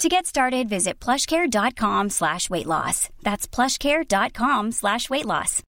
To 0.00 0.08
get 0.08 0.24
started, 0.24 0.66
visit 0.66 0.98
plushcare.com 0.98 2.08
slash 2.08 2.48
weight 2.48 2.64
loss. 2.64 3.10
That's 3.22 3.46
plushcare.com 3.46 4.72
slash 4.72 5.10
weight 5.10 5.26
loss. 5.26 5.62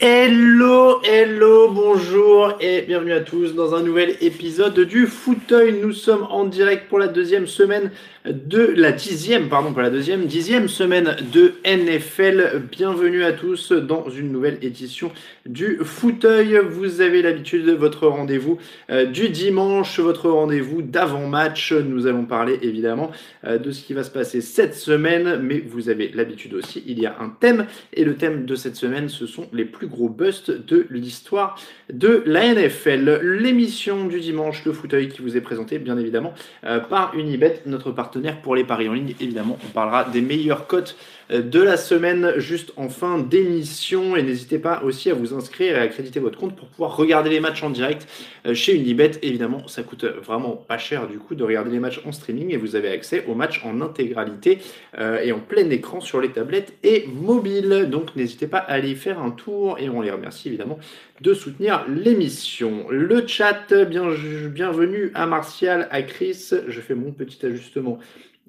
Hello, 0.00 1.00
hello, 1.04 1.70
bonjour 1.70 2.54
et 2.58 2.82
bienvenue 2.82 3.12
à 3.12 3.20
tous 3.20 3.54
dans 3.54 3.76
un 3.76 3.84
nouvel 3.84 4.16
épisode 4.20 4.80
du 4.80 5.06
Fauteuil. 5.06 5.80
Nous 5.80 5.92
sommes 5.92 6.26
en 6.28 6.46
direct 6.46 6.88
pour 6.88 6.98
la 6.98 7.06
deuxième 7.06 7.46
semaine 7.46 7.92
de 8.24 8.72
la 8.76 8.92
dixième, 8.92 9.48
pardon, 9.48 9.72
pas 9.72 9.82
la 9.82 9.90
deuxième, 9.90 10.26
dixième 10.26 10.68
semaine 10.68 11.16
de 11.32 11.54
NFL. 11.64 12.62
Bienvenue 12.70 13.24
à 13.24 13.32
tous 13.32 13.72
dans 13.72 14.08
une 14.10 14.30
nouvelle 14.30 14.58
édition 14.62 15.10
du 15.44 15.78
fauteuil. 15.82 16.60
Vous 16.64 17.00
avez 17.00 17.20
l'habitude 17.20 17.66
de 17.66 17.72
votre 17.72 18.06
rendez-vous 18.06 18.58
euh, 18.90 19.06
du 19.06 19.28
dimanche, 19.28 19.98
votre 19.98 20.30
rendez-vous 20.30 20.82
d'avant-match. 20.82 21.72
Nous 21.72 22.06
allons 22.06 22.24
parler 22.24 22.60
évidemment 22.62 23.10
euh, 23.44 23.58
de 23.58 23.72
ce 23.72 23.82
qui 23.82 23.92
va 23.92 24.04
se 24.04 24.10
passer 24.10 24.40
cette 24.40 24.74
semaine, 24.74 25.40
mais 25.42 25.58
vous 25.58 25.88
avez 25.88 26.08
l'habitude 26.14 26.54
aussi, 26.54 26.84
il 26.86 27.00
y 27.00 27.06
a 27.06 27.16
un 27.18 27.28
thème 27.28 27.66
et 27.92 28.04
le 28.04 28.16
thème 28.16 28.46
de 28.46 28.54
cette 28.54 28.76
semaine, 28.76 29.08
ce 29.08 29.26
sont 29.26 29.48
les 29.52 29.64
plus 29.64 29.88
gros 29.88 30.08
busts 30.08 30.52
de 30.52 30.86
l'histoire 30.90 31.58
de 31.92 32.22
la 32.24 32.54
NFL. 32.54 33.20
L'émission 33.22 34.06
du 34.06 34.20
dimanche, 34.20 34.64
le 34.64 34.72
fauteuil 34.72 35.08
qui 35.08 35.22
vous 35.22 35.36
est 35.36 35.40
présenté 35.40 35.80
bien 35.80 35.98
évidemment 35.98 36.34
euh, 36.64 36.78
par 36.78 37.16
Unibet, 37.16 37.62
notre 37.66 37.90
partenaire 37.90 38.11
pour 38.42 38.54
les 38.54 38.64
paris 38.64 38.88
en 38.88 38.92
ligne. 38.92 39.14
Évidemment, 39.20 39.58
on 39.64 39.68
parlera 39.70 40.04
des 40.04 40.20
meilleures 40.20 40.66
cotes 40.66 40.96
de 41.40 41.60
la 41.60 41.76
semaine 41.76 42.34
juste 42.36 42.72
en 42.76 42.88
fin 42.88 43.18
d'émission. 43.18 44.16
Et 44.16 44.22
n'hésitez 44.22 44.58
pas 44.58 44.82
aussi 44.82 45.10
à 45.10 45.14
vous 45.14 45.32
inscrire 45.32 45.76
et 45.76 45.78
à 45.78 45.82
accréditer 45.82 46.20
votre 46.20 46.38
compte 46.38 46.54
pour 46.56 46.68
pouvoir 46.68 46.96
regarder 46.96 47.30
les 47.30 47.40
matchs 47.40 47.62
en 47.62 47.70
direct 47.70 48.06
euh, 48.46 48.54
chez 48.54 48.74
Unibet. 48.74 49.12
Évidemment, 49.22 49.66
ça 49.68 49.82
coûte 49.82 50.04
vraiment 50.04 50.56
pas 50.56 50.78
cher 50.78 51.08
du 51.08 51.18
coup 51.18 51.34
de 51.34 51.44
regarder 51.44 51.70
les 51.70 51.78
matchs 51.78 52.00
en 52.04 52.12
streaming 52.12 52.52
et 52.52 52.56
vous 52.56 52.76
avez 52.76 52.90
accès 52.90 53.24
aux 53.26 53.34
matchs 53.34 53.62
en 53.64 53.80
intégralité 53.80 54.58
euh, 54.98 55.20
et 55.22 55.32
en 55.32 55.40
plein 55.40 55.68
écran 55.70 56.00
sur 56.00 56.20
les 56.20 56.30
tablettes 56.30 56.74
et 56.82 57.06
mobiles. 57.06 57.88
Donc 57.90 58.14
n'hésitez 58.16 58.46
pas 58.46 58.58
à 58.58 58.72
aller 58.72 58.94
faire 58.94 59.20
un 59.20 59.30
tour 59.30 59.78
et 59.78 59.88
on 59.88 60.00
les 60.00 60.10
remercie 60.10 60.48
évidemment 60.48 60.78
de 61.20 61.34
soutenir 61.34 61.86
l'émission. 61.88 62.86
Le 62.90 63.26
chat, 63.26 63.72
bien, 63.84 64.08
bienvenue 64.48 65.12
à 65.14 65.26
Martial, 65.26 65.88
à 65.90 66.02
Chris. 66.02 66.50
Je 66.66 66.80
fais 66.80 66.94
mon 66.94 67.12
petit 67.12 67.46
ajustement 67.46 67.98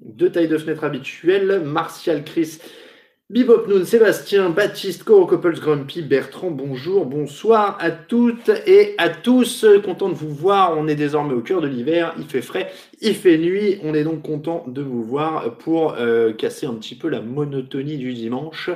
de 0.02 0.28
taille 0.28 0.48
de 0.48 0.58
fenêtre 0.58 0.84
habituelle. 0.84 1.62
Martial, 1.64 2.24
Chris, 2.24 2.58
Bibop 3.30 3.66
Noon, 3.68 3.86
Sébastien, 3.86 4.50
Baptiste, 4.50 5.02
Coro 5.02 5.26
Couples, 5.26 5.58
Grumpy, 5.58 6.02
Bertrand, 6.02 6.50
bonjour, 6.50 7.06
bonsoir 7.06 7.78
à 7.80 7.90
toutes 7.90 8.50
et 8.66 8.94
à 8.98 9.08
tous. 9.08 9.64
Content 9.82 10.10
de 10.10 10.14
vous 10.14 10.28
voir. 10.28 10.76
On 10.76 10.86
est 10.88 10.94
désormais 10.94 11.32
au 11.32 11.40
cœur 11.40 11.62
de 11.62 11.66
l'hiver. 11.66 12.14
Il 12.18 12.26
fait 12.26 12.42
frais, 12.42 12.70
il 13.00 13.14
fait 13.14 13.38
nuit. 13.38 13.78
On 13.82 13.94
est 13.94 14.04
donc 14.04 14.20
content 14.20 14.62
de 14.66 14.82
vous 14.82 15.02
voir 15.02 15.56
pour 15.56 15.94
euh, 15.94 16.34
casser 16.34 16.66
un 16.66 16.74
petit 16.74 16.94
peu 16.94 17.08
la 17.08 17.22
monotonie 17.22 17.96
du 17.96 18.12
dimanche. 18.12 18.68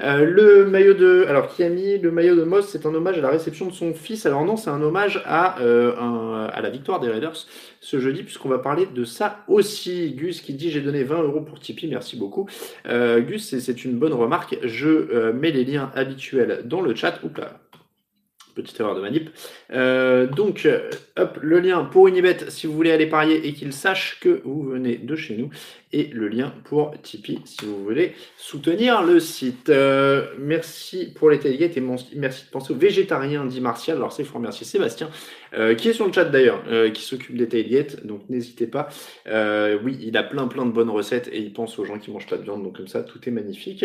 Euh, 0.00 0.24
le 0.24 0.64
maillot 0.64 0.94
de, 0.94 1.26
alors 1.28 1.48
qui 1.48 1.62
a 1.62 1.68
mis 1.68 1.98
le 1.98 2.10
maillot 2.10 2.36
de 2.36 2.44
Moss 2.44 2.68
C'est 2.68 2.86
un 2.86 2.94
hommage 2.94 3.18
à 3.18 3.20
la 3.20 3.28
réception 3.28 3.66
de 3.66 3.72
son 3.72 3.92
fils. 3.92 4.24
Alors 4.24 4.46
non, 4.46 4.56
c'est 4.56 4.70
un 4.70 4.80
hommage 4.80 5.22
à, 5.26 5.60
euh, 5.60 6.48
la 6.48 6.70
victoire 6.70 7.00
des 7.00 7.10
Raiders 7.10 7.46
ce 7.80 7.98
jeudi, 7.98 8.22
puisqu'on 8.22 8.48
va 8.48 8.58
parler 8.58 8.86
de 8.86 9.04
ça 9.04 9.44
aussi. 9.48 10.12
Gus 10.12 10.40
qui 10.40 10.54
dit 10.54 10.70
j'ai 10.70 10.80
donné 10.80 11.02
20 11.02 11.22
euros 11.22 11.40
pour 11.40 11.58
Tipeee, 11.58 11.88
merci 11.88 12.16
beaucoup. 12.16 12.46
Gus, 12.86 13.58
c'est 13.58 13.84
une 13.84 13.98
bonne 13.98 14.12
remarque. 14.12 14.58
Je 14.62 15.32
mets 15.32 15.50
les 15.50 15.64
liens 15.64 15.90
habituels 15.94 16.62
dans 16.66 16.82
le 16.82 16.94
chat. 16.94 17.20
Oups 17.22 17.40
là, 17.40 17.58
petite 18.54 18.78
erreur 18.80 18.94
de 18.94 19.00
manip. 19.00 19.30
Euh, 19.72 20.26
donc, 20.26 20.68
hop, 21.16 21.38
le 21.40 21.60
lien 21.60 21.84
pour 21.84 22.08
Unibet 22.08 22.38
si 22.48 22.66
vous 22.66 22.74
voulez 22.74 22.92
aller 22.92 23.06
parier 23.06 23.46
et 23.46 23.52
qu'il 23.52 23.72
sache 23.72 24.18
que 24.20 24.40
vous 24.44 24.62
venez 24.62 24.96
de 24.96 25.16
chez 25.16 25.36
nous. 25.36 25.50
Et 25.92 26.08
le 26.12 26.28
lien 26.28 26.52
pour 26.64 26.92
Tipeee 27.02 27.40
si 27.44 27.64
vous 27.64 27.82
voulez 27.82 28.12
soutenir 28.36 29.02
le 29.02 29.18
site. 29.18 29.70
Euh, 29.70 30.26
merci 30.38 31.12
pour 31.14 31.30
les 31.30 31.38
tailgates 31.38 31.76
et 31.76 31.82
merci 32.14 32.44
de 32.46 32.50
penser 32.50 32.72
aux 32.72 32.76
végétariens, 32.76 33.44
dit 33.44 33.60
Martial. 33.60 33.96
Alors, 33.96 34.12
c'est 34.12 34.22
faut 34.22 34.38
remercier 34.38 34.64
Sébastien, 34.64 35.10
euh, 35.54 35.74
qui 35.74 35.88
est 35.88 35.92
sur 35.92 36.06
le 36.06 36.12
chat 36.12 36.24
d'ailleurs, 36.26 36.62
qui 36.94 37.02
s'occupe 37.02 37.36
des 37.36 37.48
tailgates. 37.48 38.06
Donc, 38.06 38.20
n'hésitez 38.28 38.66
pas. 38.66 38.88
oui, 39.26 39.98
il 40.00 40.16
a 40.16 40.22
plein 40.22 40.46
plein 40.46 40.64
de 40.64 40.70
bonnes 40.70 40.90
recettes 40.90 41.28
et 41.32 41.38
il 41.38 41.52
pense 41.52 41.78
aux 41.78 41.84
gens 41.84 41.98
qui 41.98 42.10
mangent 42.10 42.28
pas 42.28 42.36
de 42.36 42.44
viande. 42.44 42.62
Donc, 42.62 42.76
comme 42.76 42.88
ça, 42.88 43.02
tout 43.02 43.20
est 43.26 43.32
magnifique. 43.32 43.84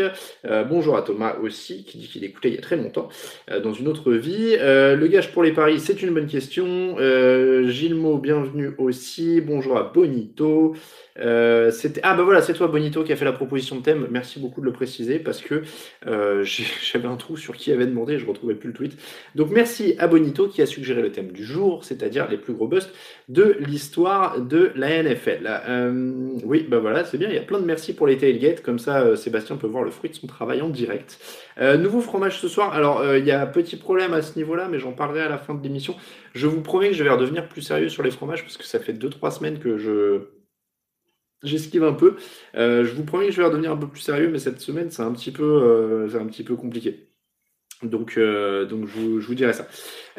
bonjour 0.69 0.97
à 0.97 1.01
Thomas 1.01 1.37
aussi, 1.41 1.83
qui 1.85 1.97
dit 1.97 2.07
qu'il 2.07 2.23
écoutait 2.23 2.49
il 2.49 2.55
y 2.55 2.59
a 2.59 2.61
très 2.61 2.77
longtemps 2.77 3.09
dans 3.63 3.73
une 3.73 3.87
autre 3.87 4.11
vie. 4.13 4.57
le 4.59 5.07
gage 5.07 5.31
pour 5.31 5.41
les 5.41 5.53
paris, 5.53 5.79
c'est 5.79 6.01
une 6.01 6.13
bonne 6.13 6.27
question. 6.27 6.97
Euh, 6.99 7.67
Gilmo, 7.69 8.17
bienvenue 8.17 8.71
aussi. 8.77 9.41
Bonjour 9.41 9.77
à 9.77 9.83
Bonito. 9.83 10.75
Euh, 11.19 11.71
ah 12.03 12.13
bah 12.13 12.23
voilà, 12.23 12.41
c'est 12.41 12.53
toi 12.53 12.67
Bonito 12.67 13.03
qui 13.03 13.13
a 13.13 13.15
fait 13.15 13.25
la 13.25 13.31
proposition 13.31 13.77
de 13.77 13.81
thème. 13.81 14.07
Merci 14.11 14.39
beaucoup 14.39 14.59
de 14.59 14.65
le 14.65 14.73
préciser 14.73 15.19
parce 15.19 15.41
que 15.41 15.63
euh, 16.07 16.43
j'avais 16.81 17.07
un 17.07 17.15
trou 17.15 17.37
sur 17.37 17.55
qui 17.55 17.71
avait 17.71 17.85
demandé 17.85 18.19
je 18.19 18.25
retrouvais 18.25 18.55
plus 18.55 18.69
le 18.69 18.73
tweet. 18.73 18.97
Donc 19.35 19.49
merci 19.51 19.95
à 19.97 20.07
Bonito 20.07 20.47
qui 20.47 20.61
a 20.61 20.65
suggéré 20.65 21.01
le 21.01 21.11
thème 21.11 21.31
du 21.31 21.45
jour, 21.45 21.83
c'est-à-dire 21.83 22.27
les 22.29 22.37
plus 22.37 22.53
gros 22.53 22.67
busts 22.67 22.93
de 23.29 23.57
l'histoire 23.59 24.41
de 24.41 24.71
la 24.75 25.01
NFL. 25.03 25.47
Euh, 25.67 26.29
oui, 26.43 26.65
bah 26.69 26.79
voilà, 26.79 27.05
c'est 27.05 27.17
bien. 27.17 27.29
Il 27.29 27.35
y 27.35 27.39
a 27.39 27.43
plein 27.43 27.59
de 27.59 27.65
merci 27.65 27.93
pour 27.93 28.07
les 28.07 28.17
tailgates, 28.17 28.61
comme 28.61 28.79
ça 28.79 29.15
Sébastien 29.15 29.55
peut 29.55 29.67
voir 29.67 29.83
le 29.83 29.91
fruit 29.91 30.09
de 30.09 30.15
son 30.15 30.27
travail 30.27 30.61
en 30.61 30.69
direct. 30.69 31.19
nouveau 31.59 32.01
fromage 32.01 32.39
ce 32.39 32.47
soir. 32.47 32.73
Alors 32.73 33.03
il 33.15 33.25
y 33.25 33.31
a 33.31 33.41
un 33.41 33.47
petit 33.47 33.77
problème 33.77 34.13
à 34.13 34.21
ce 34.21 34.37
niveau-là, 34.37 34.67
mais 34.69 34.79
j'en 34.79 34.91
parlerai 34.91 35.21
à 35.21 35.29
la 35.29 35.37
fin 35.37 35.53
de 35.53 35.63
l'émission. 35.63 35.95
Je 36.33 36.47
vous 36.47 36.61
promets 36.61 36.89
que 36.89 36.95
je 36.95 37.03
vais 37.03 37.09
redevenir 37.09 37.47
plus 37.47 37.61
sérieux 37.61 37.89
sur 37.89 38.03
les 38.03 38.11
fromages 38.11 38.43
parce 38.43 38.57
que 38.57 38.65
ça 38.65 38.79
fait 38.79 38.93
2-3 38.93 39.31
semaines 39.31 39.59
que 39.59 39.77
je 39.77 40.34
j'esquive 41.43 41.83
un 41.83 41.93
peu. 41.93 42.17
Euh, 42.55 42.85
je 42.85 42.93
vous 42.93 43.05
promets 43.05 43.27
que 43.27 43.31
je 43.31 43.37
vais 43.37 43.45
redevenir 43.47 43.71
un 43.71 43.77
peu 43.77 43.89
plus 43.89 44.01
sérieux, 44.01 44.29
mais 44.29 44.39
cette 44.39 44.59
semaine, 44.61 44.89
c'est 44.91 45.03
un 45.03 45.11
petit 45.13 45.31
peu, 45.31 45.43
euh, 45.43 46.09
c'est 46.09 46.17
un 46.17 46.27
petit 46.27 46.43
peu 46.43 46.55
compliqué. 46.55 47.14
Donc, 47.83 48.13
euh, 48.17 48.65
donc 48.65 48.87
je 48.87 49.25
vous, 49.25 49.35
dirai 49.35 49.51
ça. 49.51 49.67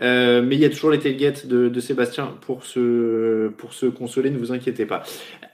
Euh, 0.02 0.42
mais 0.42 0.56
il 0.56 0.60
y 0.60 0.66
a 0.66 0.68
toujours 0.68 0.90
les 0.90 0.98
tailgates 0.98 1.46
de, 1.46 1.80
Sébastien 1.80 2.34
pour 2.42 2.64
se, 2.64 3.48
pour 3.48 3.72
se 3.72 3.86
consoler, 3.86 4.30
ne 4.30 4.38
vous 4.38 4.52
inquiétez 4.52 4.84
pas. 4.84 5.04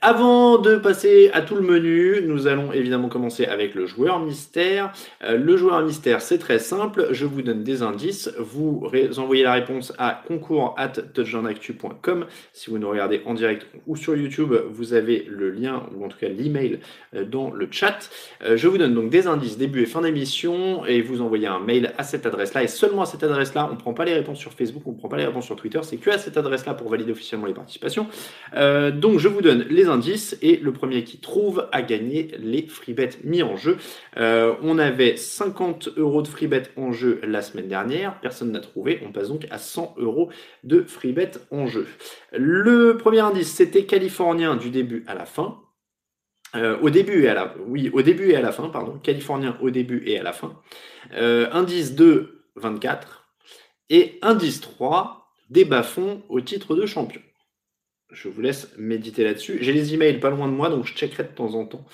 Avant 0.01 0.57
de 0.57 0.75
passer 0.75 1.29
à 1.33 1.41
tout 1.41 1.55
le 1.55 1.61
menu, 1.61 2.21
nous 2.25 2.47
allons 2.47 2.73
évidemment 2.73 3.07
commencer 3.07 3.45
avec 3.45 3.73
le 3.73 3.85
joueur 3.85 4.19
mystère. 4.19 4.91
Euh, 5.23 5.37
le 5.37 5.55
joueur 5.55 5.81
mystère, 5.81 6.21
c'est 6.21 6.39
très 6.39 6.59
simple. 6.59 7.07
Je 7.11 7.25
vous 7.25 7.41
donne 7.41 7.63
des 7.63 7.83
indices. 7.83 8.33
Vous 8.37 8.89
envoyez 9.17 9.43
la 9.43 9.53
réponse 9.53 9.93
à 9.97 10.21
concours 10.27 10.75
at. 10.77 10.93
Si 12.53 12.69
vous 12.69 12.77
nous 12.77 12.89
regardez 12.89 13.21
en 13.25 13.33
direct 13.33 13.65
ou 13.87 13.95
sur 13.95 14.15
YouTube, 14.15 14.53
vous 14.71 14.93
avez 14.93 15.25
le 15.29 15.51
lien 15.51 15.83
ou 15.95 16.03
en 16.03 16.09
tout 16.09 16.17
cas 16.17 16.27
l'email 16.27 16.79
dans 17.13 17.51
le 17.51 17.67
chat. 17.71 18.09
je 18.41 18.67
vous 18.67 18.77
donne 18.77 18.93
donc 18.93 19.09
des 19.09 19.27
indices 19.27 19.57
début 19.57 19.83
et 19.83 19.85
fin 19.85 20.01
d'émission 20.01 20.85
et 20.85 21.01
vous 21.01 21.21
envoyez 21.21 21.47
un 21.47 21.59
mail 21.59 21.92
à 21.97 22.03
cette 22.03 22.25
adresse-là 22.25 22.63
et 22.63 22.67
seulement 22.67 23.03
à 23.03 23.05
cette 23.05 23.23
adresse-là. 23.23 23.67
On 23.69 23.73
ne 23.73 23.79
prend 23.79 23.93
pas 23.93 24.05
les 24.05 24.13
réponses 24.13 24.39
sur 24.39 24.53
Facebook, 24.53 24.83
on 24.85 24.91
ne 24.91 24.97
prend 24.97 25.09
pas 25.09 25.17
les 25.17 25.25
réponses 25.25 25.45
sur 25.45 25.55
Twitter, 25.55 25.79
c'est 25.83 25.97
que 25.97 26.09
à 26.09 26.17
cette 26.17 26.37
adresse-là 26.37 26.73
pour 26.73 26.89
valider 26.89 27.11
officiellement 27.11 27.47
les 27.47 27.53
participations. 27.53 28.07
Euh, 28.55 28.91
donc 28.91 29.19
je 29.19 29.27
vous 29.27 29.41
donne 29.41 29.65
les 29.69 29.87
indices 29.87 30.37
et 30.41 30.57
le 30.57 30.73
premier 30.73 31.03
qui 31.03 31.19
trouve 31.19 31.67
a 31.71 31.81
gagné 31.81 32.31
les 32.39 32.67
free 32.67 32.93
bets 32.93 33.09
mis 33.23 33.43
en 33.43 33.55
jeu. 33.55 33.77
Euh, 34.17 34.53
on 34.61 34.77
avait 34.79 35.17
50 35.17 35.89
euros 35.97 36.21
de 36.21 36.27
free 36.27 36.47
bet 36.47 36.63
en 36.77 36.91
jeu 36.91 37.19
la 37.23 37.41
semaine 37.41 37.67
dernière, 37.67 38.19
personne 38.19 38.51
n'a 38.51 38.59
trouvé, 38.59 39.01
on 39.07 39.11
passe 39.11 39.29
donc 39.29 39.47
à 39.49 39.57
100 39.57 39.95
euros 39.97 40.29
de 40.63 40.83
free 40.83 41.13
bet 41.13 41.31
en 41.51 41.67
jeu. 41.67 41.87
Le 42.31 42.97
premier 42.97 43.19
indice, 43.19 43.51
c'était 43.51 43.85
californien 43.85 44.55
du 44.55 44.69
début 44.69 45.03
à 45.07 45.15
la 45.15 45.25
fin. 45.25 45.59
au 46.81 46.89
début 46.89 47.23
et 47.23 47.29
à 47.29 47.33
la, 47.33 47.55
oui, 47.67 47.89
au 47.93 48.01
début 48.01 48.29
et 48.31 48.35
à 48.35 48.41
la 48.41 48.51
fin, 48.51 48.69
pardon, 48.69 48.99
californien 49.01 49.57
au 49.61 49.71
début 49.71 50.03
et 50.05 50.19
à 50.19 50.23
la 50.23 50.33
fin. 50.33 50.53
Indice 51.11 51.95
2, 51.95 52.45
24. 52.55 53.27
Et 53.89 54.19
indice 54.21 54.61
3, 54.61 55.27
des 55.49 55.65
bas-fonds 55.65 56.23
au 56.29 56.41
titre 56.41 56.75
de 56.75 56.85
champion. 56.85 57.21
Je 58.11 58.29
vous 58.29 58.41
laisse 58.41 58.69
méditer 58.77 59.23
là-dessus. 59.23 59.57
J'ai 59.61 59.73
les 59.73 59.93
emails 59.93 60.19
pas 60.19 60.29
loin 60.29 60.47
de 60.47 60.53
moi, 60.53 60.69
donc 60.69 60.85
je 60.85 60.93
checkerai 60.93 61.23
de 61.23 61.29
temps 61.29 61.55
en 61.55 61.65
temps 61.65 61.85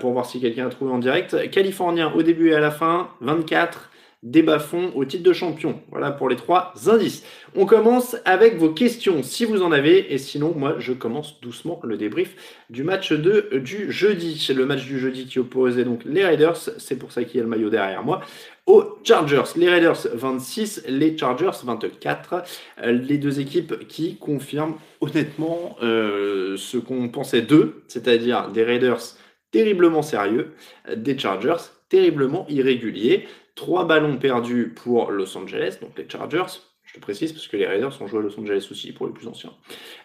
pour 0.00 0.12
voir 0.12 0.26
si 0.26 0.40
quelqu'un 0.40 0.66
a 0.66 0.70
trouvé 0.70 0.92
en 0.92 0.98
direct. 0.98 1.50
Californien 1.50 2.12
au 2.12 2.22
début 2.22 2.50
et 2.50 2.54
à 2.54 2.60
la 2.60 2.70
fin, 2.70 3.10
24 3.20 3.90
des 4.24 4.42
bas-fonds 4.42 4.90
au 4.94 5.04
titre 5.04 5.22
de 5.22 5.34
champion. 5.34 5.80
Voilà 5.90 6.10
pour 6.10 6.30
les 6.30 6.36
trois 6.36 6.72
indices. 6.86 7.22
On 7.54 7.66
commence 7.66 8.16
avec 8.24 8.56
vos 8.56 8.70
questions, 8.70 9.22
si 9.22 9.44
vous 9.44 9.62
en 9.62 9.70
avez, 9.70 10.12
et 10.14 10.18
sinon, 10.18 10.54
moi, 10.56 10.76
je 10.78 10.94
commence 10.94 11.40
doucement 11.42 11.78
le 11.84 11.98
débrief 11.98 12.34
du 12.70 12.84
match 12.84 13.12
de, 13.12 13.58
du 13.58 13.92
jeudi. 13.92 14.42
C'est 14.44 14.54
le 14.54 14.64
match 14.64 14.84
du 14.86 14.98
jeudi 14.98 15.26
qui 15.26 15.38
opposait 15.38 15.84
donc 15.84 16.00
les 16.06 16.24
Raiders, 16.24 16.56
c'est 16.56 16.96
pour 16.96 17.12
ça 17.12 17.22
qu'il 17.24 17.36
y 17.36 17.40
a 17.40 17.42
le 17.42 17.50
maillot 17.50 17.68
derrière 17.68 18.02
moi, 18.02 18.22
aux 18.64 18.98
Chargers. 19.04 19.42
Les 19.56 19.68
Raiders 19.68 20.08
26, 20.14 20.84
les 20.88 21.16
Chargers 21.18 21.58
24. 21.62 22.44
Les 22.82 23.18
deux 23.18 23.40
équipes 23.40 23.86
qui 23.88 24.16
confirment 24.16 24.76
honnêtement 25.02 25.76
euh, 25.82 26.56
ce 26.56 26.78
qu'on 26.78 27.10
pensait 27.10 27.42
d'eux, 27.42 27.82
c'est-à-dire 27.88 28.48
des 28.48 28.64
Raiders 28.64 29.02
terriblement 29.50 30.02
sérieux, 30.02 30.54
des 30.96 31.16
Chargers 31.18 31.62
terriblement 31.90 32.46
irréguliers. 32.48 33.26
Trois 33.54 33.86
ballons 33.86 34.16
perdus 34.16 34.72
pour 34.74 35.12
Los 35.12 35.36
Angeles, 35.36 35.78
donc 35.80 35.96
les 35.96 36.08
Chargers. 36.08 36.60
Je 36.84 36.94
te 36.94 37.00
précise 37.00 37.32
parce 37.32 37.46
que 37.46 37.56
les 37.56 37.66
Raiders 37.66 38.00
ont 38.02 38.06
joué 38.06 38.18
à 38.18 38.22
Los 38.22 38.38
Angeles 38.38 38.68
aussi 38.70 38.92
pour 38.92 39.06
les 39.06 39.12
plus 39.12 39.26
anciens. 39.26 39.52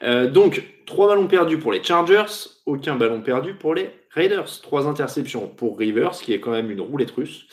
Euh, 0.04 0.30
donc, 0.30 0.64
trois 0.86 1.08
ballons 1.08 1.28
perdus 1.28 1.58
pour 1.58 1.72
les 1.72 1.84
Chargers, 1.84 2.26
aucun 2.66 2.96
ballon 2.96 3.22
perdu 3.22 3.56
pour 3.56 3.74
les 3.74 3.90
Raiders. 4.12 4.62
Trois 4.62 4.88
interceptions 4.88 5.48
pour 5.48 5.78
Rivers, 5.78 6.12
qui 6.12 6.34
est 6.34 6.40
quand 6.40 6.52
même 6.52 6.72
une 6.72 6.82
roulette 6.82 7.12
russe. 7.12 7.48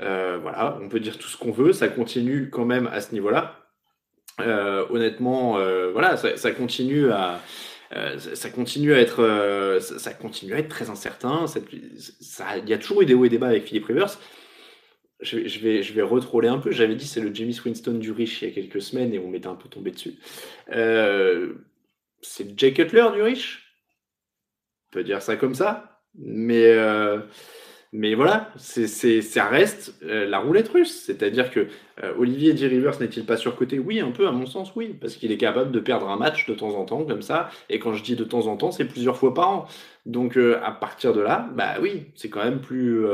Euh, 0.00 0.38
voilà, 0.40 0.78
on 0.82 0.88
peut 0.88 1.00
dire 1.00 1.18
tout 1.18 1.28
ce 1.28 1.36
qu'on 1.36 1.52
veut, 1.52 1.72
ça 1.72 1.88
continue 1.88 2.50
quand 2.50 2.64
même 2.64 2.88
à 2.90 3.00
ce 3.00 3.12
niveau-là. 3.12 3.58
Euh, 4.40 4.86
honnêtement, 4.90 5.58
voilà, 5.92 6.16
ça, 6.16 6.50
continue 6.52 7.10
à. 7.10 7.40
ça 8.16 8.50
continue 8.50 8.94
à 8.94 8.98
être, 8.98 9.78
ça, 9.80 10.12
continue 10.14 10.54
à 10.54 10.58
être 10.58 10.68
très 10.68 10.90
incertain. 10.90 11.44
Il 11.72 12.68
y 12.68 12.72
a 12.72 12.78
toujours 12.78 13.02
eu 13.02 13.06
des 13.06 13.14
hauts 13.14 13.26
et 13.26 13.28
des 13.28 13.38
bas 13.38 13.48
avec 13.48 13.64
Philippe 13.64 13.86
Rivers 13.86 14.18
je, 15.22 15.58
vais, 15.60 15.82
je 15.82 15.92
vais 15.92 16.02
retroller 16.02 16.48
un 16.48 16.58
peu. 16.58 16.70
J'avais 16.70 16.94
dit 16.94 17.06
c'est 17.06 17.20
le 17.20 17.34
James 17.34 17.52
Winston 17.64 17.94
du 17.94 18.12
riche 18.12 18.42
il 18.42 18.48
y 18.48 18.50
a 18.50 18.54
quelques 18.54 18.82
semaines 18.82 19.14
et 19.14 19.18
on 19.18 19.28
m'était 19.28 19.46
un 19.46 19.54
peu 19.54 19.68
tombé 19.68 19.90
dessus. 19.90 20.18
Euh, 20.70 21.54
c'est 22.20 22.58
Jay 22.58 22.72
Cutler 22.72 23.06
du 23.14 23.22
riche? 23.22 23.76
On 24.90 24.92
peut 24.92 25.04
dire 25.04 25.22
ça 25.22 25.36
comme 25.36 25.54
ça? 25.54 26.02
Mais, 26.14 26.66
euh, 26.66 27.20
mais 27.92 28.14
voilà, 28.14 28.50
c'est, 28.56 28.86
ça 29.20 29.44
reste 29.44 29.94
euh, 30.02 30.26
la 30.26 30.38
roulette 30.38 30.68
russe. 30.68 31.02
C'est-à-dire 31.06 31.50
que 31.50 31.66
Olivier 32.18 32.52
D. 32.52 32.66
Rivers 32.66 32.98
n'est-il 33.00 33.24
pas 33.24 33.36
surcoté? 33.36 33.78
Oui, 33.78 34.00
un 34.00 34.10
peu, 34.10 34.26
à 34.26 34.32
mon 34.32 34.46
sens, 34.46 34.72
oui. 34.74 34.96
Parce 35.00 35.14
qu'il 35.14 35.30
est 35.30 35.36
capable 35.36 35.70
de 35.70 35.78
perdre 35.78 36.08
un 36.08 36.16
match 36.16 36.48
de 36.48 36.54
temps 36.54 36.74
en 36.74 36.84
temps, 36.84 37.04
comme 37.04 37.22
ça. 37.22 37.50
Et 37.68 37.78
quand 37.78 37.92
je 37.92 38.02
dis 38.02 38.16
de 38.16 38.24
temps 38.24 38.46
en 38.48 38.56
temps, 38.56 38.72
c'est 38.72 38.86
plusieurs 38.86 39.16
fois 39.16 39.34
par 39.34 39.48
an. 39.50 39.66
Donc 40.04 40.36
à 40.36 40.72
partir 40.72 41.12
de 41.12 41.20
là, 41.20 41.48
bah 41.54 41.74
oui, 41.80 42.06
c'est 42.16 42.28
quand 42.28 42.42
même 42.42 42.60
plus 42.60 43.06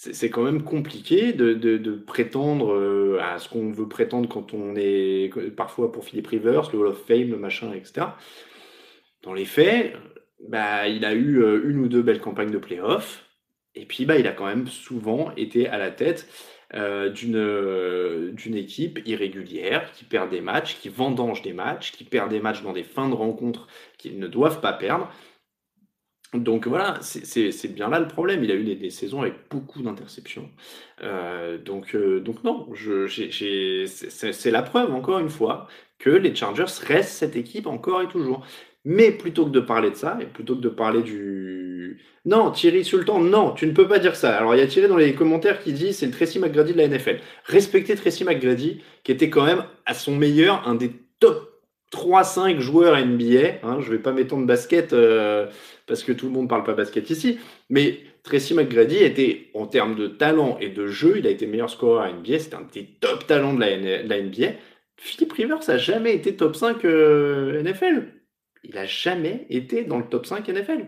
c'est 0.00 0.30
quand 0.30 0.42
même 0.42 0.62
compliqué 0.62 1.34
de, 1.34 1.92
prétendre 2.06 2.72
euh, 2.72 3.18
à 3.20 3.38
ce 3.38 3.50
qu'on 3.50 3.70
veut 3.70 3.88
prétendre 3.88 4.28
quand 4.30 4.54
on 4.54 4.74
est 4.74 5.30
parfois 5.54 5.92
pour 5.92 6.04
Philippe 6.04 6.28
Rivers, 6.28 6.70
le 6.72 6.78
Hall 6.78 6.86
of 6.86 7.06
Fame, 7.06 7.30
le 7.30 7.36
machin, 7.36 7.72
etc. 7.74 8.06
Dans 9.22 9.34
les 9.34 9.44
faits, 9.44 9.94
bah, 10.48 10.88
il 10.88 11.04
a 11.04 11.12
eu 11.12 11.42
euh, 11.42 11.68
une 11.68 11.80
ou 11.80 11.88
deux 11.88 12.00
belles 12.00 12.20
campagnes 12.20 12.50
de 12.50 12.56
playoffs, 12.56 13.26
et 13.74 13.86
puis 13.86 14.04
bah, 14.04 14.18
il 14.18 14.26
a 14.26 14.32
quand 14.32 14.46
même 14.46 14.66
souvent 14.66 15.32
été 15.36 15.68
à 15.68 15.78
la 15.78 15.90
tête 15.90 16.28
euh, 16.74 17.10
d'une 17.10 18.54
équipe 18.54 19.00
irrégulière 19.04 19.90
qui 19.92 20.04
perd 20.04 20.30
des 20.30 20.40
matchs, 20.40 20.78
qui 20.78 20.88
vendange 20.88 21.42
des 21.42 21.52
matchs, 21.52 21.92
qui 21.92 22.04
perd 22.04 22.30
des 22.30 22.40
matchs 22.40 22.62
dans 22.62 22.72
des 22.72 22.84
fins 22.84 23.08
de 23.08 23.14
rencontres 23.14 23.66
qu'ils 23.98 24.18
ne 24.18 24.28
doivent 24.28 24.60
pas 24.60 24.72
perdre. 24.72 25.10
Donc 26.32 26.68
voilà, 26.68 26.98
c'est 27.00 27.74
bien 27.74 27.88
là 27.88 27.98
le 27.98 28.06
problème. 28.06 28.44
Il 28.44 28.52
a 28.52 28.54
eu 28.54 28.62
des, 28.62 28.90
saisons 28.90 29.22
avec 29.22 29.34
beaucoup 29.50 29.82
d'interceptions. 29.82 30.48
Euh, 31.02 31.58
donc, 31.58 31.96
euh, 31.96 32.20
donc 32.20 32.44
non, 32.44 32.68
c'est 33.08 34.50
la 34.52 34.62
preuve, 34.62 34.94
encore 34.94 35.18
une 35.18 35.28
fois, 35.28 35.66
que 35.98 36.10
les 36.10 36.32
Chargers 36.32 36.66
restent 36.86 37.18
cette 37.18 37.34
équipe 37.34 37.66
encore 37.66 38.02
et 38.02 38.08
toujours. 38.08 38.46
Mais 38.84 39.10
plutôt 39.10 39.44
que 39.44 39.50
de 39.50 39.60
parler 39.60 39.90
de 39.90 39.96
ça, 39.96 40.18
et 40.20 40.26
plutôt 40.26 40.56
que 40.56 40.62
de 40.62 40.68
parler 40.68 41.02
du... 41.02 42.00
Non, 42.24 42.50
Thierry 42.50 42.84
Sultan, 42.84 43.20
non, 43.20 43.52
tu 43.52 43.66
ne 43.66 43.72
peux 43.72 43.88
pas 43.88 43.98
dire 43.98 44.16
ça. 44.16 44.36
Alors 44.36 44.54
il 44.54 44.58
y 44.58 44.62
a 44.62 44.66
Thierry 44.66 44.88
dans 44.88 44.96
les 44.96 45.14
commentaires 45.14 45.62
qui 45.62 45.72
dit 45.72 45.92
c'est 45.92 46.06
le 46.06 46.12
Tracy 46.12 46.38
McGrady 46.38 46.72
de 46.72 46.78
la 46.78 46.88
NFL. 46.88 47.18
Respectez 47.44 47.94
Tracy 47.94 48.24
McGrady, 48.24 48.82
qui 49.04 49.12
était 49.12 49.30
quand 49.30 49.44
même 49.44 49.64
à 49.86 49.94
son 49.94 50.16
meilleur 50.16 50.66
un 50.68 50.74
des 50.74 50.92
top 51.18 51.50
3-5 51.92 52.60
joueurs 52.60 52.96
NBA. 52.96 53.60
Hein, 53.62 53.78
je 53.80 53.90
ne 53.90 53.96
vais 53.96 54.02
pas 54.02 54.12
m'étendre 54.12 54.46
basket 54.46 54.92
euh, 54.92 55.46
parce 55.86 56.02
que 56.02 56.12
tout 56.12 56.26
le 56.26 56.32
monde 56.32 56.44
ne 56.44 56.48
parle 56.48 56.64
pas 56.64 56.74
basket 56.74 57.10
ici. 57.10 57.38
Mais 57.68 58.00
Tracy 58.22 58.54
McGrady 58.54 58.96
était, 58.96 59.50
en 59.54 59.66
termes 59.66 59.96
de 59.96 60.06
talent 60.06 60.58
et 60.60 60.68
de 60.68 60.86
jeu, 60.86 61.18
il 61.18 61.26
a 61.26 61.30
été 61.30 61.46
meilleur 61.46 61.70
scoreur 61.70 62.02
à 62.02 62.12
NBA. 62.12 62.38
C'était 62.38 62.56
un 62.56 62.66
des 62.72 62.86
top 63.00 63.26
talents 63.26 63.54
de 63.54 63.60
la, 63.60 64.22
NBA. 64.22 64.52
Philippe 64.96 65.32
Rivers 65.32 65.60
n'a 65.66 65.78
jamais 65.78 66.14
été 66.14 66.36
top 66.36 66.54
5 66.56 66.84
euh, 66.84 67.62
NFL. 67.62 68.19
Il 68.64 68.74
n'a 68.74 68.86
jamais 68.86 69.46
été 69.50 69.84
dans 69.84 69.98
le 69.98 70.04
top 70.04 70.26
5 70.26 70.48
NFL. 70.48 70.86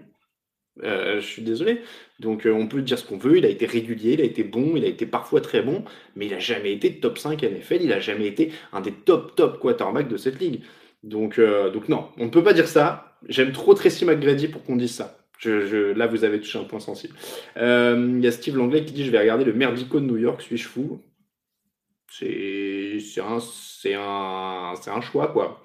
Euh, 0.82 1.20
je 1.20 1.26
suis 1.26 1.42
désolé. 1.42 1.82
Donc 2.18 2.46
on 2.50 2.66
peut 2.66 2.82
dire 2.82 2.98
ce 2.98 3.04
qu'on 3.04 3.18
veut, 3.18 3.38
il 3.38 3.44
a 3.44 3.48
été 3.48 3.66
régulier, 3.66 4.14
il 4.14 4.20
a 4.20 4.24
été 4.24 4.42
bon, 4.42 4.74
il 4.76 4.84
a 4.84 4.88
été 4.88 5.04
parfois 5.06 5.40
très 5.40 5.62
bon, 5.62 5.84
mais 6.16 6.26
il 6.26 6.32
n'a 6.32 6.38
jamais 6.38 6.72
été 6.72 6.98
top 6.98 7.18
5 7.18 7.42
NFL, 7.42 7.82
il 7.82 7.88
n'a 7.88 8.00
jamais 8.00 8.26
été 8.26 8.52
un 8.72 8.80
des 8.80 8.92
top 8.92 9.36
top 9.36 9.60
quarterbacks 9.60 10.08
de 10.08 10.16
cette 10.16 10.40
ligue. 10.40 10.62
Donc, 11.02 11.38
euh, 11.38 11.70
donc 11.70 11.88
non, 11.88 12.08
on 12.16 12.26
ne 12.26 12.30
peut 12.30 12.44
pas 12.44 12.54
dire 12.54 12.68
ça. 12.68 13.18
J'aime 13.28 13.52
trop 13.52 13.74
Tracy 13.74 14.04
McGrady 14.04 14.48
pour 14.48 14.62
qu'on 14.62 14.76
dise 14.76 14.94
ça. 14.94 15.18
Là, 15.44 16.06
vous 16.06 16.22
avez 16.24 16.40
touché 16.40 16.58
un 16.58 16.64
point 16.64 16.78
sensible. 16.78 17.16
Euh, 17.56 18.14
il 18.16 18.22
y 18.22 18.26
a 18.28 18.30
Steve 18.30 18.56
Langlais 18.56 18.84
qui 18.84 18.92
dit 18.92 19.04
Je 19.04 19.10
vais 19.10 19.18
regarder 19.18 19.44
le 19.44 19.52
Merdico 19.52 19.98
de 19.98 20.06
New 20.06 20.16
York, 20.16 20.40
suis-je 20.40 20.68
fou? 20.68 21.00
C'est 22.08 23.20
un, 23.20 23.38
un, 23.96 24.74
un 24.86 25.00
choix, 25.00 25.28
quoi. 25.28 25.62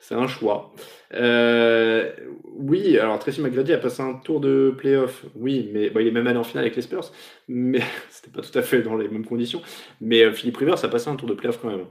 C'est 0.00 0.14
un 0.14 0.26
choix. 0.26 0.72
Euh, 1.14 2.12
oui, 2.44 2.98
alors 2.98 3.18
Tracy 3.18 3.40
McGrady 3.40 3.72
a 3.72 3.78
passé 3.78 4.02
un 4.02 4.14
tour 4.14 4.40
de 4.40 4.74
playoff. 4.76 5.24
Oui, 5.34 5.68
mais 5.72 5.90
il 5.94 6.06
est 6.06 6.10
même 6.10 6.26
allé 6.26 6.38
en 6.38 6.44
finale 6.44 6.64
avec 6.64 6.76
les 6.76 6.82
Spurs. 6.82 7.10
Mais 7.48 7.80
c'était 8.10 8.30
pas 8.30 8.42
tout 8.42 8.56
à 8.58 8.62
fait 8.62 8.82
dans 8.82 8.96
les 8.96 9.08
mêmes 9.08 9.26
conditions. 9.26 9.62
Mais 10.00 10.32
Philippe 10.32 10.58
Rivers 10.58 10.84
a 10.84 10.88
passé 10.88 11.08
un 11.08 11.16
tour 11.16 11.28
de 11.28 11.34
playoff 11.34 11.58
quand 11.60 11.70
même. 11.70 11.86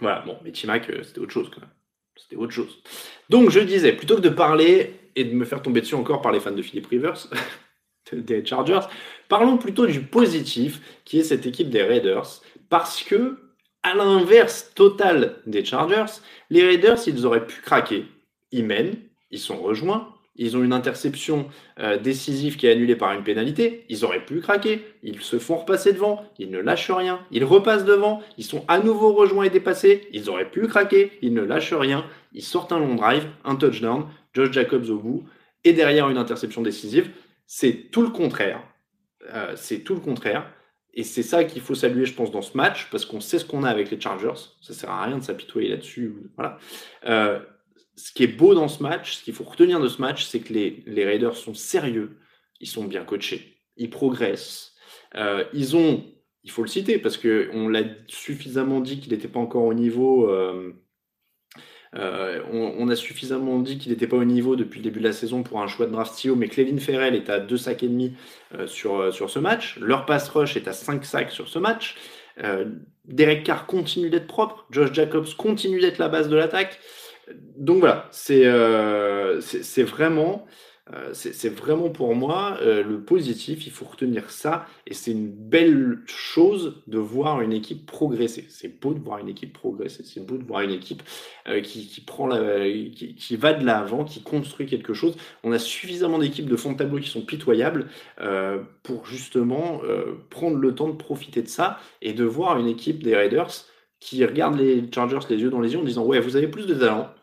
Voilà, 0.00 0.22
bon, 0.26 0.36
mais 0.44 0.52
Timac, 0.52 0.90
c'était 1.02 1.20
autre 1.20 1.32
chose 1.32 1.50
quand 1.52 1.60
même. 1.60 1.70
C'était 2.16 2.36
autre 2.36 2.52
chose. 2.52 2.82
Donc 3.28 3.50
je 3.50 3.60
disais, 3.60 3.92
plutôt 3.92 4.16
que 4.16 4.20
de 4.20 4.28
parler 4.28 4.94
et 5.16 5.24
de 5.24 5.34
me 5.34 5.44
faire 5.44 5.62
tomber 5.62 5.80
dessus 5.80 5.94
encore 5.94 6.22
par 6.22 6.32
les 6.32 6.40
fans 6.40 6.52
de 6.52 6.62
Philippe 6.62 6.86
Rivers, 6.86 7.28
des 8.12 8.44
Chargers, 8.44 8.86
parlons 9.28 9.56
plutôt 9.56 9.86
du 9.86 10.00
positif 10.00 11.00
qui 11.04 11.18
est 11.18 11.24
cette 11.24 11.46
équipe 11.46 11.70
des 11.70 11.82
Raiders. 11.82 12.40
Parce 12.68 13.02
que, 13.02 13.38
à 13.82 13.94
l'inverse 13.94 14.72
total 14.74 15.36
des 15.46 15.64
Chargers, 15.64 16.20
les 16.50 16.64
Raiders, 16.64 16.98
ils 17.06 17.26
auraient 17.26 17.46
pu 17.46 17.60
craquer. 17.60 18.06
Ils 18.54 18.64
mènent, 18.64 18.96
ils 19.32 19.40
sont 19.40 19.60
rejoints, 19.60 20.14
ils 20.36 20.56
ont 20.56 20.62
une 20.62 20.72
interception 20.72 21.48
euh, 21.80 21.98
décisive 21.98 22.56
qui 22.56 22.68
est 22.68 22.70
annulée 22.70 22.94
par 22.94 23.12
une 23.12 23.24
pénalité. 23.24 23.84
Ils 23.88 24.04
auraient 24.04 24.24
pu 24.24 24.40
craquer. 24.40 24.84
Ils 25.02 25.20
se 25.20 25.40
font 25.40 25.56
repasser 25.56 25.92
devant. 25.92 26.24
Ils 26.38 26.50
ne 26.50 26.60
lâchent 26.60 26.90
rien. 26.90 27.20
Ils 27.32 27.44
repassent 27.44 27.84
devant. 27.84 28.22
Ils 28.38 28.44
sont 28.44 28.64
à 28.68 28.78
nouveau 28.78 29.12
rejoints 29.12 29.44
et 29.44 29.50
dépassés. 29.50 30.08
Ils 30.12 30.30
auraient 30.30 30.50
pu 30.50 30.68
craquer. 30.68 31.12
Ils 31.20 31.34
ne 31.34 31.42
lâchent 31.42 31.72
rien. 31.72 32.04
Ils 32.32 32.42
sortent 32.42 32.70
un 32.70 32.78
long 32.78 32.94
drive, 32.94 33.26
un 33.44 33.56
touchdown, 33.56 34.06
Josh 34.32 34.52
Jacobs 34.52 34.88
au 34.88 34.98
bout, 34.98 35.24
et 35.64 35.72
derrière 35.72 36.08
une 36.08 36.18
interception 36.18 36.62
décisive. 36.62 37.10
C'est 37.46 37.90
tout 37.90 38.02
le 38.02 38.10
contraire. 38.10 38.62
Euh, 39.32 39.52
c'est 39.56 39.80
tout 39.80 39.94
le 39.94 40.00
contraire. 40.00 40.48
Et 40.94 41.02
c'est 41.02 41.22
ça 41.22 41.42
qu'il 41.44 41.60
faut 41.60 41.74
saluer, 41.74 42.06
je 42.06 42.14
pense, 42.14 42.30
dans 42.30 42.42
ce 42.42 42.56
match, 42.56 42.88
parce 42.90 43.04
qu'on 43.04 43.20
sait 43.20 43.40
ce 43.40 43.44
qu'on 43.44 43.64
a 43.64 43.68
avec 43.68 43.90
les 43.90 44.00
Chargers. 44.00 44.40
Ça 44.60 44.74
sert 44.74 44.90
à 44.90 45.04
rien 45.04 45.18
de 45.18 45.22
s'apitoyer 45.22 45.68
là-dessus. 45.68 46.14
Voilà. 46.36 46.58
Euh, 47.06 47.40
ce 47.96 48.12
qui 48.12 48.24
est 48.24 48.28
beau 48.28 48.54
dans 48.54 48.68
ce 48.68 48.82
match, 48.82 49.16
ce 49.16 49.24
qu'il 49.24 49.34
faut 49.34 49.44
retenir 49.44 49.80
de 49.80 49.88
ce 49.88 50.00
match, 50.00 50.24
c'est 50.24 50.40
que 50.40 50.52
les, 50.52 51.04
Raiders 51.04 51.36
sont 51.36 51.54
sérieux, 51.54 52.18
ils 52.60 52.68
sont 52.68 52.84
bien 52.84 53.04
coachés, 53.04 53.58
ils 53.76 53.90
progressent. 53.90 54.72
Euh, 55.16 55.44
ils 55.52 55.76
ont, 55.76 56.04
il 56.42 56.50
faut 56.50 56.62
le 56.62 56.68
citer 56.68 56.98
parce 56.98 57.16
qu'on 57.16 57.68
l'a 57.68 57.82
suffisamment 58.08 58.80
dit 58.80 58.98
qu'il 58.98 59.12
n'était 59.12 59.28
pas 59.28 59.38
encore 59.38 59.64
au 59.64 59.74
niveau. 59.74 60.28
Euh, 60.28 60.72
euh, 61.94 62.42
on, 62.52 62.88
a 62.88 62.96
suffisamment 62.96 63.60
dit 63.60 63.78
qu'il 63.78 63.92
n'était 63.92 64.08
pas 64.08 64.16
au 64.16 64.24
niveau 64.24 64.56
depuis 64.56 64.78
le 64.78 64.84
début 64.84 64.98
de 64.98 65.04
la 65.04 65.12
saison 65.12 65.44
pour 65.44 65.62
un 65.62 65.68
choix 65.68 65.86
de 65.86 65.92
draft 65.92 66.20
CEO, 66.20 66.34
mais 66.34 66.48
Clevin 66.48 66.78
Ferrell 66.78 67.14
est 67.14 67.30
à 67.30 67.38
2 67.38 67.56
sacs 67.56 67.84
et 67.84 67.88
demi 67.88 68.14
sur, 68.66 69.14
sur 69.14 69.30
ce 69.30 69.38
match. 69.38 69.78
Leur 69.78 70.04
pass 70.04 70.28
rush 70.28 70.56
est 70.56 70.66
à 70.66 70.72
5 70.72 71.04
sacs 71.04 71.30
sur 71.30 71.48
ce 71.48 71.60
match. 71.60 71.94
Derek 73.04 73.44
Carr 73.44 73.66
continue 73.66 74.10
d'être 74.10 74.26
propre. 74.26 74.66
Josh 74.72 74.92
Jacobs 74.92 75.36
continue 75.38 75.78
d'être 75.78 75.98
la 75.98 76.08
base 76.08 76.28
de 76.28 76.34
l'attaque 76.34 76.80
donc 77.56 77.80
voilà, 77.80 78.08
c'est 78.10 78.46
euh, 78.46 79.40
vraiment 79.86 80.46
Euh, 80.92 81.14
vraiment 81.56 81.88
pour 81.88 82.14
moi 82.14 82.58
euh, 82.60 82.84
le 82.84 83.00
positif, 83.02 83.66
il 83.66 83.72
faut 83.72 83.86
retenir 83.86 84.28
ça, 84.30 84.66
et 84.86 84.92
c'est 84.92 85.12
une 85.12 85.30
belle 85.30 86.02
chose 86.04 86.82
de 86.86 86.98
voir 86.98 87.40
une 87.40 87.54
équipe 87.54 87.86
progresser. 87.86 88.44
C'est 88.50 88.80
beau 88.80 88.92
de 88.92 89.00
voir 89.00 89.18
une 89.18 89.30
équipe 89.30 89.54
progresser, 89.54 90.02
c'est 90.04 90.20
beau 90.20 90.36
de 90.36 90.44
voir 90.44 90.60
une 90.60 90.72
équipe 90.72 91.02
qui, 91.62 91.86
qui, 91.88 92.00
prend 92.02 92.26
la, 92.26 92.68
qui, 92.70 93.14
qui 93.16 93.36
va 93.36 93.54
de 93.54 93.64
l'avant, 93.64 94.04
qui 94.04 94.22
construit 94.22 94.66
quelque 94.66 94.92
chose. 94.92 95.16
On 95.42 95.52
a 95.52 95.58
suffisamment 95.58 96.18
d'équipes 96.18 96.50
de 96.50 96.56
fond 96.56 96.72
de 96.72 96.76
tableau 96.76 96.98
qui 97.00 97.08
sont 97.08 97.24
pitoyables 97.24 97.86
pour 98.82 99.06
justement 99.06 99.80
prendre 100.28 100.58
le 100.58 100.74
temps 100.74 100.88
de 100.88 100.96
profiter 100.96 101.40
de 101.42 101.48
ça 101.48 101.78
et 102.02 102.12
de 102.12 102.24
voir 102.24 102.58
une 102.58 102.68
équipe 102.68 103.02
des 103.02 103.16
Raiders 103.16 103.64
qui 104.00 104.24
regarde 104.24 104.58
les 104.58 104.84
Chargers 104.94 105.20
les 105.30 105.38
yeux 105.38 105.50
dans 105.50 105.60
les 105.60 105.72
yeux 105.72 105.78
en 105.78 105.84
disant 105.84 106.04
ouais 106.04 106.20
vous 106.20 106.36
avez 106.36 106.48
plus 106.48 106.66
de 106.66 106.74
talent 106.74 107.13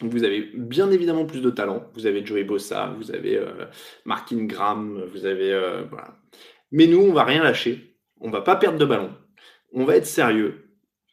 vous 0.00 0.24
avez 0.24 0.50
bien 0.54 0.90
évidemment 0.90 1.26
plus 1.26 1.40
de 1.40 1.50
talent. 1.50 1.84
Vous 1.94 2.06
avez 2.06 2.24
Joey 2.24 2.44
Bossa, 2.44 2.94
vous 2.98 3.10
avez 3.12 3.36
euh, 3.36 3.66
Mark 4.04 4.32
Ingram, 4.32 5.04
vous 5.12 5.26
avez. 5.26 5.52
Euh, 5.52 5.82
voilà. 5.90 6.16
Mais 6.72 6.86
nous, 6.86 7.00
on 7.00 7.12
va 7.12 7.24
rien 7.24 7.42
lâcher. 7.42 7.96
On 8.20 8.30
va 8.30 8.40
pas 8.40 8.56
perdre 8.56 8.78
de 8.78 8.84
ballon. 8.84 9.10
On 9.72 9.84
va 9.84 9.96
être 9.96 10.06
sérieux. 10.06 10.66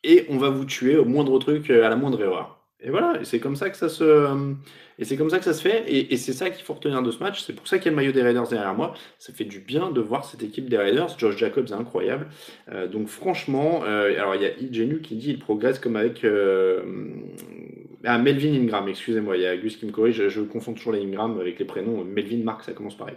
Et 0.04 0.26
on 0.30 0.38
va 0.38 0.50
vous 0.50 0.66
tuer 0.66 0.98
au 0.98 1.06
moindre 1.06 1.38
truc, 1.40 1.70
euh, 1.70 1.86
à 1.86 1.90
la 1.90 1.96
moindre 1.96 2.22
erreur. 2.22 2.58
Et 2.80 2.92
voilà, 2.92 3.20
et 3.20 3.26
c'est 3.26 3.40
comme 3.40 3.56
ça 3.56 3.72
que 3.72 3.78
ça 3.78 3.90
se, 3.90 4.54
et 5.00 5.06
c'est 5.06 5.18
comme 5.18 5.32
ça 5.32 5.40
que 5.40 5.46
ça 5.46 5.54
se 5.54 5.62
fait, 5.62 5.84
et, 5.88 6.16
c'est 6.18 6.34
ça 6.34 6.52
qu'il 6.52 6.64
faut 6.64 6.74
retenir 6.76 7.02
de 7.02 7.10
ce 7.10 7.20
match. 7.20 7.42
C'est 7.42 7.54
pour 7.54 7.68
ça 7.68 7.78
qu'il 7.78 7.86
y 7.86 7.88
a 7.90 7.92
le 7.92 7.96
maillot 7.96 8.12
des 8.12 8.22
Raiders 8.22 8.48
derrière 8.48 8.74
moi. 8.76 8.94
Ça 9.18 9.34
fait 9.34 9.46
du 9.46 9.60
bien 9.60 9.92
de 9.92 10.00
voir 10.00 10.26
cette 10.26 10.44
équipe 10.44 10.70
des 10.70 10.78
Raiders. 10.78 11.18
Josh 11.18 11.38
Jacobs 11.38 11.68
est 11.68 11.74
incroyable. 11.74 12.28
Euh, 12.72 12.88
donc 12.88 13.08
franchement, 13.08 13.82
euh, 13.84 14.14
alors 14.20 14.36
il 14.36 14.42
y 14.42 14.46
a 14.46 14.56
Igenu 14.60 15.02
qui 15.02 15.16
dit 15.16 15.32
il 15.32 15.40
progresse 15.40 15.80
comme 15.80 15.96
avec 15.96 16.24
euh, 16.24 16.84
ah, 18.04 18.18
Melvin 18.18 18.54
Ingram. 18.54 18.88
Excusez-moi, 18.88 19.38
il 19.38 19.44
y 19.44 19.46
a 19.46 19.58
Gus 19.58 19.78
qui 19.78 19.86
me 19.86 19.92
corrige. 19.92 20.28
Je, 20.28 20.42
confonds 20.42 20.74
toujours 20.74 20.94
les 20.94 21.02
Ingram 21.02 21.38
avec 21.40 21.60
les 21.60 21.66
prénoms. 21.66 22.04
Melvin 22.04 22.44
Mark, 22.44 22.64
ça 22.64 22.74
commence 22.74 22.98
pareil. 22.98 23.16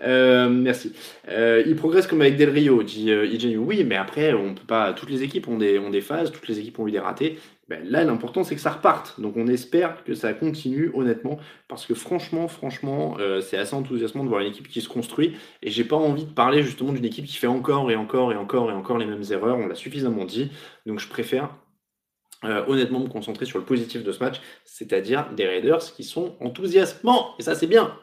merci. 0.00 0.92
il 1.28 1.76
progresse 1.76 2.06
comme 2.06 2.20
avec 2.20 2.36
Del 2.36 2.50
Rio, 2.50 2.82
dit 2.82 3.10
Igenu. 3.10 3.58
Oui, 3.58 3.84
mais 3.84 3.96
après 3.96 4.32
on 4.32 4.54
peut 4.54 4.66
pas. 4.66 4.92
Toutes 4.92 5.10
les 5.10 5.22
équipes 5.22 5.48
ont 5.48 5.58
des 5.58 6.00
phases. 6.00 6.32
Toutes 6.32 6.48
les 6.48 6.58
équipes 6.58 6.78
ont 6.78 6.88
eu 6.88 6.92
des 6.92 7.00
ratés. 7.00 7.38
Ben, 7.72 7.88
là, 7.88 8.04
l'important, 8.04 8.44
c'est 8.44 8.54
que 8.54 8.60
ça 8.60 8.70
reparte. 8.70 9.18
Donc, 9.18 9.34
on 9.38 9.46
espère 9.46 10.04
que 10.04 10.12
ça 10.14 10.34
continue, 10.34 10.90
honnêtement, 10.92 11.38
parce 11.68 11.86
que 11.86 11.94
franchement, 11.94 12.46
franchement, 12.46 13.16
euh, 13.18 13.40
c'est 13.40 13.56
assez 13.56 13.74
enthousiasmant 13.74 14.24
de 14.24 14.28
voir 14.28 14.42
une 14.42 14.48
équipe 14.48 14.68
qui 14.68 14.82
se 14.82 14.90
construit. 14.90 15.36
Et 15.62 15.70
j'ai 15.70 15.84
pas 15.84 15.96
envie 15.96 16.24
de 16.24 16.30
parler 16.30 16.62
justement 16.62 16.92
d'une 16.92 17.06
équipe 17.06 17.24
qui 17.24 17.36
fait 17.36 17.46
encore 17.46 17.90
et 17.90 17.96
encore 17.96 18.30
et 18.30 18.36
encore 18.36 18.70
et 18.70 18.74
encore 18.74 18.98
les 18.98 19.06
mêmes 19.06 19.22
erreurs. 19.30 19.56
On 19.56 19.68
l'a 19.68 19.74
suffisamment 19.74 20.26
dit. 20.26 20.50
Donc, 20.84 20.98
je 20.98 21.08
préfère 21.08 21.54
euh, 22.44 22.64
honnêtement 22.66 23.00
me 23.00 23.08
concentrer 23.08 23.46
sur 23.46 23.58
le 23.58 23.64
positif 23.64 24.02
de 24.02 24.12
ce 24.12 24.18
match, 24.18 24.40
c'est-à-dire 24.64 25.30
des 25.34 25.46
Raiders 25.46 25.82
qui 25.94 26.04
sont 26.04 26.36
enthousiasmants. 26.40 27.34
Et 27.38 27.42
ça, 27.42 27.54
c'est 27.54 27.66
bien. 27.66 27.96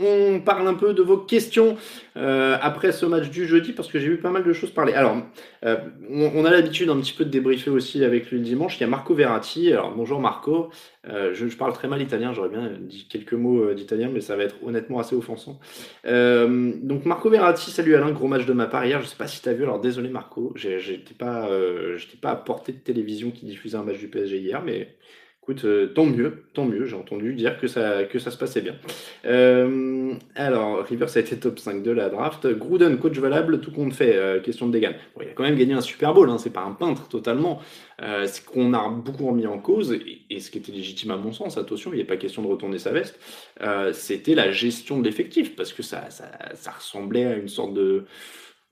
On 0.00 0.40
parle 0.40 0.66
un 0.66 0.74
peu 0.74 0.92
de 0.92 1.02
vos 1.02 1.18
questions 1.18 1.76
euh, 2.16 2.58
après 2.60 2.90
ce 2.90 3.06
match 3.06 3.30
du 3.30 3.46
jeudi 3.46 3.72
parce 3.72 3.86
que 3.86 4.00
j'ai 4.00 4.08
vu 4.08 4.16
pas 4.16 4.30
mal 4.30 4.42
de 4.42 4.52
choses 4.52 4.72
parler. 4.72 4.92
Alors, 4.92 5.16
euh, 5.64 5.76
on, 6.10 6.44
a 6.44 6.50
l'habitude 6.50 6.90
un 6.90 6.98
petit 6.98 7.12
peu 7.12 7.24
de 7.24 7.30
débriefer 7.30 7.70
aussi 7.70 8.04
avec 8.04 8.28
lui 8.28 8.38
le 8.38 8.44
dimanche. 8.44 8.76
Il 8.76 8.80
y 8.80 8.84
a 8.84 8.88
Marco 8.88 9.14
Verratti. 9.14 9.72
Alors, 9.72 9.92
bonjour 9.94 10.18
Marco. 10.18 10.70
Euh, 11.08 11.32
je, 11.32 11.46
parle 11.56 11.74
très 11.74 11.86
mal 11.86 12.02
italien, 12.02 12.32
j'aurais 12.32 12.48
bien 12.48 12.72
dit 12.80 13.06
quelques 13.08 13.34
mots 13.34 13.72
d'italien, 13.72 14.10
mais 14.12 14.20
ça 14.20 14.34
va 14.34 14.42
être 14.42 14.56
honnêtement 14.64 14.98
assez 14.98 15.14
offensant. 15.14 15.60
donc, 16.04 17.04
Marco 17.04 17.30
Verratti, 17.30 17.70
salut 17.70 17.94
Alain, 17.94 18.10
gros 18.10 18.26
match 18.26 18.46
de 18.46 18.52
ma 18.52 18.66
part 18.66 18.84
hier. 18.84 19.00
Je 19.00 19.06
sais 19.06 19.16
pas 19.16 19.28
si 19.28 19.42
tu 19.42 19.48
as 19.48 19.52
vu, 19.52 19.62
alors 19.62 19.80
désolé 19.80 20.08
Marco, 20.08 20.52
j'étais 20.56 21.14
pas, 21.16 21.48
j'étais 21.96 22.16
pas 22.16 22.30
à 22.30 22.36
portée 22.36 22.72
de 22.72 22.78
télévision 22.78 23.30
qui 23.30 23.46
diffusait 23.46 23.76
un 23.76 23.84
match 23.84 23.98
du 23.98 24.08
PSG 24.08 24.38
hier, 24.38 24.60
mais 24.60 24.96
Écoute, 25.44 25.66
euh, 25.66 25.88
tant 25.88 26.06
mieux, 26.06 26.44
tant 26.54 26.64
mieux, 26.64 26.86
j'ai 26.86 26.96
entendu 26.96 27.34
dire 27.34 27.60
que 27.60 27.66
ça, 27.66 28.04
que 28.04 28.18
ça 28.18 28.30
se 28.30 28.38
passait 28.38 28.62
bien. 28.62 28.76
Euh, 29.26 30.14
alors, 30.36 30.82
Rivers 30.82 31.14
a 31.14 31.20
été 31.20 31.36
top 31.36 31.58
5 31.58 31.82
de 31.82 31.90
la 31.90 32.08
draft. 32.08 32.46
Gruden, 32.46 32.96
coach 32.96 33.18
valable, 33.18 33.60
tout 33.60 33.70
compte 33.70 33.92
fait, 33.92 34.16
euh, 34.16 34.40
question 34.40 34.68
de. 34.68 34.78
Bon, 34.80 34.88
il 35.20 35.28
a 35.28 35.32
quand 35.34 35.42
même 35.42 35.56
gagné 35.56 35.74
un 35.74 35.82
Super 35.82 36.14
Bowl, 36.14 36.30
hein, 36.30 36.38
c'est 36.38 36.48
pas 36.48 36.62
un 36.62 36.72
peintre 36.72 37.08
totalement. 37.08 37.60
c'est 37.98 38.42
qu'on 38.46 38.72
a 38.72 38.88
beaucoup 38.88 39.26
remis 39.26 39.46
en 39.46 39.58
cause, 39.58 39.94
et, 40.30 40.40
ce 40.40 40.50
qui 40.50 40.56
était 40.56 40.72
légitime 40.72 41.10
à 41.10 41.18
mon 41.18 41.32
sens, 41.32 41.58
attention, 41.58 41.92
il 41.92 41.98
n'est 41.98 42.04
pas 42.04 42.16
question 42.16 42.40
de 42.40 42.48
retourner 42.48 42.78
sa 42.78 42.92
veste, 42.92 43.20
c'était 43.92 44.34
la 44.34 44.50
gestion 44.50 44.98
de 44.98 45.04
l'effectif, 45.04 45.56
parce 45.56 45.74
que 45.74 45.82
ça, 45.82 46.08
ça, 46.08 46.24
ça 46.54 46.70
ressemblait 46.70 47.26
à 47.26 47.36
une 47.36 47.48
sorte 47.48 47.74
de 47.74 48.06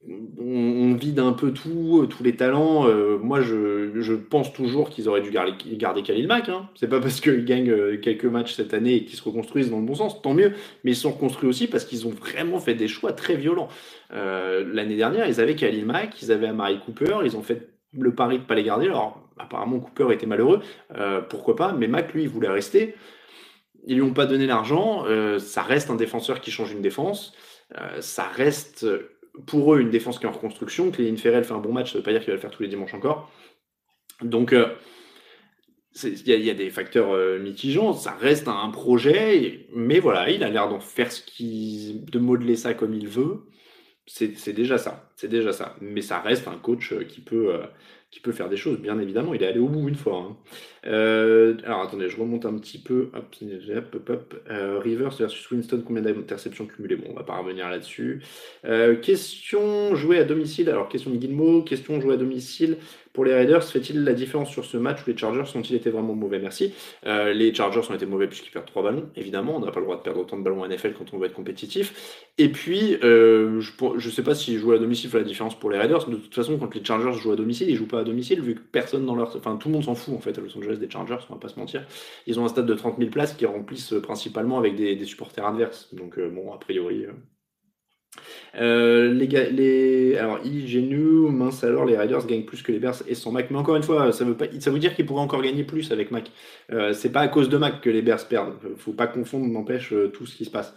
on, 0.08 0.94
vide 0.94 1.20
un 1.20 1.32
peu 1.32 1.52
tout, 1.52 2.00
euh, 2.02 2.06
tous 2.06 2.22
les 2.22 2.34
talents. 2.34 2.86
Euh, 2.86 3.18
moi, 3.18 3.40
je, 3.40 4.14
pense 4.14 4.52
toujours 4.52 4.90
qu'ils 4.90 5.08
auraient 5.08 5.20
dû 5.20 5.30
garder, 5.30 5.52
garder 5.76 6.02
Khalil 6.02 6.26
Mack. 6.26 6.48
Hein. 6.48 6.68
C'est 6.74 6.88
pas 6.88 7.00
parce 7.00 7.20
qu'ils 7.20 7.44
gagnent 7.44 7.70
euh, 7.70 7.96
quelques 7.98 8.24
matchs 8.24 8.54
cette 8.54 8.74
année 8.74 8.94
et 8.94 9.04
qu'ils 9.04 9.18
se 9.18 9.22
reconstruisent 9.22 9.70
dans 9.70 9.78
le 9.78 9.86
bon 9.86 9.94
sens, 9.94 10.20
tant 10.22 10.34
mieux. 10.34 10.52
Mais 10.84 10.92
ils 10.92 10.96
sont 10.96 11.12
reconstruits 11.12 11.48
aussi 11.48 11.66
parce 11.66 11.84
qu'ils 11.84 12.06
ont 12.06 12.10
vraiment 12.10 12.58
fait 12.58 12.74
des 12.74 12.88
choix 12.88 13.12
très 13.12 13.36
violents. 13.36 13.68
L'année 14.10 14.96
dernière, 14.96 15.26
ils 15.26 15.40
avaient 15.40 15.54
Khalil 15.54 15.86
Mack, 15.86 16.20
ils 16.20 16.32
avaient 16.32 16.48
Amari 16.48 16.78
Cooper, 16.84 17.20
ils 17.24 17.34
ont 17.34 17.42
fait 17.42 17.68
le 17.98 18.14
pari 18.14 18.38
de 18.38 18.44
pas 18.44 18.54
les 18.54 18.62
garder. 18.62 18.86
Alors, 18.86 19.26
apparemment, 19.38 19.78
Cooper 19.78 20.12
était 20.12 20.26
malheureux, 20.26 20.60
pourquoi 21.30 21.56
pas, 21.56 21.72
mais 21.72 21.86
Mack, 21.86 22.12
lui, 22.12 22.24
il 22.24 22.28
voulait 22.28 22.50
rester. 22.50 22.94
Ils 23.86 23.94
lui 23.94 24.02
ont 24.02 24.12
pas 24.12 24.26
donné 24.26 24.46
l'argent. 24.46 25.06
ça 25.38 25.62
reste 25.62 25.88
un 25.88 25.96
défenseur 25.96 26.42
qui 26.42 26.50
change 26.50 26.72
une 26.72 26.82
défense. 26.82 27.32
ça 28.00 28.24
reste 28.24 28.86
pour 29.46 29.74
eux 29.74 29.80
une 29.80 29.90
défense 29.90 30.18
qui 30.18 30.26
est 30.26 30.28
en 30.28 30.32
reconstruction. 30.32 30.90
Cléline 30.90 31.16
Ferrell 31.16 31.44
fait 31.44 31.54
un 31.54 31.58
bon 31.58 31.72
match, 31.72 31.92
ça 31.92 31.98
ne 31.98 32.00
veut 32.00 32.04
pas 32.04 32.12
dire 32.12 32.20
qu'il 32.20 32.28
va 32.28 32.34
le 32.34 32.40
faire 32.40 32.50
tous 32.50 32.62
les 32.62 32.68
dimanches 32.68 32.94
encore. 32.94 33.30
Donc, 34.20 34.52
euh, 34.52 34.68
il 36.04 36.28
y, 36.28 36.50
a 36.50 36.54
des 36.54 36.70
facteurs 36.70 37.12
euh, 37.12 37.38
mitigeants, 37.38 37.92
ça 37.92 38.12
reste 38.12 38.48
un 38.48 38.70
projet, 38.70 39.66
mais 39.74 39.98
voilà, 39.98 40.30
il 40.30 40.42
a 40.42 40.48
l'air 40.48 40.68
d'en 40.68 40.80
faire 40.80 41.12
ce 41.12 41.22
qui, 41.22 42.02
de 42.10 42.18
modeler 42.18 42.56
ça 42.56 42.72
comme 42.74 42.94
il 42.94 43.08
veut. 43.08 43.42
C'est 44.06 44.52
déjà 44.52 44.78
ça, 44.78 45.12
c'est 45.16 45.28
déjà 45.28 45.52
ça. 45.52 45.76
Mais 45.80 46.02
ça 46.02 46.20
reste 46.20 46.48
un 46.48 46.56
coach 46.56 46.92
euh, 46.92 47.04
qui 47.04 47.20
peut, 47.20 47.60
qui 48.12 48.20
peut 48.20 48.32
faire 48.32 48.50
des 48.50 48.58
choses, 48.58 48.78
bien 48.78 48.98
évidemment. 49.00 49.32
Il 49.32 49.42
est 49.42 49.46
allé 49.46 49.58
au 49.58 49.68
bout 49.68 49.88
une 49.88 49.94
fois. 49.94 50.18
Hein. 50.18 50.36
Euh, 50.86 51.56
alors 51.64 51.80
attendez, 51.80 52.10
je 52.10 52.20
remonte 52.20 52.44
un 52.44 52.52
petit 52.58 52.78
peu. 52.78 53.08
Hop, 53.14 53.34
hop, 53.94 54.10
hop. 54.10 54.42
Euh, 54.50 54.78
Rivers 54.78 55.16
versus 55.16 55.50
Winston, 55.50 55.82
combien 55.84 56.02
d'interceptions 56.02 56.66
cumulées? 56.66 56.96
Bon, 56.96 57.06
on 57.08 57.14
va 57.14 57.22
pas 57.22 57.38
revenir 57.38 57.70
là-dessus. 57.70 58.22
Euh, 58.66 58.96
question 58.96 59.94
jouée 59.94 60.18
à 60.18 60.24
domicile. 60.24 60.68
Alors, 60.68 60.90
question 60.90 61.10
de 61.10 61.16
Guillemot, 61.16 61.62
question 61.62 61.98
jouée 62.02 62.14
à 62.14 62.18
domicile. 62.18 62.76
Pour 63.12 63.26
les 63.26 63.34
Raiders, 63.34 63.62
fait-il 63.62 64.04
la 64.04 64.14
différence 64.14 64.48
sur 64.48 64.64
ce 64.64 64.78
match 64.78 65.02
où 65.06 65.10
les 65.10 65.16
Chargers 65.16 65.44
ont-ils 65.54 65.76
été 65.76 65.90
vraiment 65.90 66.14
mauvais? 66.14 66.38
Merci. 66.38 66.72
Euh, 67.04 67.34
les 67.34 67.54
Chargers 67.54 67.82
ont 67.90 67.94
été 67.94 68.06
mauvais 68.06 68.26
puisqu'ils 68.26 68.50
perdent 68.50 68.66
trois 68.66 68.82
ballons, 68.82 69.10
évidemment. 69.16 69.56
On 69.56 69.60
n'a 69.60 69.70
pas 69.70 69.80
le 69.80 69.84
droit 69.84 69.98
de 69.98 70.02
perdre 70.02 70.20
autant 70.20 70.38
de 70.38 70.42
ballons 70.42 70.62
en 70.62 70.68
NFL 70.68 70.94
quand 70.94 71.12
on 71.12 71.18
veut 71.18 71.26
être 71.26 71.34
compétitif. 71.34 72.24
Et 72.38 72.48
puis, 72.48 72.96
euh, 73.04 73.60
je 73.60 74.06
ne 74.06 74.12
sais 74.12 74.22
pas 74.22 74.34
si 74.34 74.56
jouer 74.56 74.76
à 74.76 74.78
domicile 74.78 75.10
fait 75.10 75.18
la 75.18 75.24
différence 75.24 75.58
pour 75.58 75.70
les 75.70 75.78
Raiders. 75.78 76.08
De 76.08 76.16
toute 76.16 76.34
façon, 76.34 76.58
quand 76.58 76.74
les 76.74 76.82
Chargers 76.82 77.12
jouent 77.12 77.32
à 77.32 77.36
domicile, 77.36 77.68
ils 77.68 77.76
jouent 77.76 77.86
pas 77.86 78.00
à 78.00 78.04
domicile 78.04 78.40
vu 78.40 78.54
que 78.54 78.60
personne 78.60 79.04
dans 79.04 79.14
leur. 79.14 79.36
Enfin, 79.36 79.56
tout 79.56 79.68
le 79.68 79.74
monde 79.74 79.84
s'en 79.84 79.94
fout 79.94 80.14
en 80.14 80.20
fait 80.20 80.38
à 80.38 80.40
Los 80.40 80.56
Angeles 80.56 80.76
des 80.76 80.88
Chargers, 80.88 81.18
on 81.28 81.34
va 81.34 81.40
pas 81.40 81.48
se 81.48 81.58
mentir. 81.58 81.84
Ils 82.26 82.40
ont 82.40 82.46
un 82.46 82.48
stade 82.48 82.66
de 82.66 82.74
30 82.74 82.96
000 82.96 83.10
places 83.10 83.34
qui 83.34 83.44
remplissent 83.44 83.94
principalement 84.02 84.58
avec 84.58 84.74
des, 84.74 85.04
supporters 85.04 85.46
adverses. 85.46 85.94
Donc, 85.94 86.18
euh, 86.18 86.30
bon, 86.30 86.52
a 86.52 86.58
priori. 86.58 87.04
Euh, 88.56 89.12
les, 89.12 89.26
les, 89.26 90.16
alors, 90.16 90.40
Igenu, 90.44 91.30
mince 91.30 91.64
alors, 91.64 91.84
les 91.84 91.96
Riders 91.96 92.26
gagnent 92.26 92.44
plus 92.44 92.62
que 92.62 92.72
les 92.72 92.78
Bears 92.78 93.02
et 93.08 93.14
sans 93.14 93.32
Mac. 93.32 93.50
Mais 93.50 93.56
encore 93.56 93.76
une 93.76 93.82
fois, 93.82 94.12
ça 94.12 94.24
veut, 94.24 94.36
pas, 94.36 94.46
ça 94.60 94.70
veut 94.70 94.78
dire 94.78 94.94
qu'ils 94.94 95.06
pourraient 95.06 95.22
encore 95.22 95.42
gagner 95.42 95.64
plus 95.64 95.90
avec 95.92 96.10
Mac. 96.10 96.30
Euh, 96.70 96.92
c'est 96.92 97.10
pas 97.10 97.20
à 97.20 97.28
cause 97.28 97.48
de 97.48 97.56
Mac 97.56 97.80
que 97.80 97.90
les 97.90 98.02
Bears 98.02 98.26
perdent. 98.28 98.54
Faut 98.76 98.92
pas 98.92 99.06
confondre, 99.06 99.46
n'empêche, 99.46 99.92
euh, 99.92 100.08
tout 100.08 100.26
ce 100.26 100.36
qui 100.36 100.44
se 100.44 100.50
passe. 100.50 100.74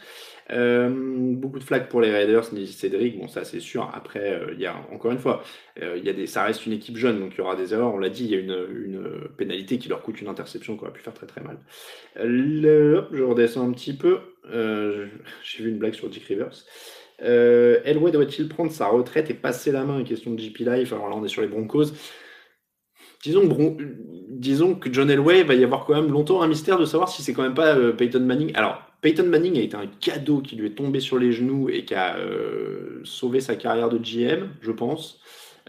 Beaucoup 0.47 1.57
de 1.57 1.63
flags 1.63 1.87
pour 1.87 2.01
les 2.01 2.11
Raiders, 2.11 2.45
Cédric. 2.45 3.19
Bon, 3.19 3.27
ça 3.27 3.43
c'est 3.43 3.59
sûr. 3.59 3.89
Après, 3.93 4.39
il 4.53 4.59
y 4.59 4.67
a 4.67 4.75
encore 4.91 5.11
une 5.11 5.17
fois, 5.17 5.41
il 5.81 6.05
y 6.05 6.09
a 6.09 6.13
des, 6.13 6.27
ça 6.27 6.43
reste 6.43 6.67
une 6.67 6.73
équipe 6.73 6.97
jeune, 6.97 7.19
donc 7.19 7.33
il 7.33 7.39
y 7.39 7.41
aura 7.41 7.55
des 7.55 7.73
erreurs. 7.73 7.95
On 7.95 7.97
l'a 7.97 8.09
dit, 8.09 8.25
il 8.25 8.29
y 8.29 8.35
a 8.35 8.39
une, 8.39 8.67
une, 8.85 9.27
pénalité 9.37 9.79
qui 9.79 9.89
leur 9.89 10.03
coûte 10.03 10.21
une 10.21 10.27
interception 10.27 10.77
qui 10.77 10.83
aurait 10.83 10.93
pu 10.93 11.01
faire 11.01 11.15
très 11.15 11.25
très 11.25 11.41
mal. 11.41 11.57
Le, 12.23 13.07
je 13.11 13.23
redescends 13.23 13.67
un 13.67 13.71
petit 13.71 13.97
peu. 13.97 14.19
J'ai 14.53 15.63
vu 15.63 15.71
une 15.71 15.79
blague 15.79 15.95
sur 15.95 16.09
Dick 16.09 16.25
Rivers. 16.25 16.63
Euh, 17.21 17.79
Elway 17.85 18.11
doit-il 18.11 18.47
prendre 18.47 18.71
sa 18.71 18.87
retraite 18.87 19.29
et 19.29 19.33
passer 19.33 19.71
la 19.71 19.83
main 19.83 20.03
Question 20.03 20.33
de 20.33 20.39
JP 20.39 20.57
Life. 20.59 20.93
Alors 20.93 21.09
là, 21.09 21.15
on 21.15 21.23
est 21.23 21.29
sur 21.29 21.41
les 21.41 21.47
Broncos. 21.47 21.91
Disons 23.23 23.49
que, 23.49 23.83
disons 24.29 24.75
que 24.75 24.93
John 24.93 25.09
Elway 25.09 25.43
va 25.43 25.55
y 25.55 25.63
avoir 25.63 25.85
quand 25.85 25.95
même 25.95 26.11
longtemps 26.11 26.43
un 26.43 26.47
mystère 26.47 26.77
de 26.77 26.85
savoir 26.85 27.09
si 27.09 27.23
c'est 27.23 27.33
quand 27.33 27.41
même 27.41 27.55
pas 27.55 27.75
euh, 27.75 27.91
Peyton 27.91 28.19
Manning. 28.19 28.51
Alors, 28.53 28.83
Peyton 29.01 29.25
Manning 29.25 29.57
a 29.57 29.61
été 29.61 29.75
un 29.75 29.87
cadeau 29.87 30.41
qui 30.41 30.55
lui 30.55 30.67
est 30.67 30.75
tombé 30.75 30.99
sur 30.99 31.17
les 31.17 31.31
genoux 31.31 31.69
et 31.69 31.85
qui 31.85 31.95
a 31.95 32.17
euh, 32.17 33.01
sauvé 33.03 33.39
sa 33.39 33.55
carrière 33.55 33.89
de 33.89 33.97
GM, 33.97 34.49
je 34.61 34.71
pense. 34.71 35.19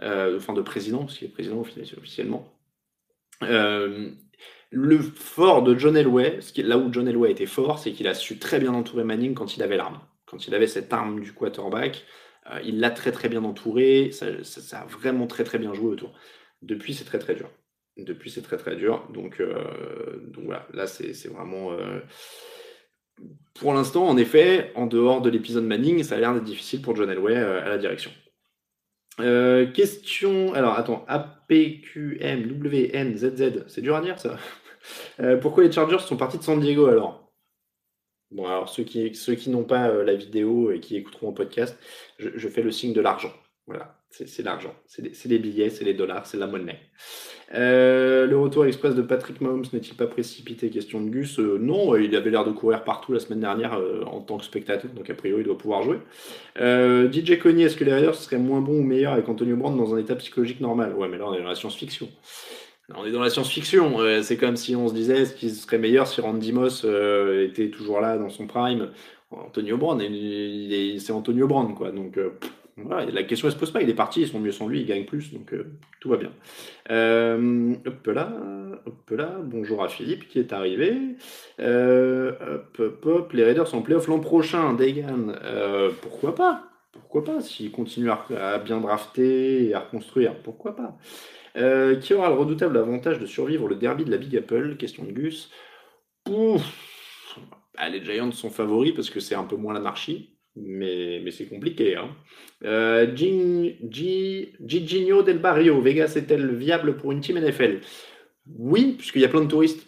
Euh, 0.02 0.36
enfin, 0.36 0.52
de 0.52 0.60
président, 0.60 0.98
parce 1.00 1.16
qu'il 1.16 1.28
est 1.28 1.30
président 1.30 1.58
officiellement. 1.60 2.52
le 3.40 4.98
fort 5.00 5.62
de 5.62 5.78
John 5.78 5.96
Elway, 5.96 6.40
là 6.58 6.76
où 6.76 6.92
John 6.92 7.08
Elway 7.08 7.30
était 7.30 7.46
fort, 7.46 7.78
c'est 7.78 7.92
qu'il 7.92 8.06
a 8.06 8.12
su 8.12 8.38
très 8.38 8.58
bien 8.58 8.74
entourer 8.74 9.04
Manning 9.04 9.32
quand 9.32 9.56
il 9.56 9.62
avait 9.62 9.78
l'arme 9.78 9.98
quand 10.26 10.46
il 10.46 10.54
avait 10.54 10.66
cette 10.66 10.92
arme 10.92 11.20
du 11.20 11.32
quarterback, 11.32 12.04
euh, 12.50 12.60
il 12.64 12.80
l'a 12.80 12.90
très 12.90 13.12
très 13.12 13.28
bien 13.28 13.44
entouré, 13.44 14.10
ça, 14.12 14.26
a 14.78 14.86
vraiment 14.86 15.26
très 15.26 15.44
très 15.44 15.58
bien 15.58 15.74
joué 15.74 15.88
autour. 15.90 16.12
Depuis, 16.62 16.94
c'est 16.94 17.04
très 17.04 17.18
très 17.18 17.34
dur. 17.34 17.50
Depuis, 17.96 18.30
c'est 18.30 18.42
très 18.42 18.56
très 18.56 18.76
dur. 18.76 19.08
Donc, 19.12 19.40
euh, 19.40 20.30
voilà, 20.44 20.66
là, 20.72 20.86
c'est 20.86 21.28
vraiment. 21.28 21.72
Euh, 21.72 22.00
pour 23.54 23.72
l'instant, 23.72 24.06
en 24.06 24.16
effet, 24.16 24.72
en 24.74 24.86
dehors 24.86 25.22
de 25.22 25.30
l'épisode 25.30 25.64
Manning, 25.64 26.02
ça 26.02 26.16
a 26.16 26.18
l'air 26.18 26.34
d'être 26.34 26.44
difficile 26.44 26.82
pour 26.82 26.94
John 26.94 27.10
Elway 27.10 27.36
à 27.36 27.68
la 27.68 27.78
direction. 27.78 28.10
question. 29.16 30.52
Alors, 30.52 30.78
attends. 30.78 31.04
APQM, 31.08 32.60
WN, 32.62 33.16
ZZ. 33.16 33.64
C'est 33.68 33.80
dur 33.80 33.96
à 33.96 34.02
dire, 34.02 34.18
ça? 34.18 34.36
pourquoi 35.40 35.64
les 35.64 35.72
Chargers 35.72 36.00
sont 36.00 36.16
partis 36.16 36.38
de 36.38 36.42
San 36.42 36.60
Diego 36.60 36.86
alors? 36.86 37.25
Bon, 38.30 38.46
alors 38.46 38.68
ceux 38.68 38.82
qui, 38.82 39.14
ceux 39.14 39.34
qui 39.34 39.50
n'ont 39.50 39.64
pas 39.64 40.02
la 40.02 40.14
vidéo 40.14 40.70
et 40.70 40.80
qui 40.80 40.96
écouteront 40.96 41.28
le 41.28 41.34
podcast, 41.34 41.78
je 42.18 42.48
fais 42.48 42.62
le 42.62 42.72
signe 42.72 42.92
de 42.92 43.00
l'argent. 43.00 43.32
Voilà, 43.66 43.96
c'est 44.10 44.42
l'argent. 44.44 44.74
C'est 44.86 45.26
les 45.26 45.38
billets, 45.38 45.70
c'est 45.70 45.84
les 45.84 45.94
dollars, 45.94 46.26
c'est 46.26 46.38
la 46.38 46.46
monnaie. 46.46 46.78
Euh, 47.54 48.26
le 48.26 48.38
retour 48.38 48.66
express 48.66 48.94
de 48.94 49.02
Patrick 49.02 49.40
Mahomes 49.40 49.64
n'est-il 49.72 49.94
pas 49.94 50.06
précipité? 50.06 50.70
Question 50.70 51.00
de 51.00 51.10
Gus. 51.10 51.38
Euh, 51.38 51.58
non, 51.58 51.96
il 51.96 52.14
avait 52.16 52.30
l'air 52.30 52.44
de 52.44 52.52
courir 52.52 52.82
partout 52.84 53.12
la 53.12 53.20
semaine 53.20 53.40
dernière 53.40 53.74
euh, 53.74 54.02
en 54.04 54.20
tant 54.20 54.38
que 54.38 54.44
spectateur, 54.44 54.90
donc 54.92 55.08
a 55.10 55.14
priori 55.14 55.42
il 55.42 55.44
doit 55.44 55.58
pouvoir 55.58 55.82
jouer. 55.82 55.98
DJ 56.56 57.38
Coney, 57.38 57.64
est-ce 57.64 57.76
que 57.76 57.84
les 57.84 57.92
Raiders 57.92 58.14
seraient 58.14 58.38
moins 58.38 58.60
bons 58.60 58.78
ou 58.78 58.82
meilleurs 58.82 59.12
avec 59.12 59.28
Antonio 59.28 59.56
Brown 59.56 59.76
dans 59.76 59.94
un 59.94 59.98
état 59.98 60.16
psychologique 60.16 60.60
normal? 60.60 60.94
Ouais, 60.94 61.08
mais 61.08 61.18
là 61.18 61.26
on 61.26 61.34
est 61.34 61.42
dans 61.42 61.48
la 61.48 61.54
science-fiction. 61.54 62.08
On 62.94 63.04
est 63.04 63.10
dans 63.10 63.20
la 63.20 63.30
science-fiction. 63.30 64.22
c'est 64.22 64.36
comme 64.36 64.56
si 64.56 64.76
on 64.76 64.88
se 64.88 64.94
disait 64.94 65.22
est-ce 65.22 65.34
qu'il 65.34 65.50
serait 65.50 65.78
meilleur 65.78 66.06
si 66.06 66.20
Randy 66.20 66.52
Moss 66.52 66.84
était 66.84 67.70
toujours 67.70 68.00
là 68.00 68.16
dans 68.16 68.30
son 68.30 68.46
prime. 68.46 68.90
Antonio 69.32 69.76
Brown, 69.76 70.00
c'est 70.98 71.10
Antonio 71.10 71.48
Brown, 71.48 71.74
quoi. 71.74 71.90
Donc, 71.90 72.16
la 72.78 73.22
question 73.22 73.48
ne 73.48 73.52
se 73.52 73.58
pose 73.58 73.70
pas, 73.70 73.80
il 73.80 73.88
est 73.88 73.94
parti, 73.94 74.22
ils 74.22 74.28
sont 74.28 74.38
mieux 74.38 74.52
sans 74.52 74.68
lui, 74.68 74.80
il 74.80 74.86
gagne 74.86 75.04
plus, 75.04 75.32
donc 75.32 75.52
euh, 75.54 75.64
tout 76.00 76.10
va 76.10 76.18
bien. 76.18 76.30
Euh, 76.90 77.74
hop 77.86 78.06
là, 78.08 78.32
hop 78.84 79.10
là, 79.10 79.38
bonjour 79.42 79.82
à 79.82 79.88
Philippe 79.88 80.28
qui 80.28 80.38
est 80.38 80.52
arrivé. 80.52 80.94
Euh, 81.58 82.32
hop, 82.32 82.76
hop, 82.78 83.06
hop, 83.06 83.32
les 83.32 83.44
Raiders 83.44 83.66
sont 83.66 83.78
en 83.78 83.82
playoff 83.82 84.08
l'an 84.08 84.18
prochain, 84.18 84.74
Degan, 84.74 85.34
pourquoi 86.02 86.34
pas? 86.34 86.64
Pourquoi 86.92 87.24
pas? 87.24 87.40
S'ils 87.40 87.70
continuent 87.70 88.10
à, 88.10 88.58
bien 88.58 88.80
drafter 88.80 89.68
et 89.68 89.74
à 89.74 89.80
reconstruire, 89.80 90.34
pourquoi 90.42 90.76
pas? 90.76 90.96
Qui 92.00 92.14
aura 92.14 92.28
le 92.28 92.34
redoutable 92.34 92.76
avantage 92.76 93.18
de 93.18 93.26
survivre 93.26 93.68
le 93.68 93.76
derby 93.76 94.04
de 94.04 94.10
la 94.10 94.18
Big 94.18 94.36
Apple? 94.36 94.76
Question 94.76 95.04
de 95.04 95.12
Gus. 95.12 95.50
Bah, 96.26 97.88
les 97.90 98.04
Giants 98.04 98.32
sont 98.32 98.50
favoris 98.50 98.92
parce 98.92 99.10
que 99.10 99.20
c'est 99.20 99.34
un 99.34 99.44
peu 99.44 99.56
moins 99.56 99.74
l'anarchie 99.74 100.36
mais, 100.56 101.30
c'est 101.30 101.46
compliqué. 101.46 101.96
Hein. 101.96 102.10
Euh, 102.64 103.06
Del 103.06 103.78
Barrio, 105.38 105.80
Vegas 105.80 106.14
est-elle 106.16 106.52
viable 106.54 106.96
pour 106.96 107.12
une 107.12 107.20
team 107.20 107.38
NFL 107.38 107.80
Oui, 108.46 108.96
puisqu'il 108.98 109.22
y 109.22 109.24
a 109.24 109.28
plein 109.28 109.42
de 109.42 109.48
touristes. 109.48 109.86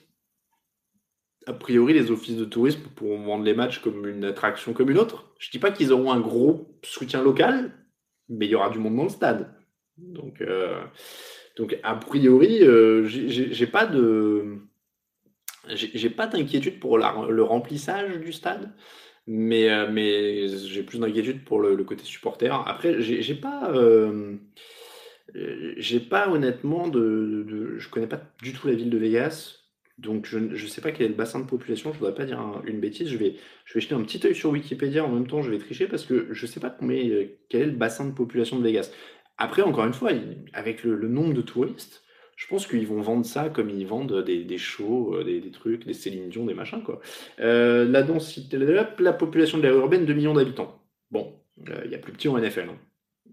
A 1.46 1.52
priori, 1.54 1.94
les 1.94 2.10
offices 2.10 2.36
de 2.36 2.44
tourisme 2.44 2.82
pourront 2.94 3.22
vendre 3.22 3.44
les 3.44 3.54
matchs 3.54 3.78
comme 3.78 4.06
une 4.06 4.24
attraction 4.24 4.74
comme 4.74 4.90
une 4.90 4.98
autre. 4.98 5.32
Je 5.38 5.48
ne 5.48 5.52
dis 5.52 5.58
pas 5.58 5.70
qu'ils 5.70 5.92
auront 5.92 6.12
un 6.12 6.20
gros 6.20 6.78
soutien 6.82 7.22
local, 7.22 7.72
mais 8.28 8.44
il 8.44 8.50
y 8.50 8.54
aura 8.54 8.68
du 8.68 8.78
monde 8.78 8.96
dans 8.96 9.04
le 9.04 9.08
stade. 9.08 9.54
Donc, 9.96 10.42
euh, 10.42 10.82
donc 11.58 11.76
a 11.82 11.94
priori, 11.96 12.62
euh, 12.62 13.04
j'ai 13.04 13.66
pas 13.66 13.84
de 13.84 14.58
j'ai 15.68 16.08
pas 16.08 16.26
d'inquiétude 16.26 16.80
pour 16.80 16.96
le 16.96 17.42
remplissage 17.42 18.18
du 18.20 18.32
stade. 18.32 18.72
Mais, 19.30 19.68
euh, 19.68 19.90
mais 19.92 20.48
j'ai 20.48 20.82
plus 20.82 21.00
d'inquiétude 21.00 21.44
pour 21.44 21.60
le, 21.60 21.76
côté 21.84 22.02
supporter. 22.02 22.50
Après, 22.66 23.02
j'ai 23.02 23.34
pas, 23.34 23.70
euh, 23.74 24.36
j'ai 25.76 26.00
pas 26.00 26.30
honnêtement 26.30 26.88
de, 26.88 27.44
de, 27.46 27.76
je 27.76 27.90
connais 27.90 28.06
pas 28.06 28.22
du 28.42 28.54
tout 28.54 28.68
la 28.68 28.72
ville 28.72 28.88
de 28.88 28.96
Vegas, 28.96 29.58
donc 29.98 30.26
je 30.26 30.38
ne 30.38 30.56
sais 30.56 30.80
pas 30.80 30.92
quel 30.92 31.06
est 31.06 31.08
le 31.10 31.14
bassin 31.14 31.40
de 31.40 31.44
population. 31.44 31.92
Je 31.92 31.98
voudrais 31.98 32.14
pas 32.14 32.24
dire 32.24 32.40
une 32.66 32.80
bêtise. 32.80 33.08
Je 33.08 33.18
vais, 33.18 33.34
je 33.64 33.74
vais 33.74 33.80
jeter 33.80 33.94
un 33.94 34.02
petit 34.02 34.24
œil 34.26 34.34
sur 34.34 34.50
Wikipédia 34.50 35.04
en 35.04 35.10
même 35.10 35.26
temps. 35.26 35.42
Je 35.42 35.50
vais 35.50 35.58
tricher 35.58 35.88
parce 35.88 36.06
que 36.06 36.28
je 36.32 36.46
sais 36.46 36.60
pas 36.60 36.70
combien, 36.70 37.26
quel 37.50 37.62
est 37.62 37.66
le 37.66 37.72
bassin 37.72 38.06
de 38.06 38.12
population 38.12 38.58
de 38.58 38.64
Vegas. 38.64 38.90
Après, 39.38 39.62
encore 39.62 39.86
une 39.86 39.94
fois, 39.94 40.10
avec 40.52 40.82
le 40.82 41.08
nombre 41.08 41.32
de 41.32 41.42
touristes, 41.42 42.02
je 42.38 42.46
pense 42.46 42.68
qu'ils 42.68 42.86
vont 42.86 43.00
vendre 43.00 43.26
ça 43.26 43.48
comme 43.48 43.68
ils 43.68 43.84
vendent 43.84 44.22
des, 44.24 44.58
shows, 44.58 45.16
euh, 45.16 45.24
des, 45.24 45.50
trucs, 45.50 45.84
des 45.84 45.92
Céline 45.92 46.28
Dion, 46.28 46.46
des 46.46 46.54
machins, 46.54 46.84
quoi. 46.84 47.00
Euh, 47.40 47.84
la 47.84 48.04
densité, 48.04 48.56
la 48.56 49.12
population 49.12 49.58
de 49.58 49.64
l'aire 49.64 49.74
urbaine, 49.74 50.06
2 50.06 50.14
millions 50.14 50.34
d'habitants. 50.34 50.80
Bon, 51.10 51.34
euh, 51.68 51.82
il 51.84 51.90
y 51.90 51.96
a 51.96 51.98
plus 51.98 52.12
petit 52.12 52.28
en 52.28 52.38
NFL. 52.38 52.68
Hein. 52.70 52.78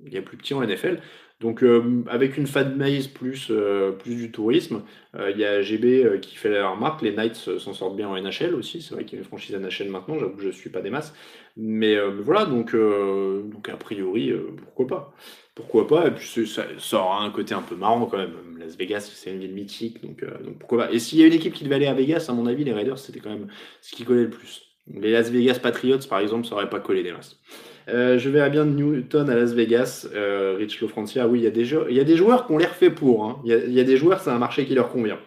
Il 0.08 0.12
y 0.12 0.18
a 0.18 0.24
plus 0.24 0.38
petit 0.38 0.56
en 0.56 0.66
NFL. 0.66 1.02
Donc, 1.42 1.64
avec 2.08 2.38
une 2.38 2.48
fan 2.48 2.76
maze 2.76 3.08
plus, 3.08 3.52
plus 4.00 4.16
du 4.16 4.32
tourisme, 4.32 4.84
il 5.14 5.38
y 5.38 5.44
a 5.44 5.62
GB 5.62 6.20
qui 6.22 6.38
fait 6.38 6.50
la 6.50 6.70
remarque. 6.70 7.02
Les 7.02 7.12
Knights 7.12 7.36
s'en 7.36 7.74
sortent 7.74 7.98
bien 7.98 8.08
en 8.08 8.20
NHL 8.20 8.56
aussi. 8.56 8.82
C'est 8.82 8.94
vrai 8.94 9.04
qu'il 9.04 9.18
y 9.18 9.18
a 9.18 9.20
une 9.20 9.28
franchise 9.28 9.56
NHL 9.56 9.90
maintenant. 9.90 10.18
J'avoue 10.18 10.38
que 10.38 10.42
je 10.42 10.48
ne 10.48 10.54
suis 10.54 10.70
pas 10.70 10.82
des 10.82 10.90
masses. 10.90 11.14
Mais 11.58 12.00
voilà, 12.22 12.46
donc, 12.46 12.74
donc 12.74 13.70
a 13.70 13.76
priori, 13.76 14.34
pourquoi 14.64 14.88
pas? 14.88 15.14
Pourquoi 15.56 15.88
pas? 15.88 16.08
Et 16.08 16.12
puis 16.12 16.48
ça, 16.48 16.98
aura 16.98 17.24
un 17.24 17.32
côté 17.32 17.54
un 17.54 17.62
peu 17.62 17.76
marrant 17.76 18.06
quand 18.06 18.18
même. 18.18 18.34
Las 18.60 18.76
Vegas, 18.78 19.10
c'est 19.14 19.32
une 19.32 19.40
ville 19.40 19.54
mythique, 19.54 20.02
donc, 20.02 20.22
euh, 20.24 20.38
donc 20.44 20.60
pourquoi 20.60 20.86
pas? 20.86 20.92
Et 20.92 21.00
s'il 21.00 21.20
y 21.20 21.24
a 21.24 21.28
une 21.28 21.34
équipe 21.34 21.54
qui 21.54 21.64
devait 21.64 21.76
aller 21.76 21.88
à 21.88 21.94
Vegas, 21.94 22.26
à 22.30 22.34
mon 22.34 22.46
avis, 22.46 22.64
les 22.64 22.74
Raiders, 22.74 23.00
c'était 23.00 23.20
quand 23.20 23.30
même 23.30 23.48
ce 23.82 23.96
qui 23.96 24.04
collait 24.04 24.24
le 24.24 24.30
plus. 24.30 24.64
Les 24.94 25.12
Las 25.12 25.30
Vegas 25.30 25.60
Patriots, 25.62 26.00
par 26.10 26.20
exemple, 26.20 26.46
ça 26.46 26.56
aurait 26.56 26.70
pas 26.70 26.80
collé 26.80 27.04
des 27.04 27.12
masses. 27.12 27.40
Euh, 27.88 28.18
je 28.18 28.30
verrais 28.30 28.50
bien 28.50 28.66
Newton 28.66 29.30
à 29.30 29.36
Las 29.36 29.54
Vegas, 29.54 30.08
euh, 30.14 30.56
Rich 30.58 30.82
Lofrancia. 30.82 31.28
Oui, 31.28 31.40
il 31.40 31.44
y, 31.44 31.48
a 31.48 31.52
des 31.52 31.72
il 31.90 31.96
y 31.96 32.00
a 32.00 32.04
des 32.04 32.18
joueurs 32.18 32.48
qui 32.48 32.54
ont 32.54 32.58
l'air 32.58 32.76
fait 32.76 32.90
pour. 32.90 33.26
Hein. 33.26 33.42
Il, 33.46 33.74
y 33.74 33.80
a, 33.80 33.84
des 33.84 33.98
joueurs, 33.98 34.20
c'est 34.22 34.32
un 34.32 34.40
marché 34.40 34.66
qui 34.66 34.76
leur 34.76 34.90
convient. 34.90 35.20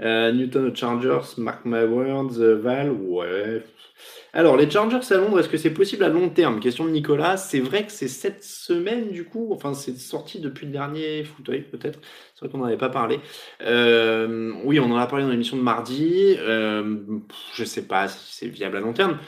Euh, 0.00 0.32
Newton 0.32 0.74
Chargers, 0.74 1.34
Mark 1.38 1.64
My 1.64 1.84
Words, 1.84 2.38
Val, 2.38 2.90
ouais, 2.90 3.62
alors, 4.32 4.56
les 4.56 4.70
Chargers 4.70 5.00
à 5.10 5.16
Londres, 5.16 5.40
est-ce 5.40 5.48
que 5.48 5.56
c'est 5.56 5.74
possible 5.74 6.04
à 6.04 6.08
long 6.08 6.28
terme? 6.28 6.60
Question 6.60 6.84
de 6.84 6.90
Nicolas. 6.90 7.36
C'est 7.36 7.58
vrai 7.58 7.84
que 7.84 7.90
c'est 7.90 8.08
cette 8.08 8.44
semaine, 8.44 9.10
du 9.10 9.24
coup, 9.24 9.48
enfin, 9.52 9.74
c'est 9.74 9.96
sorti 9.98 10.38
depuis 10.38 10.66
le 10.66 10.72
dernier 10.72 11.24
fauteuil, 11.24 11.62
peut-être. 11.62 11.98
C'est 12.34 12.44
vrai 12.44 12.48
qu'on 12.48 12.58
n'en 12.58 12.66
avait 12.66 12.76
pas 12.76 12.90
parlé. 12.90 13.18
Euh, 13.62 14.52
oui, 14.64 14.78
on 14.78 14.90
en 14.92 14.96
a 14.96 15.06
parlé 15.06 15.24
dans 15.24 15.30
l'émission 15.30 15.56
de 15.56 15.62
mardi. 15.62 16.36
Euh, 16.38 16.96
je 17.54 17.62
ne 17.62 17.66
sais 17.66 17.86
pas 17.86 18.06
si 18.08 18.36
c'est 18.36 18.46
viable 18.46 18.76
à 18.76 18.80
long 18.80 18.92
terme. 18.92 19.18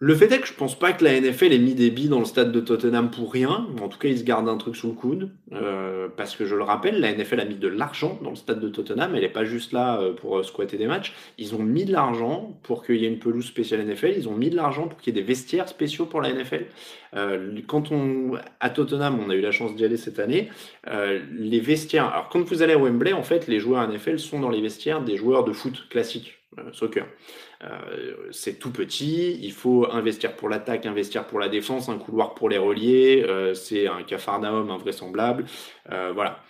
Le 0.00 0.14
fait 0.14 0.30
est 0.30 0.38
que 0.38 0.46
je 0.46 0.52
pense 0.52 0.78
pas 0.78 0.92
que 0.92 1.02
la 1.02 1.20
NFL 1.20 1.52
ait 1.52 1.58
mis 1.58 1.74
des 1.74 1.90
billes 1.90 2.08
dans 2.08 2.20
le 2.20 2.24
stade 2.24 2.52
de 2.52 2.60
Tottenham 2.60 3.10
pour 3.10 3.32
rien. 3.32 3.66
En 3.82 3.88
tout 3.88 3.98
cas, 3.98 4.06
ils 4.06 4.18
se 4.18 4.22
gardent 4.22 4.48
un 4.48 4.56
truc 4.56 4.76
sous 4.76 4.86
le 4.86 4.92
coude. 4.92 5.30
Euh, 5.52 6.06
parce 6.16 6.36
que 6.36 6.46
je 6.46 6.54
le 6.54 6.62
rappelle, 6.62 7.00
la 7.00 7.12
NFL 7.12 7.40
a 7.40 7.44
mis 7.44 7.56
de 7.56 7.66
l'argent 7.66 8.16
dans 8.22 8.30
le 8.30 8.36
stade 8.36 8.60
de 8.60 8.68
Tottenham. 8.68 9.16
Elle 9.16 9.22
n'est 9.22 9.28
pas 9.28 9.44
juste 9.44 9.72
là 9.72 10.00
euh, 10.00 10.12
pour 10.12 10.38
euh, 10.38 10.44
squatter 10.44 10.76
des 10.76 10.86
matchs. 10.86 11.14
Ils 11.36 11.56
ont 11.56 11.62
mis 11.64 11.84
de 11.84 11.90
l'argent 11.90 12.56
pour 12.62 12.86
qu'il 12.86 12.96
y 12.96 13.06
ait 13.06 13.08
une 13.08 13.18
pelouse 13.18 13.46
spéciale 13.46 13.84
NFL. 13.84 14.14
Ils 14.16 14.28
ont 14.28 14.36
mis 14.36 14.50
de 14.50 14.56
l'argent 14.56 14.86
pour 14.86 15.00
qu'il 15.00 15.16
y 15.16 15.18
ait 15.18 15.20
des 15.20 15.26
vestiaires 15.26 15.68
spéciaux 15.68 16.06
pour 16.06 16.20
la 16.20 16.32
NFL. 16.32 16.66
quand 17.66 17.90
on, 17.90 18.34
à 18.60 18.70
Tottenham, 18.70 19.18
on 19.18 19.30
a 19.30 19.34
eu 19.34 19.40
la 19.40 19.50
chance 19.50 19.74
d'y 19.74 19.84
aller 19.84 19.96
cette 19.96 20.20
année, 20.20 20.48
les 21.32 21.60
vestiaires. 21.60 22.06
Alors, 22.06 22.28
quand 22.28 22.42
vous 22.42 22.62
allez 22.62 22.74
à 22.74 22.78
Wembley, 22.78 23.12
en 23.12 23.24
fait, 23.24 23.48
les 23.48 23.58
joueurs 23.58 23.88
NFL 23.88 24.20
sont 24.20 24.38
dans 24.38 24.50
les 24.50 24.60
vestiaires 24.60 25.02
des 25.02 25.16
joueurs 25.16 25.44
de 25.44 25.52
foot 25.52 25.88
classiques, 25.88 26.37
soccer. 26.72 27.06
Euh, 27.62 28.28
c'est 28.30 28.58
tout 28.58 28.70
petit, 28.70 29.38
il 29.42 29.52
faut 29.52 29.90
investir 29.90 30.36
pour 30.36 30.48
l'attaque, 30.48 30.86
investir 30.86 31.26
pour 31.26 31.38
la 31.38 31.48
défense, 31.48 31.88
un 31.88 31.98
couloir 31.98 32.34
pour 32.34 32.48
les 32.48 32.58
relier, 32.58 33.24
euh, 33.26 33.54
c'est 33.54 33.86
un 33.86 34.02
cafarnaum 34.02 34.70
invraisemblable. 34.70 35.44
Euh, 35.90 36.12
voilà. 36.12 36.42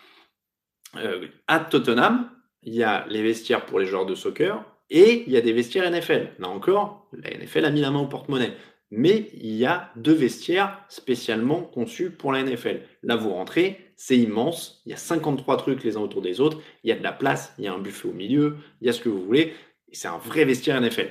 à 1.47 1.61
Tottenham, 1.61 2.31
il 2.63 2.75
y 2.75 2.83
a 2.83 3.07
les 3.09 3.23
vestiaires 3.23 3.67
pour 3.67 3.79
les 3.79 3.87
joueurs 3.87 4.07
de 4.07 4.15
soccer 4.15 4.65
et 4.91 5.25
il 5.27 5.33
y 5.33 5.37
a 5.37 5.41
des 5.41 5.53
vestiaires 5.53 5.91
NFL. 5.91 6.33
Là 6.39 6.49
encore, 6.49 7.09
la 7.13 7.31
NFL 7.31 7.65
a 7.65 7.71
mis 7.71 7.81
la 7.81 7.91
main 7.91 8.01
au 8.01 8.07
porte-monnaie. 8.07 8.55
Mais 8.91 9.29
il 9.35 9.55
y 9.55 9.67
a 9.67 9.91
deux 9.97 10.15
vestiaires 10.15 10.83
spécialement 10.89 11.61
conçus 11.61 12.11
pour 12.11 12.33
la 12.33 12.43
NFL. 12.43 12.81
Là, 13.03 13.17
vous 13.17 13.31
rentrez, 13.31 13.93
c'est 13.97 14.17
immense, 14.17 14.81
il 14.87 14.91
y 14.91 14.93
a 14.95 14.97
53 14.97 15.59
trucs 15.59 15.85
les 15.85 15.97
uns 15.97 16.01
autour 16.01 16.23
des 16.23 16.41
autres, 16.41 16.59
il 16.85 16.89
y 16.89 16.93
a 16.93 16.97
de 16.97 17.03
la 17.03 17.13
place, 17.13 17.53
il 17.59 17.65
y 17.65 17.69
a 17.69 17.75
un 17.75 17.79
buffet 17.79 18.09
au 18.09 18.13
milieu, 18.13 18.57
il 18.81 18.87
y 18.87 18.91
a 18.91 18.95
ce 18.95 19.01
que 19.01 19.11
vous 19.11 19.23
voulez. 19.23 19.53
C'est 19.93 20.09
un 20.09 20.19
vrai 20.19 20.45
vestiaire 20.45 20.81
NFL. 20.81 21.09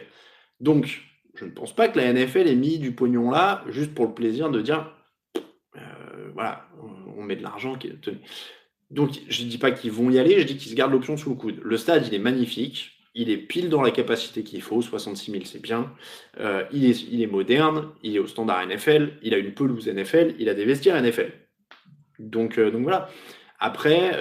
Donc, 0.60 1.02
je 1.36 1.46
ne 1.46 1.52
pense 1.52 1.76
pas 1.76 1.88
que 1.88 1.98
la 1.98 2.12
NFL 2.12 2.48
ait 2.48 2.56
mis 2.56 2.80
du 2.80 2.94
pognon 2.94 3.30
là 3.30 3.64
juste 3.70 3.94
pour 3.94 4.06
le 4.06 4.14
plaisir 4.14 4.50
de 4.50 4.62
dire 4.62 4.92
euh, 5.76 6.30
voilà, 6.34 6.68
on 7.16 7.24
met 7.24 7.36
de 7.36 7.44
l'argent. 7.44 7.78
Donc, 8.90 9.20
je 9.30 9.44
ne 9.44 9.50
dis 9.50 9.58
pas 9.58 9.72
qu'ils 9.72 9.92
vont 9.92 10.10
y 10.10 10.20
aller, 10.20 10.40
je 10.40 10.46
dis 10.46 10.58
qu'ils 10.58 10.72
se 10.72 10.76
gardent 10.76 10.94
l'option 10.94 11.18
sous 11.18 11.30
le 11.30 11.36
coude. 11.36 11.60
Le 11.64 11.78
stade, 11.78 12.08
il 12.08 12.14
est 12.14 12.20
magnifique. 12.20 12.94
Il 13.20 13.32
est 13.32 13.38
pile 13.38 13.70
dans 13.70 13.82
la 13.82 13.90
capacité 13.90 14.44
qu'il 14.44 14.62
faut, 14.62 14.80
66 14.80 15.32
000 15.32 15.44
c'est 15.46 15.62
bien. 15.62 15.92
Euh, 16.40 16.64
il, 16.72 16.86
est, 16.86 17.26
moderne, 17.26 17.90
il 18.04 18.16
est 18.16 18.20
au 18.20 18.28
standard 18.28 18.64
NFL, 18.68 19.18
il 19.24 19.34
a 19.34 19.38
une 19.38 19.56
pelouse 19.56 19.88
NFL, 19.88 20.36
il 20.38 20.50
a 20.50 20.54
des 20.54 20.66
vestiaires 20.66 21.02
NFL. 21.02 21.32
Donc, 22.20 22.60
euh, 22.60 22.70
donc 22.70 22.84
voilà. 22.84 23.10
Après, 23.60 24.12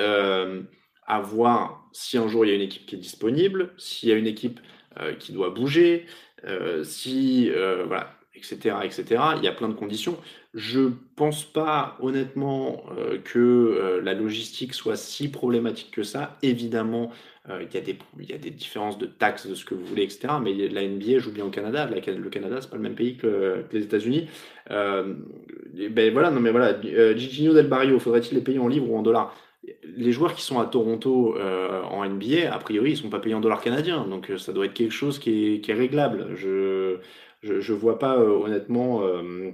à 1.06 1.20
voir 1.20 1.85
si 1.96 2.18
un 2.18 2.28
jour 2.28 2.44
il 2.44 2.50
y 2.50 2.52
a 2.52 2.54
une 2.54 2.60
équipe 2.60 2.84
qui 2.84 2.94
est 2.94 2.98
disponible, 2.98 3.70
s'il 3.78 4.10
y 4.10 4.12
a 4.12 4.16
une 4.16 4.26
équipe 4.26 4.60
euh, 5.00 5.14
qui 5.14 5.32
doit 5.32 5.48
bouger, 5.48 6.04
euh, 6.44 6.84
si 6.84 7.50
euh, 7.50 7.84
voilà. 7.86 8.12
etc., 8.34 8.76
etc. 8.84 9.04
Il 9.38 9.44
y 9.44 9.48
a 9.48 9.52
plein 9.52 9.68
de 9.68 9.74
conditions. 9.74 10.18
Je 10.52 10.90
pense 11.16 11.44
pas 11.44 11.96
honnêtement 12.00 12.84
que 13.24 14.00
la 14.02 14.14
logistique 14.14 14.72
soit 14.72 14.96
si 14.96 15.30
problématique 15.30 15.90
que 15.90 16.02
ça. 16.02 16.38
Évidemment, 16.42 17.10
il, 17.48 17.68
y 17.74 17.76
a 17.76 17.80
des, 17.82 17.98
y 18.20 18.32
a 18.32 18.38
des 18.38 18.50
différences 18.50 18.96
de 18.96 19.04
taxes, 19.04 19.46
de 19.46 19.54
ce 19.54 19.66
que 19.66 19.74
vous 19.74 19.84
voulez, 19.84 20.04
etc. 20.04 20.28
Mais 20.42 20.54
la 20.68 20.86
NBA 20.86 21.18
joue 21.18 21.30
bien 21.30 21.44
au 21.44 21.50
Canada. 21.50 21.86
le 21.86 22.30
Canada, 22.30 22.58
c'est 22.62 22.70
pas 22.70 22.76
le 22.76 22.82
même 22.82 22.94
pays 22.94 23.18
que, 23.18 23.64
les 23.70 23.82
États-Unis. 23.82 24.28
ben 24.70 26.12
voilà, 26.14 26.30
non 26.30 26.40
mais 26.40 26.52
voilà. 26.52 26.80
Gigino 27.14 27.52
Del 27.52 27.66
Barrio, 27.66 27.98
faudrait-il 27.98 28.34
les 28.34 28.42
payer 28.42 28.58
en 28.58 28.68
livres 28.68 28.90
ou 28.90 28.96
en 28.96 29.02
dollars? 29.02 29.34
Les 29.82 30.12
joueurs 30.12 30.34
qui 30.34 30.42
sont 30.42 30.58
à 30.60 30.66
Toronto 30.66 31.36
en 31.38 32.08
NBA, 32.08 32.52
a 32.52 32.58
priori, 32.58 32.92
ils 32.92 32.96
sont 32.96 33.10
pas 33.10 33.18
payés 33.18 33.34
en 33.34 33.40
dollars 33.40 33.60
canadiens, 33.60 34.06
donc 34.06 34.30
ça 34.38 34.52
doit 34.52 34.66
être 34.66 34.74
quelque 34.74 34.92
chose 34.92 35.18
qui 35.18 35.60
est, 35.66 35.72
réglable. 35.72 36.34
Je, 36.36 36.98
je, 37.42 37.72
ne 37.72 37.78
vois 37.78 37.98
pas 37.98 38.16
euh, 38.16 38.28
honnêtement, 38.28 39.02
euh, 39.02 39.52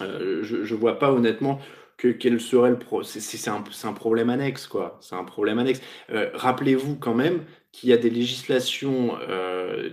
euh, 0.00 0.42
je, 0.42 0.74
vois 0.74 0.98
pas 0.98 1.12
honnêtement 1.12 1.60
que 1.96 2.08
quel 2.08 2.40
serait 2.40 2.70
le 2.70 2.78
c'est 3.02 3.48
un, 3.48 3.92
problème 3.92 4.30
annexe 4.30 4.66
quoi. 4.66 4.98
C'est 5.00 5.16
un 5.16 5.24
problème 5.24 5.58
annexe. 5.58 5.80
Rappelez-vous 6.08 6.96
quand 6.96 7.14
même 7.14 7.44
qu'il 7.72 7.90
y 7.90 7.92
a 7.92 7.96
des 7.96 8.10
législations 8.10 9.18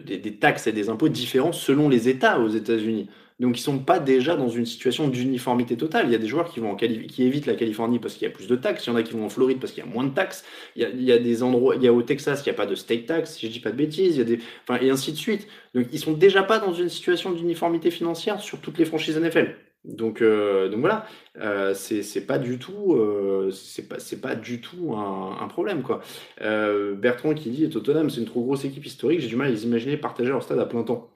des, 0.05 0.37
taxes 0.37 0.67
et 0.67 0.71
des 0.71 0.89
impôts 0.89 1.09
différents 1.09 1.51
selon 1.51 1.89
les 1.89 2.07
États 2.07 2.39
aux 2.39 2.49
États-Unis 2.49 3.09
donc 3.39 3.57
ils 3.57 3.61
sont 3.61 3.79
pas 3.79 3.99
déjà 3.99 4.35
dans 4.35 4.47
une 4.47 4.65
situation 4.65 5.07
d'uniformité 5.07 5.75
totale. 5.75 6.05
Il 6.07 6.11
y 6.11 6.15
a 6.15 6.17
des 6.17 6.27
joueurs 6.27 6.49
qui 6.49 6.59
vont 6.59 6.75
qui 6.75 7.23
évitent 7.23 7.45
la 7.45 7.55
Californie 7.55 7.99
parce 7.99 8.13
qu'il 8.13 8.27
y 8.27 8.31
a 8.31 8.33
plus 8.33 8.47
de 8.47 8.55
taxes. 8.55 8.85
Il 8.85 8.89
y 8.91 8.93
en 8.93 8.95
a 8.95 9.03
qui 9.03 9.13
vont 9.13 9.25
en 9.25 9.29
Floride 9.29 9.59
parce 9.59 9.73
qu'il 9.73 9.83
y 9.83 9.87
a 9.87 9.89
moins 9.89 10.05
de 10.05 10.13
taxes. 10.13 10.45
Il 10.75 11.03
y 11.03 11.11
a, 11.11 11.17
des 11.17 11.43
endroits, 11.43 11.75
il 11.75 11.83
y 11.83 11.87
a 11.87 11.93
au 11.93 12.01
Texas, 12.01 12.41
il 12.45 12.49
n'y 12.49 12.55
a 12.55 12.57
pas 12.57 12.65
de 12.65 12.75
state 12.75 13.05
tax, 13.05 13.35
si 13.35 13.47
je 13.47 13.51
dis 13.51 13.59
pas 13.59 13.71
de 13.71 13.77
bêtises. 13.77 14.15
Il 14.15 14.19
y 14.19 14.21
a 14.21 14.23
des, 14.23 14.39
enfin 14.67 14.79
et 14.81 14.89
ainsi 14.89 15.11
de 15.11 15.17
suite. 15.17 15.47
Donc 15.73 15.87
ils 15.91 15.99
sont 15.99 16.13
déjà 16.13 16.43
pas 16.43 16.59
dans 16.59 16.73
une 16.73 16.89
situation 16.89 17.31
d'uniformité 17.31 17.91
financière 17.91 18.39
sur 18.39 18.59
toutes 18.59 18.77
les 18.77 18.85
franchises 18.85 19.17
NFL. 19.17 19.55
Donc, 19.85 20.21
euh, 20.21 20.67
donc 20.69 20.79
voilà, 20.79 21.05
euh, 21.37 21.73
c'est 21.75 22.25
pas 22.25 22.39
du 22.39 22.57
tout, 22.57 22.93
euh, 22.95 23.51
c'est 23.51 23.87
pas, 23.87 23.97
pas 24.21 24.35
du 24.35 24.59
tout 24.59 24.95
un, 24.95 25.37
un 25.39 25.47
problème 25.47 25.83
quoi. 25.83 26.01
Euh, 26.41 26.95
Bertrand 26.95 27.35
qui 27.35 27.51
dit 27.51 27.69
Tottenham 27.69 28.09
c'est 28.09 28.19
une 28.19 28.25
trop 28.25 28.43
grosse 28.43 28.65
équipe 28.65 28.85
historique, 28.85 29.19
j'ai 29.19 29.27
du 29.27 29.35
mal 29.35 29.47
à 29.47 29.51
les 29.51 29.63
imaginer 29.63 29.97
partager 29.97 30.29
leur 30.29 30.41
stade 30.41 30.59
à 30.59 30.65
plein 30.65 30.83
temps. 30.83 31.11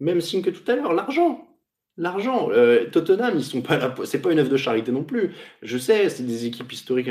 Même 0.00 0.20
signe 0.20 0.42
que 0.42 0.50
tout 0.50 0.70
à 0.70 0.76
l'heure, 0.76 0.92
l'argent. 0.92 1.46
L'argent. 1.96 2.50
Euh, 2.50 2.84
Tottenham, 2.90 3.34
ils 3.36 3.44
sont 3.44 3.62
pas. 3.62 3.94
C'est 4.04 4.20
pas 4.20 4.32
une 4.32 4.38
œuvre 4.38 4.50
de 4.50 4.56
charité 4.56 4.92
non 4.92 5.02
plus. 5.02 5.32
Je 5.62 5.78
sais, 5.78 6.08
c'est 6.10 6.26
des 6.26 6.46
équipes 6.46 6.70
historiques. 6.70 7.08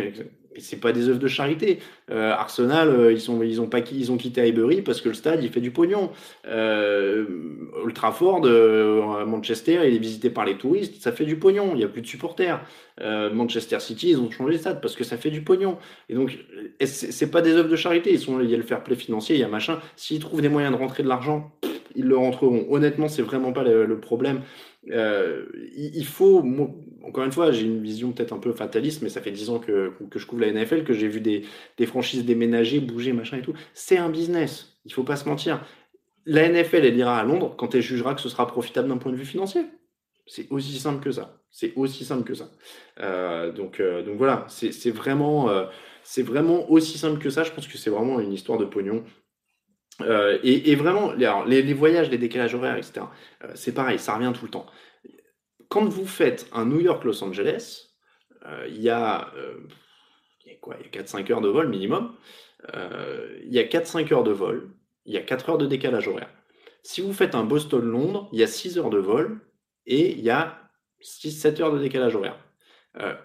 Mais 0.56 0.62
c'est 0.62 0.80
pas 0.80 0.93
des 0.93 1.10
œuvres 1.10 1.19
de 1.19 1.28
charité. 1.28 1.80
Euh, 2.12 2.32
Arsenal, 2.32 2.88
euh, 2.89 3.12
ils 3.12 3.19
sont, 3.19 3.43
ils 3.43 3.60
ont 3.60 3.67
pas, 3.67 3.80
ils 3.80 4.12
ont 4.12 4.17
quitté 4.17 4.41
Highbury 4.41 4.82
parce 4.82 5.02
que 5.02 5.10
le 5.10 5.15
stade, 5.15 5.43
il 5.43 5.50
fait 5.50 5.60
du 5.60 5.71
pognon. 5.71 6.12
Euh, 6.48 7.26
Manchester, 9.26 9.82
il 9.86 9.95
est 9.95 10.00
visité 10.00 10.30
par 10.30 10.45
les 10.45 10.58
touristes, 10.58 11.02
ça 11.02 11.12
fait 11.12 11.26
du 11.26 11.38
pognon. 11.38 11.71
Il 11.76 11.82
y 11.82 11.84
a 11.84 11.88
plus 11.88 12.02
de 12.02 12.08
supporters. 12.08 12.62
Manchester 13.02 13.80
City, 13.82 14.12
ils 14.12 14.19
ont 14.19 14.32
changé 14.32 14.54
le 14.54 14.60
stade 14.60 14.80
parce 14.82 14.95
que 14.95 15.04
ça 15.04 15.17
fait 15.17 15.30
du 15.30 15.41
pognon. 15.41 15.78
Et 16.08 16.15
donc, 16.15 16.38
c'est 16.86 17.30
pas 17.30 17.41
des 17.41 17.52
œuvres 17.54 17.69
de 17.69 17.76
charité. 17.76 18.13
Ils 18.13 18.19
sont, 18.19 18.39
il 18.39 18.50
y 18.50 18.54
a 18.54 18.58
le 18.58 18.63
fair 18.63 18.84
play 18.84 18.95
financier, 18.95 19.36
il 19.36 19.41
y 19.41 19.43
a 19.43 19.50
machin. 19.50 19.80
S'ils 19.98 20.19
trouvent 20.19 20.41
des 20.41 20.50
moyens 20.50 20.74
de 20.74 20.80
rentrer 20.80 21.04
de 21.04 21.10
l'argent 21.10 21.52
ils 21.96 22.06
le 22.06 22.18
rentreront. 22.18 22.66
Honnêtement, 22.70 23.08
c'est 23.08 23.22
vraiment 23.22 23.54
pas 23.54 23.64
le, 23.64 24.00
problème. 24.00 24.42
Euh, 24.92 25.46
il 25.76 26.06
faut, 26.06 26.44
encore 27.04 27.24
une 27.24 27.32
fois, 27.32 27.52
j'ai 27.52 27.66
une 27.66 27.82
vision 27.82 28.12
peut-être 28.12 28.34
un 28.34 28.40
peu 28.40 28.52
fataliste, 28.52 29.02
mais 29.02 29.10
ça 29.10 29.22
fait 29.22 29.32
10 29.32 29.50
ans 29.50 29.60
que, 29.60 29.94
que 30.10 30.20
je 30.20 30.26
couvre 30.26 30.42
la 30.42 30.52
NFL, 30.52 30.84
que 30.84 30.94
j'ai 30.94 31.08
vu 31.08 31.22
des, 31.22 31.44
des, 31.78 31.86
franchises 31.86 32.26
déménager, 32.26 32.80
bouger, 32.80 33.14
machin 33.14 33.38
et 33.38 33.42
tout. 33.42 33.54
C'est 33.74 33.98
un 33.98 34.10
business, 34.10 34.78
il 34.86 34.94
faut 34.94 35.04
pas 35.04 35.16
se 35.16 35.28
mentir. 35.28 35.66
La 36.26 36.48
NFL, 36.50 36.86
elle 36.86 36.98
ira 36.98 37.20
à 37.20 37.24
Londres 37.24 37.56
quand 37.58 37.76
elle 37.76 37.82
jugera 37.82 38.16
que 38.16 38.22
ce 38.22 38.30
sera 38.30 38.48
profitable 38.48 38.90
d'un 38.90 38.98
point 38.98 39.12
de 39.12 39.18
vue 39.18 39.26
financier. 39.26 39.62
C'est 40.28 40.52
aussi 40.52 40.80
simple 40.80 41.04
que 41.04 41.12
ça. 41.12 41.42
C'est 41.52 41.74
aussi 41.76 42.04
simple 42.04 42.24
que 42.24 42.34
ça. 42.34 42.50
Euh, 43.00 43.52
donc, 43.52 43.80
euh, 43.80 44.04
donc 44.04 44.18
voilà, 44.18 44.46
c'est 44.50 44.90
vraiment, 44.90 45.50
c'est 46.04 46.24
vraiment 46.24 46.70
aussi 46.70 46.98
simple 46.98 47.20
que 47.20 47.30
ça. 47.30 47.44
Je 47.44 47.52
pense 47.52 47.68
que 47.68 47.78
c'est 47.78 47.92
vraiment 47.92 48.20
une 48.20 48.34
histoire 48.34 48.58
de 48.58 48.66
pognon. 48.66 49.04
Euh, 50.02 50.40
et, 50.44 50.76
vraiment, 50.76 51.14
les, 51.14 51.74
voyages, 51.74 52.10
les 52.10 52.18
décalages 52.18 52.54
horaires, 52.54 52.78
etc., 52.78 53.06
euh, 53.44 53.52
c'est 53.56 53.74
pareil, 53.74 54.00
ça 54.00 54.16
revient 54.16 54.34
tout 54.38 54.46
le 54.46 54.52
temps. 54.52 54.66
Quand 55.70 55.86
vous 55.86 56.06
faites 56.06 56.48
un 56.54 56.66
New 56.66 56.80
York-Los 56.82 57.24
Angeles, 57.24 57.94
euh, 58.46 58.68
il 58.70 58.82
y 58.82 58.90
a, 58.90 59.16
a 59.16 59.32
4-5 60.92 61.32
heures 61.32 61.42
de 61.42 61.50
vol 61.50 61.70
minimum. 61.70 62.16
il 62.74 63.54
y 63.54 63.60
a 63.60 63.64
4-5 63.64 64.14
heures 64.14 64.24
de 64.24 64.32
vol, 64.32 64.70
il 65.06 65.14
y 65.14 65.18
a 65.18 65.22
4 65.22 65.50
heures 65.50 65.58
de 65.58 65.66
décalage 65.66 66.08
horaire. 66.08 66.30
Si 66.84 67.02
vous 67.02 67.14
faites 67.14 67.34
un 67.34 67.44
Boston-Londres, 67.44 68.30
il 68.32 68.40
y 68.40 68.44
a 68.44 68.48
6 68.48 68.78
heures 68.78 68.90
de 68.90 69.00
vol 69.00 69.42
et 69.88 70.12
il 70.12 70.22
y 70.22 70.30
a 70.30 70.60
6-7 71.02 71.62
heures 71.62 71.74
de 71.74 71.80
décalage 71.80 72.16
horaire. 72.16 72.38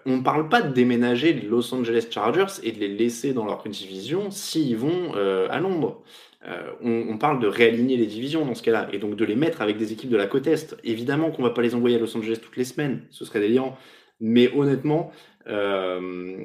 on 0.05 0.17
ne 0.17 0.23
parle 0.23 0.49
pas 0.49 0.61
de 0.61 0.73
déménager 0.73 1.33
les 1.33 1.47
Los 1.47 1.73
Angeles 1.73 2.07
Chargers 2.09 2.59
et 2.63 2.71
de 2.71 2.79
les 2.79 2.87
laisser 2.87 3.33
dans 3.33 3.45
leur 3.45 3.63
division 3.63 4.31
s'ils 4.31 4.77
vont 4.77 5.13
à 5.13 5.59
Londres. 5.59 6.03
Euh, 6.47 6.71
on, 6.81 7.17
parle 7.19 7.39
de 7.39 7.45
réaligner 7.45 7.97
les 7.97 8.07
divisions 8.07 8.45
dans 8.45 8.55
ce 8.55 8.63
cas-là, 8.63 8.87
et 8.91 8.97
donc 8.97 9.15
de 9.15 9.25
les 9.25 9.35
mettre 9.35 9.61
avec 9.61 9.77
des 9.77 9.93
équipes 9.93 10.09
de 10.09 10.17
la 10.17 10.25
côte 10.25 10.47
Est. 10.47 10.75
Évidemment 10.83 11.29
qu'on 11.29 11.43
va 11.43 11.51
pas 11.51 11.61
les 11.61 11.75
envoyer 11.75 11.97
à 11.97 11.99
Los 11.99 12.17
Angeles 12.17 12.39
toutes 12.41 12.57
les 12.57 12.63
semaines, 12.63 13.03
ce 13.11 13.25
serait 13.25 13.39
délirant. 13.39 13.77
Mais 14.19 14.51
honnêtement, 14.55 15.11
euh, 15.47 16.43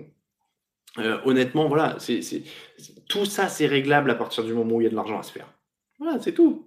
euh, 0.98 1.18
honnêtement, 1.24 1.68
voilà, 1.68 1.96
tout 3.08 3.24
ça 3.24 3.48
c'est 3.48 3.66
réglable 3.66 4.10
à 4.10 4.14
partir 4.14 4.44
du 4.44 4.52
moment 4.52 4.76
où 4.76 4.80
il 4.82 4.84
y 4.84 4.86
a 4.86 4.90
de 4.90 4.94
l'argent 4.94 5.18
à 5.18 5.22
se 5.22 5.32
faire. 5.32 5.50
Voilà, 5.98 6.18
c'est 6.20 6.32
tout. 6.32 6.66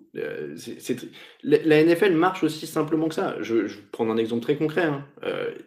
la, 1.43 1.83
NFL 1.83 2.13
marche 2.13 2.43
aussi 2.43 2.65
simplement 2.65 3.09
que 3.09 3.15
ça. 3.15 3.35
Je, 3.41 3.55
vais 3.55 3.81
prendre 3.91 4.11
un 4.11 4.17
exemple 4.17 4.41
très 4.41 4.55
concret. 4.55 4.85
Hein. 4.85 5.05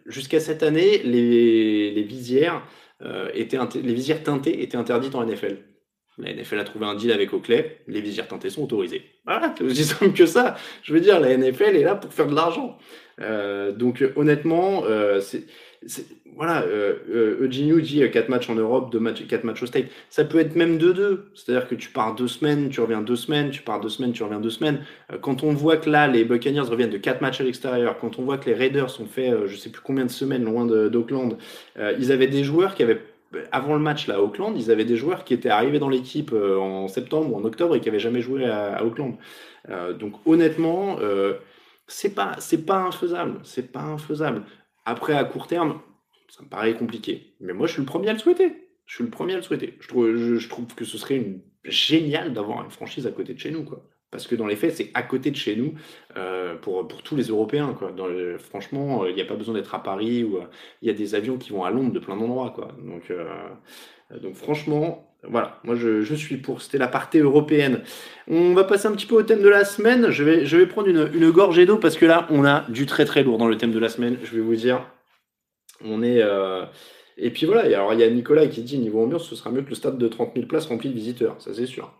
jusqu'à 0.05 0.41
cette 0.41 0.63
année, 0.63 1.01
les, 1.03 2.03
visières 2.03 2.61
étaient 3.33 3.57
les 3.81 3.93
visières 3.93 4.21
teintées 4.21 4.63
étaient 4.63 4.75
interdites 4.75 5.15
en 5.15 5.25
NFL. 5.25 5.59
La 6.17 6.31
NFL 6.31 6.59
a 6.59 6.63
trouvé 6.63 6.85
un 6.85 6.95
deal 6.95 7.11
avec 7.11 7.33
Oakley, 7.33 7.79
les 7.87 8.01
visières 8.01 8.27
teintées 8.27 8.49
sont 8.49 8.63
autorisées. 8.63 9.03
Voilà, 9.25 9.53
c'est 9.57 9.63
aussi 9.63 9.83
simple 9.83 10.13
que 10.13 10.25
ça. 10.25 10.55
Je 10.83 10.93
veux 10.93 10.99
dire, 10.99 11.19
la 11.19 11.35
NFL 11.35 11.75
est 11.75 11.83
là 11.83 11.95
pour 11.95 12.13
faire 12.13 12.27
de 12.27 12.35
l'argent. 12.35 12.77
Euh, 13.21 13.71
donc 13.71 14.03
honnêtement, 14.15 14.83
euh, 14.85 15.21
c'est 15.21 15.45
voilà, 16.35 16.63
euh, 16.63 16.95
euh 17.43 17.47
dit 17.47 18.01
4 18.09 18.29
matchs 18.29 18.49
en 18.49 18.55
Europe, 18.55 18.91
2 18.91 18.99
matchs, 18.99 19.27
4 19.27 19.43
matchs 19.43 19.63
au 19.63 19.65
State. 19.65 19.85
Ça 20.09 20.23
peut 20.23 20.39
être 20.39 20.55
même 20.55 20.77
2-2. 20.77 21.25
C'est-à-dire 21.35 21.67
que 21.67 21.75
tu 21.75 21.89
pars 21.89 22.15
2 22.15 22.27
semaines, 22.27 22.69
tu 22.69 22.79
reviens 22.79 23.01
2 23.01 23.15
semaines, 23.15 23.51
tu 23.51 23.61
pars 23.61 23.79
2 23.79 23.89
semaines, 23.89 24.13
tu 24.13 24.23
reviens 24.23 24.39
2 24.39 24.49
semaines. 24.49 24.79
quand 25.21 25.43
on 25.43 25.53
voit 25.53 25.77
que 25.77 25.89
là, 25.89 26.07
les 26.07 26.23
Buccaneers 26.25 26.61
reviennent 26.61 26.89
de 26.89 26.97
4 26.97 27.21
matchs 27.21 27.41
à 27.41 27.43
l'extérieur, 27.43 27.99
quand 27.99 28.17
on 28.17 28.23
voit 28.23 28.37
que 28.37 28.49
les 28.49 28.55
Raiders 28.55 28.99
ont 28.99 29.05
fait 29.05 29.31
je 29.45 29.55
sais 29.55 29.69
plus 29.69 29.81
combien 29.81 30.05
de 30.05 30.11
semaines 30.11 30.45
loin 30.45 30.65
d'Oakland, 30.65 31.37
ils 31.99 32.11
avaient 32.11 32.27
des 32.27 32.43
joueurs 32.43 32.73
qui 32.73 32.81
avaient 32.81 33.01
avant 33.51 33.73
le 33.73 33.79
match 33.79 34.07
là, 34.07 34.15
à 34.15 34.19
Auckland, 34.19 34.55
ils 34.57 34.71
avaient 34.71 34.85
des 34.85 34.97
joueurs 34.97 35.23
qui 35.23 35.33
étaient 35.33 35.49
arrivés 35.49 35.79
dans 35.79 35.89
l'équipe 35.89 36.31
euh, 36.33 36.57
en 36.57 36.87
septembre 36.87 37.33
ou 37.33 37.37
en 37.37 37.43
octobre 37.43 37.75
et 37.75 37.79
qui 37.79 37.87
n'avaient 37.87 37.99
jamais 37.99 38.21
joué 38.21 38.45
à, 38.45 38.83
Auckland. 38.83 39.17
Euh, 39.69 39.93
donc 39.93 40.13
honnêtement, 40.25 40.97
euh, 40.99 41.35
c'est 41.87 42.13
pas 42.13 42.35
c'est 42.39 42.65
pas 42.65 42.77
infaisable, 42.77 43.39
c'est 43.43 43.71
pas 43.71 43.81
infaisable. 43.81 44.43
Après 44.85 45.13
à 45.13 45.23
court 45.23 45.47
terme, 45.47 45.81
ça 46.29 46.43
me 46.43 46.49
paraît 46.49 46.73
compliqué, 46.73 47.35
mais 47.39 47.53
moi 47.53 47.67
je 47.67 47.73
suis 47.73 47.81
le 47.81 47.85
premier 47.85 48.09
à 48.09 48.13
le 48.13 48.19
souhaiter. 48.19 48.63
Je 48.85 48.95
suis 48.95 49.03
le 49.03 49.09
premier 49.09 49.33
à 49.33 49.37
le 49.37 49.43
souhaiter. 49.43 49.77
Je 49.79 50.47
trouve, 50.49 50.75
que 50.75 50.83
ce 50.83 50.97
serait 50.97 51.41
génial 51.63 52.33
d'avoir 52.33 52.63
une 52.63 52.69
franchise 52.69 53.07
à 53.07 53.11
côté 53.11 53.33
de 53.33 53.39
chez 53.39 53.49
nous, 53.49 53.63
quoi. 53.63 53.89
Parce 54.13 54.27
que 54.27 54.35
dans 54.35 54.45
les 54.45 54.55
faits, 54.55 54.75
c'est 54.75 54.91
à 54.93 55.01
côté 55.01 55.31
de 55.31 55.35
chez 55.35 55.55
nous 55.55 55.73
euh, 56.15 56.55
pour, 56.55 56.87
tous 57.03 57.15
les 57.15 57.23
Européens. 57.23 57.75
Franchement, 58.37 59.05
il 59.07 59.15
n'y 59.15 59.21
a 59.21 59.25
pas 59.25 59.35
besoin 59.35 59.55
d'être 59.55 59.73
à 59.73 59.81
Paris 59.81 60.23
ou 60.23 60.37
il 60.81 60.87
y 60.87 60.91
a 60.91 60.93
des 60.93 61.15
avions 61.15 61.37
qui 61.37 61.49
vont 61.49 61.63
à 61.63 61.71
Londres 61.71 61.91
de 61.91 61.99
plein 61.99 62.15
d'endroits. 62.15 62.53
Donc, 62.85 63.09
euh, 63.09 63.25
franchement, 64.35 65.11
voilà, 65.27 65.59
moi 65.63 65.75
je, 65.75 66.13
suis 66.13 66.37
pour. 66.37 66.61
C'était 66.61 66.77
la 66.77 66.87
partie 66.87 67.17
européenne. 67.17 67.81
On 68.27 68.53
va 68.53 68.63
passer 68.63 68.87
un 68.87 68.91
petit 68.91 69.07
peu 69.07 69.15
au 69.15 69.23
thème 69.23 69.41
de 69.41 69.49
la 69.49 69.65
semaine. 69.65 70.11
Je 70.11 70.23
vais, 70.23 70.67
prendre 70.67 70.87
une, 70.87 71.31
gorgée 71.31 71.65
d'eau 71.65 71.77
parce 71.77 71.97
que 71.97 72.05
là, 72.05 72.27
on 72.29 72.45
a 72.45 72.69
du 72.69 72.85
très 72.85 73.05
très 73.05 73.23
lourd 73.23 73.39
dans 73.39 73.47
le 73.47 73.57
thème 73.57 73.71
de 73.71 73.79
la 73.79 73.89
semaine. 73.89 74.17
Je 74.23 74.35
vais 74.35 74.41
vous 74.41 74.55
dire, 74.55 74.85
on 75.83 76.03
est. 76.03 76.21
Euh, 76.21 76.65
et 77.17 77.31
puis 77.31 77.47
voilà, 77.47 77.65
il 77.65 77.99
y 77.99 78.03
a 78.03 78.09
Nicolas 78.09 78.47
qui 78.47 78.61
dit 78.61 78.77
niveau 78.77 79.01
ambiance, 79.01 79.27
ce 79.27 79.35
sera 79.35 79.51
mieux 79.51 79.61
que 79.61 79.69
le 79.69 79.75
stade 79.75 79.97
de 79.97 80.07
30 80.07 80.33
000 80.35 80.47
places 80.47 80.65
rempli 80.65 80.89
de 80.89 80.95
visiteurs, 80.95 81.35
ça 81.39 81.53
c'est 81.53 81.67
sûr. 81.67 81.93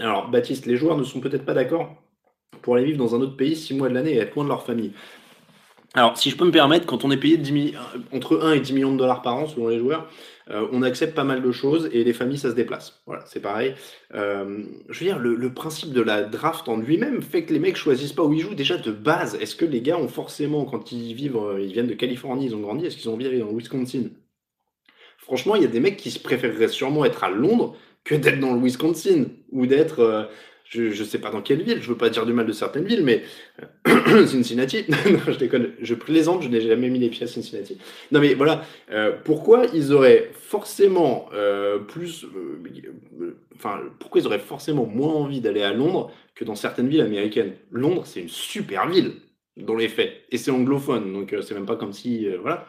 Alors, 0.00 0.28
Baptiste, 0.28 0.66
les 0.66 0.76
joueurs 0.76 0.96
ne 0.96 1.04
sont 1.04 1.20
peut-être 1.20 1.44
pas 1.44 1.54
d'accord 1.54 1.94
pour 2.62 2.76
aller 2.76 2.86
vivre 2.86 2.98
dans 2.98 3.14
un 3.14 3.20
autre 3.20 3.36
pays 3.36 3.54
six 3.54 3.74
mois 3.74 3.88
de 3.88 3.94
l'année 3.94 4.14
et 4.14 4.18
être 4.18 4.34
loin 4.34 4.44
de 4.44 4.48
leur 4.48 4.64
famille. 4.64 4.92
Alors, 5.94 6.16
si 6.16 6.30
je 6.30 6.36
peux 6.36 6.44
me 6.44 6.52
permettre, 6.52 6.86
quand 6.86 7.04
on 7.04 7.10
est 7.10 7.16
payé 7.16 7.36
euh, 7.36 7.98
entre 8.12 8.40
1 8.42 8.52
et 8.52 8.60
10 8.60 8.72
millions 8.74 8.92
de 8.92 8.98
dollars 8.98 9.22
par 9.22 9.36
an 9.36 9.46
selon 9.48 9.68
les 9.68 9.78
joueurs, 9.78 10.08
euh, 10.48 10.68
on 10.72 10.82
accepte 10.82 11.16
pas 11.16 11.24
mal 11.24 11.42
de 11.42 11.50
choses 11.50 11.90
et 11.92 12.04
les 12.04 12.12
familles, 12.12 12.38
ça 12.38 12.50
se 12.50 12.54
déplace. 12.54 13.02
Voilà, 13.06 13.24
c'est 13.26 13.40
pareil. 13.40 13.74
Euh, 14.14 14.62
je 14.88 15.00
veux 15.00 15.06
dire, 15.06 15.18
le, 15.18 15.52
principe 15.52 15.92
de 15.92 16.00
la 16.00 16.22
draft 16.22 16.68
en 16.68 16.76
lui-même 16.76 17.22
fait 17.22 17.44
que 17.44 17.52
les 17.52 17.58
mecs 17.58 17.76
choisissent 17.76 18.12
pas 18.12 18.22
où 18.22 18.32
ils 18.32 18.40
jouent 18.40 18.54
déjà 18.54 18.76
de 18.76 18.92
base. 18.92 19.34
Est-ce 19.34 19.56
que 19.56 19.64
les 19.64 19.82
gars 19.82 19.98
ont 19.98 20.08
forcément, 20.08 20.64
quand 20.64 20.92
ils 20.92 21.12
vivent, 21.12 21.38
ils 21.58 21.72
viennent 21.72 21.88
de 21.88 21.94
Californie, 21.94 22.46
ils 22.46 22.54
ont 22.54 22.60
grandi, 22.60 22.86
est-ce 22.86 22.96
qu'ils 22.96 23.10
ont 23.10 23.16
d'aller 23.16 23.40
dans 23.40 23.52
Wisconsin? 23.52 24.10
Franchement, 25.18 25.56
il 25.56 25.62
y 25.62 25.66
a 25.66 25.68
des 25.68 25.80
mecs 25.80 25.96
qui 25.96 26.10
se 26.10 26.20
préféreraient 26.20 26.68
sûrement 26.68 27.04
être 27.04 27.24
à 27.24 27.30
Londres 27.30 27.76
que 28.04 28.14
d'être 28.14 28.40
dans 28.40 28.54
le 28.54 28.60
Wisconsin 28.60 29.26
ou 29.50 29.66
d'être, 29.66 30.00
euh, 30.00 30.24
je 30.64 30.82
ne 30.84 31.04
sais 31.04 31.18
pas 31.18 31.30
dans 31.30 31.42
quelle 31.42 31.62
ville, 31.62 31.82
je 31.82 31.88
veux 31.88 31.96
pas 31.96 32.10
dire 32.10 32.24
du 32.26 32.32
mal 32.32 32.46
de 32.46 32.52
certaines 32.52 32.84
villes, 32.84 33.04
mais 33.04 33.22
euh, 33.88 34.26
Cincinnati, 34.26 34.84
je 35.26 35.38
déconne, 35.38 35.72
je 35.80 35.94
plaisante, 35.94 36.42
je 36.42 36.48
n'ai 36.48 36.60
jamais 36.60 36.88
mis 36.88 36.98
les 36.98 37.08
pieds 37.08 37.24
à 37.24 37.26
Cincinnati. 37.26 37.78
Non 38.12 38.20
mais 38.20 38.34
voilà, 38.34 38.64
euh, 38.90 39.12
pourquoi 39.24 39.66
ils 39.74 39.92
auraient 39.92 40.30
forcément 40.32 41.28
plus, 41.88 42.26
enfin, 43.54 43.80
pourquoi 43.98 44.20
ils 44.20 44.26
auraient 44.26 44.38
forcément 44.38 44.86
moins 44.86 45.12
envie 45.12 45.40
d'aller 45.40 45.62
à 45.62 45.72
Londres 45.72 46.12
que 46.34 46.44
dans 46.44 46.54
certaines 46.54 46.88
villes 46.88 47.02
américaines? 47.02 47.54
Londres, 47.70 48.06
c'est 48.06 48.20
une 48.20 48.28
super 48.28 48.88
ville 48.88 49.12
dans 49.56 49.76
les 49.76 49.88
faits, 49.88 50.24
et 50.30 50.38
c'est 50.38 50.50
anglophone, 50.50 51.12
donc 51.12 51.34
c'est 51.42 51.54
même 51.54 51.66
pas 51.66 51.76
comme 51.76 51.92
si, 51.92 52.26
voilà. 52.40 52.66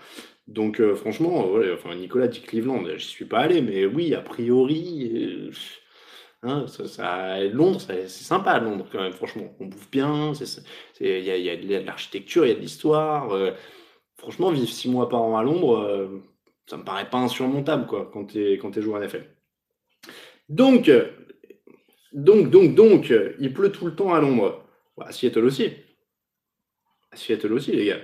Donc 0.52 0.82
euh, 0.82 0.96
franchement, 0.96 1.50
enfin, 1.74 1.96
Nicolas 1.96 2.28
dit 2.28 2.42
Cleveland, 2.42 2.84
je 2.86 2.98
suis 2.98 3.26
pas 3.26 3.40
allé, 3.40 3.62
mais 3.62 3.86
oui, 3.86 4.14
a 4.14 4.20
priori, 4.22 5.10
euh, 5.16 5.52
hein, 6.44 6.66
Londres, 7.54 7.80
c'est 7.80 8.10
sympa 8.10 8.60
Londres 8.60 8.86
quand 8.92 9.02
même, 9.02 9.14
franchement. 9.14 9.56
On 9.62 9.68
bouffe 9.68 9.90
bien, 9.90 10.34
il 11.00 11.08
y 11.24 11.50
a, 11.50 11.56
de 11.56 11.86
l'architecture, 11.86 12.46
il 12.46 12.50
y 12.50 12.52
a 12.52 12.56
de 12.56 12.60
l'histoire. 12.60 13.32
Euh, 13.32 13.52
franchement, 14.18 14.52
vivre 14.52 14.68
six 14.68 14.90
mois 14.90 15.08
par 15.08 15.22
an 15.22 15.38
à 15.38 15.44
Londres, 15.44 16.22
ça 16.68 16.76
me 16.76 16.84
paraît 16.84 17.10
pas 17.10 17.20
insurmontable 17.20 17.88
quoi, 17.88 18.10
quand 18.12 18.26
tu 18.26 18.46
es, 18.46 18.58
quand 18.58 18.78
joueur 18.80 19.00
NFL. 19.00 19.24
Donc, 20.50 20.92
donc, 22.12 22.50
donc, 22.50 22.76
donc, 22.76 23.14
il 23.40 23.54
pleut 23.54 23.72
tout 23.72 23.86
le 23.86 23.96
temps 23.96 24.14
à 24.14 24.20
Londres. 24.20 24.66
À 25.00 25.14
Seattle 25.14 25.46
aussi. 25.46 25.72
À 27.12 27.16
Seattle 27.16 27.54
aussi, 27.54 27.72
les 27.72 27.86
gars. 27.86 28.02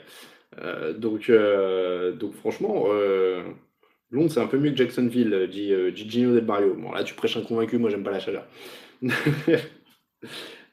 Euh, 0.61 0.93
donc, 0.93 1.29
euh, 1.29 2.13
donc 2.13 2.33
franchement, 2.33 2.85
euh, 2.87 3.43
Londres, 4.11 4.31
c'est 4.31 4.39
un 4.39 4.47
peu 4.47 4.57
mieux 4.57 4.71
que 4.71 4.77
Jacksonville, 4.77 5.47
dit, 5.51 5.73
Gino 5.95 6.33
Del 6.33 6.45
Barrio. 6.45 6.73
Bon, 6.75 6.91
là, 6.91 7.03
tu 7.03 7.13
prêches 7.13 7.37
un 7.37 7.41
convaincu, 7.41 7.77
moi, 7.77 7.89
j'aime 7.89 8.03
pas 8.03 8.11
la 8.11 8.19
chaleur. 8.19 8.45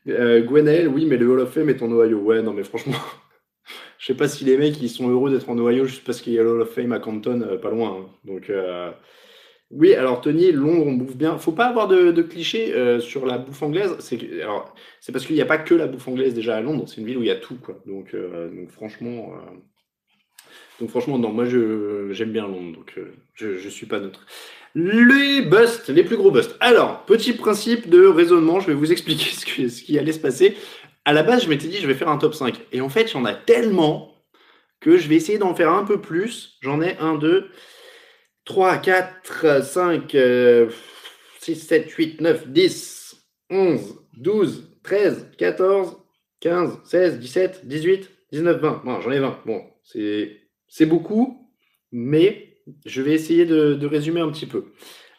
Gwenaël, 0.07 0.89
oui, 0.89 1.07
mais 1.07 1.17
le 1.17 1.31
Hall 1.31 1.41
of 1.41 1.53
Fame 1.53 1.71
est 1.71 1.83
en 1.83 1.91
Ohio. 1.91 2.19
Ouais, 2.19 2.43
non, 2.43 2.53
mais 2.53 2.65
franchement, 2.65 2.95
je 3.99 4.07
sais 4.07 4.15
pas 4.15 4.29
si 4.29 4.45
les 4.45 4.57
mecs 4.57 4.81
ils 4.81 4.89
sont 4.89 5.09
heureux 5.09 5.31
d'être 5.31 5.49
en 5.49 5.59
Ohio 5.59 5.85
juste 5.85 6.05
parce 6.05 6.21
qu'il 6.21 6.33
y 6.35 6.39
a 6.39 6.43
le 6.43 6.51
Hall 6.53 6.63
of 6.63 6.71
Fame 6.71 6.93
à 6.93 7.01
Canton, 7.01 7.59
pas 7.61 7.71
loin. 7.71 7.99
Hein. 8.01 8.07
Donc, 8.25 8.51
oui, 9.71 9.95
alors 9.95 10.21
Tony, 10.21 10.53
Londres, 10.53 10.87
on 10.87 10.93
bouffe 10.93 11.17
bien. 11.17 11.39
Faut 11.39 11.53
pas 11.53 11.67
avoir 11.67 11.89
de, 11.89 12.23
clichés 12.23 13.01
sur 13.01 13.27
la 13.27 13.39
bouffe 13.39 13.63
anglaise. 13.63 13.97
C'est 13.99 15.13
parce 15.13 15.27
qu'il 15.27 15.35
n'y 15.35 15.43
a 15.43 15.47
pas 15.47 15.59
que 15.59 15.75
la 15.75 15.87
bouffe 15.87 16.07
anglaise 16.07 16.35
déjà 16.35 16.57
à 16.57 16.61
Londres. 16.61 16.85
C'est 16.87 17.01
une 17.01 17.07
ville 17.07 17.19
où 17.19 17.23
il 17.23 17.29
y 17.29 17.31
a 17.31 17.37
tout, 17.37 17.57
quoi. 17.57 17.83
Donc, 17.87 18.15
donc 18.15 18.71
franchement, 18.71 19.33
donc 20.81 20.91
franchement, 20.91 21.19
non, 21.19 21.31
moi 21.31 21.45
j'aime 21.45 22.33
bien 22.33 22.47
Londres, 22.47 22.77
donc 22.77 22.95
euh, 22.99 23.15
je 23.35 23.65
ne 23.65 23.71
suis 23.71 23.87
pas 23.87 24.01
neutre. 24.01 24.27
Les 24.75 25.43
busts, 25.43 25.89
les 25.89 26.03
plus 26.03 26.17
gros 26.17 26.33
busts. 26.33 26.57
Alors, 26.59 27.05
petit 27.05 27.33
principe 27.33 27.89
de 27.89 28.07
raisonnement, 28.07 28.59
je 28.59 28.67
vais 28.67 28.75
vous 28.75 28.91
expliquer 28.91 29.31
ce, 29.31 29.69
ce 29.69 29.83
qui 29.83 29.99
allait 29.99 30.13
se 30.13 30.19
passer. 30.19 30.57
À 31.05 31.13
la 31.13 31.23
base, 31.23 31.45
je 31.45 31.49
m'étais 31.49 31.69
dit, 31.69 31.79
je 31.79 31.87
vais 31.87 31.95
faire 31.95 32.09
un 32.09 32.19
top 32.19 32.35
5. 32.35 32.59
Et 32.73 32.81
en 32.81 32.89
fait, 32.89 33.13
il 33.13 33.15
y 33.15 33.17
en 33.17 33.25
a 33.25 33.35
tellement 33.35 34.15
que 34.81 34.97
je 34.97 35.09
vais 35.09 35.15
essayer 35.17 35.39
d'en 35.39 35.55
faire 35.55 35.71
un 35.71 35.85
peu 35.85 36.01
plus. 36.01 36.59
J'en 36.61 36.81
ai 36.81 36.97
1, 36.99 37.17
2, 37.17 37.51
3, 38.45 38.79
4, 38.79 39.63
5, 39.63 40.17
6, 41.41 41.57
7, 41.57 41.91
8, 41.91 42.21
9, 42.21 42.49
10, 42.49 43.17
11, 43.51 43.99
12, 44.15 44.79
13, 44.83 45.31
14, 45.39 45.97
15, 46.41 46.81
16, 46.85 47.19
17, 47.19 47.67
18, 47.67 48.11
19, 48.33 48.61
20. 48.61 48.83
Bon, 48.85 49.01
j'en 49.01 49.11
ai 49.13 49.21
20. 49.21 49.41
Bon, 49.47 49.63
c'est 49.83 50.44
c'est 50.69 50.87
beaucoup, 50.87 51.51
mais 51.93 52.59
je 52.87 53.03
vais 53.03 53.13
essayer 53.13 53.47
de, 53.47 53.87
résumer 53.87 54.21
un 54.21 54.31
petit 54.31 54.47
peu. 54.47 54.73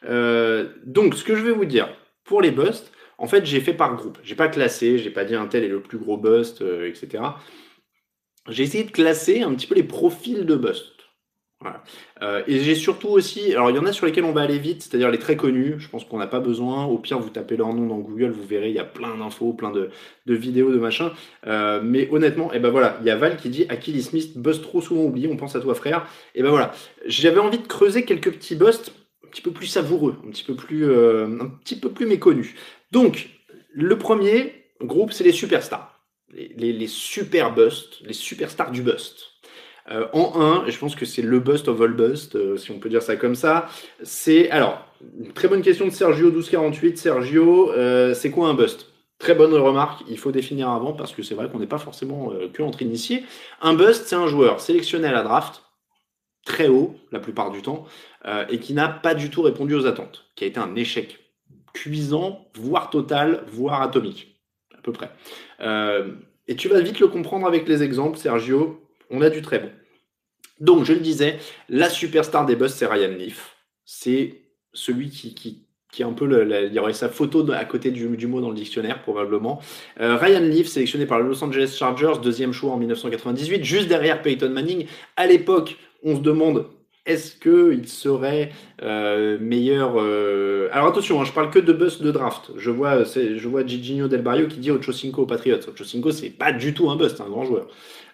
Euh, 0.06 0.74
donc, 0.86 1.16
ce 1.16 1.24
que 1.24 1.36
je 1.36 1.44
vais 1.44 1.52
vous 1.52 1.66
dire, 1.66 1.90
pour 2.24 2.42
les 2.42 2.52
busts, 2.52 2.92
en 3.18 3.28
fait, 3.28 3.46
j'ai 3.46 3.62
fait 3.62 3.74
par 3.74 3.96
groupe. 3.96 4.18
J'ai 4.24 4.36
pas 4.36 4.48
classé, 4.48 4.98
j'ai 4.98 5.10
pas 5.10 5.26
dit 5.26 5.36
un 5.36 5.48
tel 5.48 5.64
est 5.64 5.70
le 5.70 5.82
plus 5.82 5.98
gros 5.98 6.18
bust, 6.18 6.62
euh, 6.62 6.88
etc. 6.88 7.24
J'ai 8.50 8.64
essayé 8.64 8.84
de 8.84 8.92
classer 8.92 9.42
un 9.42 9.54
petit 9.56 9.68
peu 9.68 9.76
les 9.76 9.84
profils 9.84 10.46
de 10.46 10.56
bust. 10.56 10.95
Euh, 12.22 12.44
et 12.48 12.60
j'ai 12.60 12.76
surtout 12.76 13.08
aussi, 13.08 13.54
alors 13.54 13.70
il 13.70 13.76
y 13.76 13.80
en 13.80 13.86
a 13.86 13.94
sur 13.94 14.06
lesquels 14.06 14.24
on 14.24 14.32
va 14.32 14.42
aller 14.42 14.60
vite, 14.60 14.84
c'est-à-dire 14.84 15.10
les 15.10 15.20
très 15.20 15.36
connus, 15.36 15.76
je 15.80 15.90
pense 15.90 16.06
qu'on 16.06 16.18
n'a 16.18 16.28
pas 16.28 16.40
besoin. 16.40 16.86
Au 16.86 16.98
pire, 16.98 17.20
vous 17.20 17.30
tapez 17.30 17.58
leur 17.58 17.74
nom 17.74 17.88
dans 17.88 17.98
Google, 17.98 18.32
vous 18.32 18.46
verrez, 18.46 18.70
il 18.70 18.76
y 18.76 18.80
a 18.80 18.86
plein 18.86 19.16
d'infos, 19.18 19.54
plein 19.54 19.72
de, 19.72 19.90
vidéos, 20.28 20.72
de 20.72 20.80
machin. 20.80 21.14
Euh, 21.48 21.82
mais 21.84 22.08
honnêtement, 22.12 22.52
et 22.54 22.58
eh 22.58 22.60
ben 22.60 22.70
voilà, 22.70 22.98
il 23.02 23.08
y 23.08 23.10
a 23.10 23.16
Val 23.16 23.38
qui 23.38 23.50
dit 23.50 23.66
Achilles 23.70 24.04
Smith, 24.04 24.38
bust 24.38 24.62
trop 24.62 24.82
souvent 24.82 25.04
oublié, 25.04 25.28
on 25.28 25.38
pense 25.38 25.56
à 25.56 25.60
toi 25.60 25.76
frère. 25.76 26.08
Et 26.36 26.44
ben 26.44 26.50
voilà, 26.50 26.72
j'avais 27.06 27.40
envie 27.40 27.60
de 27.60 27.68
creuser 27.68 28.06
quelques 28.06 28.32
petits 28.32 28.56
busts 28.56 28.94
un 29.26 29.30
petit 29.30 29.42
peu 29.42 29.52
plus 29.52 29.68
savoureux, 29.68 30.18
un 30.26 30.32
petit 30.32 30.44
peu 30.44 30.56
plus, 30.56 30.86
euh, 30.86 31.28
un 31.42 31.48
petit 31.64 31.80
peu 31.80 31.90
plus 31.90 32.06
méconnus. 32.06 32.54
Donc, 32.92 33.30
le 33.74 33.98
premier 33.98 34.54
groupe, 34.82 35.12
c'est 35.12 35.24
les 35.24 35.32
superstars. 35.32 35.92
Les, 36.30 36.74
les 36.74 36.88
super 36.88 37.54
busts, 37.54 38.02
les 38.02 38.14
superstars 38.14 38.72
du 38.72 38.82
bust. 38.82 39.35
Euh, 39.92 40.08
en 40.14 40.64
1, 40.66 40.70
je 40.70 40.78
pense 40.80 40.96
que 40.96 41.06
c'est 41.06 41.22
le 41.22 41.40
bust 41.40 41.68
of 41.68 41.80
all 41.80 41.94
bust, 41.94 42.36
euh, 42.36 42.58
si 42.58 42.72
on 42.72 42.80
peut 42.80 42.90
dire 42.90 43.04
ça 43.04 43.16
comme 43.16 43.36
ça. 43.36 43.68
C'est 44.04 44.50
alors, 44.50 44.84
très 45.36 45.48
bonne 45.48 45.62
question 45.62 45.86
de 45.86 45.92
Sergio 45.92 46.28
1248. 46.28 46.98
Sergio, 46.98 47.72
euh, 47.72 48.14
c'est 48.14 48.32
quoi 48.32 48.48
un 48.48 48.56
bust? 48.56 48.92
Très 49.20 49.36
bonne 49.36 49.54
remarque, 49.54 50.04
il 50.10 50.18
faut 50.18 50.32
définir 50.32 50.70
avant 50.70 50.94
parce 50.94 51.14
que 51.14 51.24
c'est 51.24 51.36
vrai 51.36 51.50
qu'on 51.50 51.60
n'est 51.60 51.68
pas 51.68 51.78
forcément 51.78 52.34
que 52.52 52.62
entre 52.62 52.82
initiés. 52.82 53.24
Un 53.62 53.74
bust, 53.74 54.08
c'est 54.08 54.16
un 54.16 54.28
joueur 54.28 54.60
sélectionné 54.60 55.08
à 55.08 55.14
la 55.14 55.24
draft, 55.24 55.64
très 56.46 56.68
haut 56.68 56.96
la 57.12 57.20
plupart 57.20 57.50
du 57.52 57.62
temps, 57.62 57.86
et 58.50 58.60
qui 58.60 58.74
n'a 58.74 58.90
pas 58.90 59.16
du 59.16 59.30
tout 59.30 59.42
répondu 59.42 59.74
aux 59.74 59.86
attentes, 59.86 60.26
qui 60.36 60.44
a 60.44 60.48
été 60.48 60.60
un 60.60 60.76
échec 60.76 61.18
cuisant, 61.72 62.46
voire 62.56 62.90
total, 62.90 63.46
voire 63.48 63.82
atomique, 63.82 64.36
à 64.78 64.82
peu 64.82 64.92
près. 64.92 65.10
et 66.48 66.56
tu 66.58 66.68
vas 66.68 66.82
vite 66.82 67.00
le 67.00 67.08
comprendre 67.08 67.48
avec 67.48 67.70
les 67.70 67.84
exemples, 67.84 68.18
Sergio 68.18 68.85
on 69.10 69.22
a 69.22 69.30
du 69.30 69.42
très 69.42 69.60
bon. 69.60 69.70
Donc, 70.60 70.86
je 70.86 70.94
le 70.94 71.00
disais, 71.00 71.40
la 71.70 71.90
superstar 71.90 72.46
des 72.46 72.56
boss, 72.56 72.74
c'est 72.74 72.86
Ryan 72.86 73.10
Leaf. 73.10 73.56
C'est 73.84 74.42
celui 74.74 75.10
qui, 75.10 75.36
qui, 75.36 75.66
qui 75.92 76.02
est 76.02 76.06
un 76.06 76.14
peu, 76.14 76.26
le, 76.26 76.68
il 76.68 76.74
y 76.74 76.80
aurait 76.80 76.94
sa 76.94 77.10
photo 77.10 77.50
à 77.52 77.66
côté 77.66 77.92
du, 77.92 78.28
mot 78.28 78.42
dans 78.42 78.50
le 78.50 78.56
dictionnaire, 78.56 79.02
probablement. 79.02 79.62
Euh, 80.00 80.18
Ryan 80.18 80.42
Leaf, 80.42 80.68
sélectionné 80.68 81.06
par 81.06 81.20
les 81.20 81.28
Los 81.28 81.44
Angeles 81.44 81.76
Chargers, 81.78 82.20
deuxième 82.22 82.54
choix 82.54 82.72
en 82.72 82.78
1998, 82.78 83.64
juste 83.64 83.88
derrière 83.88 84.22
Peyton 84.22 84.50
Manning. 84.50 84.88
À 85.16 85.28
l'époque, 85.28 85.78
on 86.04 86.16
se 86.16 86.22
demande 86.22 86.68
est-ce 87.06 87.36
qu'il 87.36 87.88
serait 87.88 88.52
euh, 88.82 89.38
meilleur 89.40 89.94
euh, 89.98 90.70
Alors 90.72 90.88
attention, 90.88 91.22
hein, 91.22 91.24
je 91.24 91.32
parle 91.32 91.52
que 91.52 91.60
de 91.60 91.72
bust 91.72 92.02
de 92.02 92.10
draft. 92.10 92.52
Je 92.58 92.72
vois, 92.72 93.04
je 93.04 94.08
Del 94.08 94.22
Barrio 94.24 94.48
qui 94.48 94.58
dit 94.58 94.72
Ocho 94.72 94.92
Cinco 94.92 95.22
aux 95.22 95.26
Patriots. 95.28 95.60
Ocho 95.68 95.84
Cinco, 95.84 96.12
c'est 96.12 96.32
pas 96.32 96.52
du 96.52 96.74
tout 96.74 96.90
un 96.90 96.96
bust, 96.96 97.22
un 97.22 97.30
grand 97.30 97.46
joueur. 97.46 97.68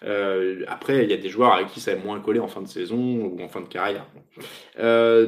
Euh, 0.04 0.64
après, 0.68 1.04
il 1.04 1.10
y 1.10 1.14
a 1.14 1.18
des 1.18 1.30
joueurs 1.30 1.54
avec 1.54 1.68
qui 1.68 1.80
ça 1.80 1.94
est 1.94 2.04
moins 2.04 2.20
collé 2.20 2.40
en 2.40 2.48
fin 2.48 2.62
de 2.62 2.68
saison 2.68 2.98
ou 2.98 3.42
en 3.42 3.48
fin 3.48 3.62
de 3.62 3.68
carrière. 3.68 4.06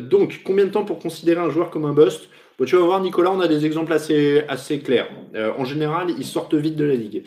Donc, 0.10 0.42
combien 0.44 0.66
de 0.66 0.72
temps 0.72 0.84
pour 0.84 1.00
considérer 1.00 1.40
un 1.40 1.50
joueur 1.50 1.70
comme 1.70 1.86
un 1.86 1.94
bust? 1.94 2.30
Tu 2.66 2.76
vas 2.76 2.84
voir, 2.84 3.02
Nicolas, 3.02 3.32
on 3.32 3.42
a 3.42 3.48
des 3.48 3.66
exemples 3.66 3.92
assez, 3.92 4.44
assez 4.48 4.80
clairs. 4.80 5.10
En 5.58 5.66
général, 5.66 6.12
ils 6.18 6.26
sortent 6.26 6.56
vite 6.56 6.76
de 6.76 6.86
la 6.86 6.96
ligue. 6.96 7.24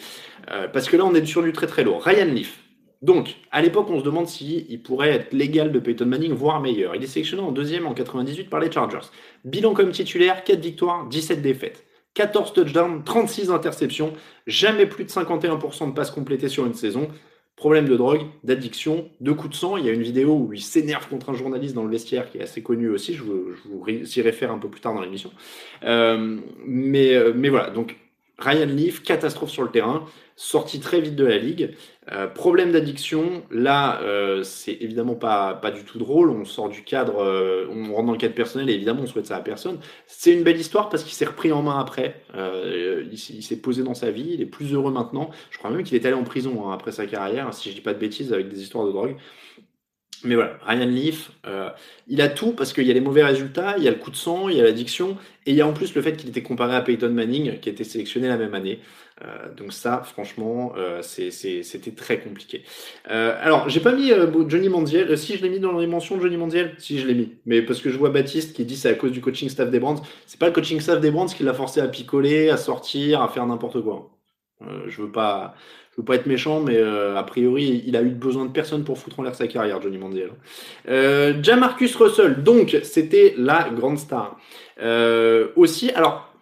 parce 0.73 0.89
que 0.89 0.97
là, 0.97 1.05
on 1.05 1.15
est 1.15 1.25
sur 1.25 1.43
du 1.43 1.53
très 1.53 1.67
très 1.67 1.83
lourd. 1.83 2.03
Ryan 2.03 2.27
Leaf. 2.27 2.66
Donc, 3.07 3.37
à 3.53 3.63
l'époque, 3.63 3.87
on 3.89 4.01
se 4.01 4.05
demande 4.05 4.27
s'il 4.27 4.67
il 4.69 4.83
pourrait 4.83 5.11
être 5.11 5.33
légal 5.33 5.71
de 5.71 5.79
Peyton 5.79 6.07
Manning, 6.07 6.33
voire 6.33 6.61
meilleur. 6.61 6.97
Il 6.97 7.05
est 7.05 7.07
sélectionné 7.07 7.41
en 7.41 7.53
deuxième 7.53 7.87
en 7.87 7.95
98 7.95 8.51
par 8.51 8.59
les 8.59 8.69
Chargers. 8.69 9.07
Bilan 9.45 9.75
comme 9.75 9.93
titulaire, 9.93 10.43
4 10.43 10.59
victoires, 10.59 11.07
17 11.07 11.41
défaites. 11.41 11.85
14 12.15 12.53
touchdowns, 12.53 13.05
36 13.05 13.53
interceptions, 13.53 14.13
jamais 14.49 14.87
plus 14.87 15.05
de 15.05 15.11
51% 15.11 15.91
de 15.91 15.95
passes 15.95 16.11
complétées 16.11 16.49
sur 16.49 16.67
une 16.67 16.75
saison. 16.75 17.07
Problème 17.55 17.89
de 17.89 17.97
drogue, 17.97 18.23
d'addiction, 18.43 19.09
de 19.21 19.31
coups 19.31 19.51
de 19.51 19.55
sang. 19.55 19.77
Il 19.77 19.87
y 19.87 19.89
a 19.89 19.93
une 19.93 20.03
vidéo 20.03 20.35
où 20.35 20.53
il 20.53 20.61
s'énerve 20.61 21.09
contre 21.09 21.31
un 21.31 21.35
journaliste 21.35 21.77
dans 21.77 21.85
le 21.85 21.91
vestiaire 21.91 22.29
qui 22.29 22.39
est 22.39 22.43
assez 22.43 22.61
connu 22.61 22.89
aussi. 22.89 23.15
Je 23.15 23.23
vous, 23.23 23.45
y 23.87 24.21
réfère 24.21 24.51
un 24.51 24.59
peu 24.59 24.69
plus 24.69 24.81
tard 24.81 24.95
dans 24.95 25.01
l'émission. 25.01 25.31
Euh, 25.85 26.39
euh, 26.69 27.33
mais 27.37 27.49
voilà, 27.51 27.71
donc 27.71 27.97
Ryan 28.39 28.67
Leaf, 28.67 29.05
catastrophe 29.05 29.51
sur 29.51 29.63
le 29.63 29.71
terrain, 29.71 30.05
sorti 30.37 30.81
très 30.81 31.01
vite 31.01 31.17
de 31.17 31.25
la 31.25 31.39
ligue. 31.39 31.75
Euh, 32.13 32.29
problème 32.29 32.71
d'addiction, 32.71 33.43
là, 33.51 34.01
euh, 34.03 34.45
c'est 34.45 34.77
évidemment 34.81 35.15
pas, 35.15 35.55
pas 35.55 35.71
du 35.71 35.83
tout 35.83 35.99
drôle. 35.99 36.31
On 36.31 36.45
sort 36.45 36.69
du 36.69 36.83
cadre, 36.83 37.19
euh, 37.21 37.67
on 37.71 37.93
rentre 37.95 38.07
dans 38.07 38.13
le 38.13 38.19
cadre 38.19 38.35
personnel 38.35 38.71
et 38.71 38.75
évidemment 38.75 39.03
on 39.03 39.07
souhaite 39.07 39.27
ça 39.27 39.37
à 39.37 39.41
personne. 39.41 39.79
C'est 40.07 40.33
une 40.33 40.45
belle 40.45 40.59
histoire 40.59 40.89
parce 40.91 41.03
qu'il 41.03 41.15
s'est 41.15 41.25
repris 41.25 41.51
en 41.51 41.63
main 41.63 41.79
après. 41.79 42.23
il, 43.11 43.19
s'est 43.19 43.61
posé 43.61 43.83
dans 43.83 43.95
sa 43.95 44.11
vie, 44.11 44.31
il 44.35 44.43
est 44.43 44.47
plus 44.47 44.75
heureux 44.75 44.93
maintenant. 44.93 45.31
Je 45.51 45.59
crois 45.59 45.71
même 45.71 45.83
qu'il 45.83 45.97
est 45.97 46.07
allé 46.07 46.15
en 46.15 46.25
prison 46.25 46.69
hein, 46.69 46.75
après 46.75 46.93
sa 46.93 47.07
carrière, 47.07 47.53
si 47.55 47.71
je 47.71 47.75
dis 47.75 47.81
pas 47.81 47.95
de 47.95 47.99
bêtises, 47.99 48.33
avec 48.33 48.49
des 48.49 48.61
histoires 48.61 48.87
de 48.87 48.93
drogue. 48.93 49.17
Mais 50.25 50.35
voilà, 50.35 50.59
Ryan 50.67 50.87
Leaf, 50.87 51.31
il 52.09 52.21
a 52.21 52.29
tout 52.29 52.53
parce 52.53 52.73
qu'il 52.73 52.85
y 52.85 52.91
a 52.91 52.95
les 52.95 53.01
mauvais 53.01 53.23
résultats, 53.23 53.77
il 53.79 53.85
y 53.85 53.89
a 53.89 53.91
le 53.91 53.99
coup 53.99 54.11
de 54.11 54.17
sang, 54.17 54.49
il 54.49 54.57
y 54.57 54.61
a 54.61 54.65
l'addiction, 54.65 55.17
et 55.45 55.51
il 55.51 55.57
y 55.57 55.61
a 55.61 55.67
en 55.67 55.73
plus 55.73 55.95
le 55.95 56.03
fait 56.03 56.17
qu'il 56.17 56.29
était 56.29 56.43
comparé 56.43 56.75
à 56.75 56.81
Peyton 56.81 57.11
Manning, 57.11 57.61
qui 57.61 57.69
a 57.69 57.73
été 57.73 57.85
sélectionné 57.85 58.29
la 58.29 58.37
même 58.37 58.55
année. 58.55 58.81
Euh, 59.25 59.53
donc 59.55 59.73
ça, 59.73 60.03
franchement, 60.05 60.75
euh, 60.77 61.01
c'était 61.03 61.91
très 61.97 62.21
compliqué. 62.21 62.65
alors, 63.07 63.69
j'ai 63.69 63.81
pas 63.81 63.93
mis 63.93 64.13
Johnny 64.49 64.69
Mandiel. 64.69 65.17
si, 65.17 65.37
je 65.37 65.43
l'ai 65.43 65.51
mis 65.51 65.61
dans 65.61 65.79
les 65.79 65.87
mentions 65.87 66.21
Johnny 66.21 66.37
Mandiel. 66.37 66.75
Si, 66.79 66.99
je 66.99 67.07
l'ai 67.07 67.15
mis. 67.15 67.37
Mais 67.47 67.63
parce 67.63 67.81
que 67.81 67.91
je 67.91 67.99
vois 67.99 68.11
Baptiste 68.11 68.55
qui 68.55 68.65
dit 68.65 68.77
c'est 68.77 68.91
à 68.91 68.95
cause 68.95 69.13
du 69.13 69.21
coaching 69.21 69.49
staff 69.49 69.71
des 69.71 69.81
Brands. 69.81 70.03
C'est 70.27 70.39
pas 70.39 70.47
le 70.47 70.53
coaching 70.53 70.81
staff 70.81 71.01
des 71.01 71.11
Brands 71.11 71.27
qui 71.27 71.43
l'a 71.43 71.55
forcé 71.55 71.81
à 71.81 71.89
picoler, 71.89 72.51
à 72.51 72.57
sortir, 72.57 73.23
à 73.23 73.29
faire 73.29 73.47
n'importe 73.47 73.83
quoi. 73.83 74.11
je 74.87 75.03
veux 75.03 75.13
pas 75.13 75.55
je 75.97 76.03
veux 76.03 76.05
pas 76.05 76.17
être 76.17 76.27
méchant, 76.27 76.61
mais 76.61 76.77
euh, 76.77 77.17
a 77.17 77.23
priori, 77.23 77.83
il 77.87 77.97
a 77.97 78.03
eu 78.03 78.11
besoin 78.11 78.45
de 78.45 78.51
personne 78.51 78.85
pour 78.85 78.99
foutre 78.99 79.19
en 79.19 79.23
l'air 79.23 79.35
sa 79.35 79.47
carrière, 79.47 79.81
Johnny 79.81 79.97
Manziel. 79.97 80.31
Euh, 80.91 81.43
Jamarcus 81.43 81.97
Russell, 81.97 82.43
donc, 82.43 82.77
c'était 82.83 83.35
la 83.39 83.71
grande 83.71 83.97
star. 83.99 84.37
Euh, 84.83 85.49
aussi, 85.57 85.91
alors, 85.93 86.35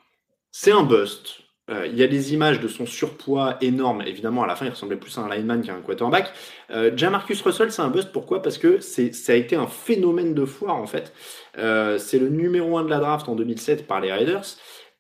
c'est 0.51 0.73
un 0.73 0.83
bust. 0.83 1.44
Euh, 1.71 1.87
il 1.87 1.97
y 1.97 2.03
a 2.03 2.07
des 2.07 2.35
images 2.35 2.61
de 2.61 2.69
son 2.69 2.85
surpoids 2.85 3.57
énorme. 3.61 4.03
Évidemment, 4.03 4.43
à 4.43 4.47
la 4.47 4.55
fin, 4.55 4.67
il 4.67 4.71
ressemblait 4.71 4.97
plus 4.97 5.17
à 5.17 5.23
un 5.23 5.35
lineman 5.35 5.63
qu'à 5.63 5.75
un 5.75 5.81
quarterback. 5.81 6.31
Euh, 6.71 6.91
Jamarcus 6.95 7.41
Russell, 7.41 7.73
c'est 7.73 7.83
un 7.83 7.89
bust. 7.89 8.13
Pourquoi? 8.13 8.43
Parce 8.43 8.59
que 8.59 8.81
ça 8.81 9.33
a 9.33 9.35
été 9.35 9.57
un 9.57 9.67
phénomène 9.67 10.35
de 10.35 10.45
foire, 10.45 10.77
en 10.77 10.87
fait. 10.87 11.13
c'est 11.55 12.19
le 12.19 12.29
numéro 12.29 12.77
1 12.79 12.85
de 12.85 12.91
la 12.91 12.99
draft 12.99 13.29
en 13.29 13.35
2007 13.35 13.87
par 13.87 14.01
les 14.01 14.13
Raiders. 14.13 14.45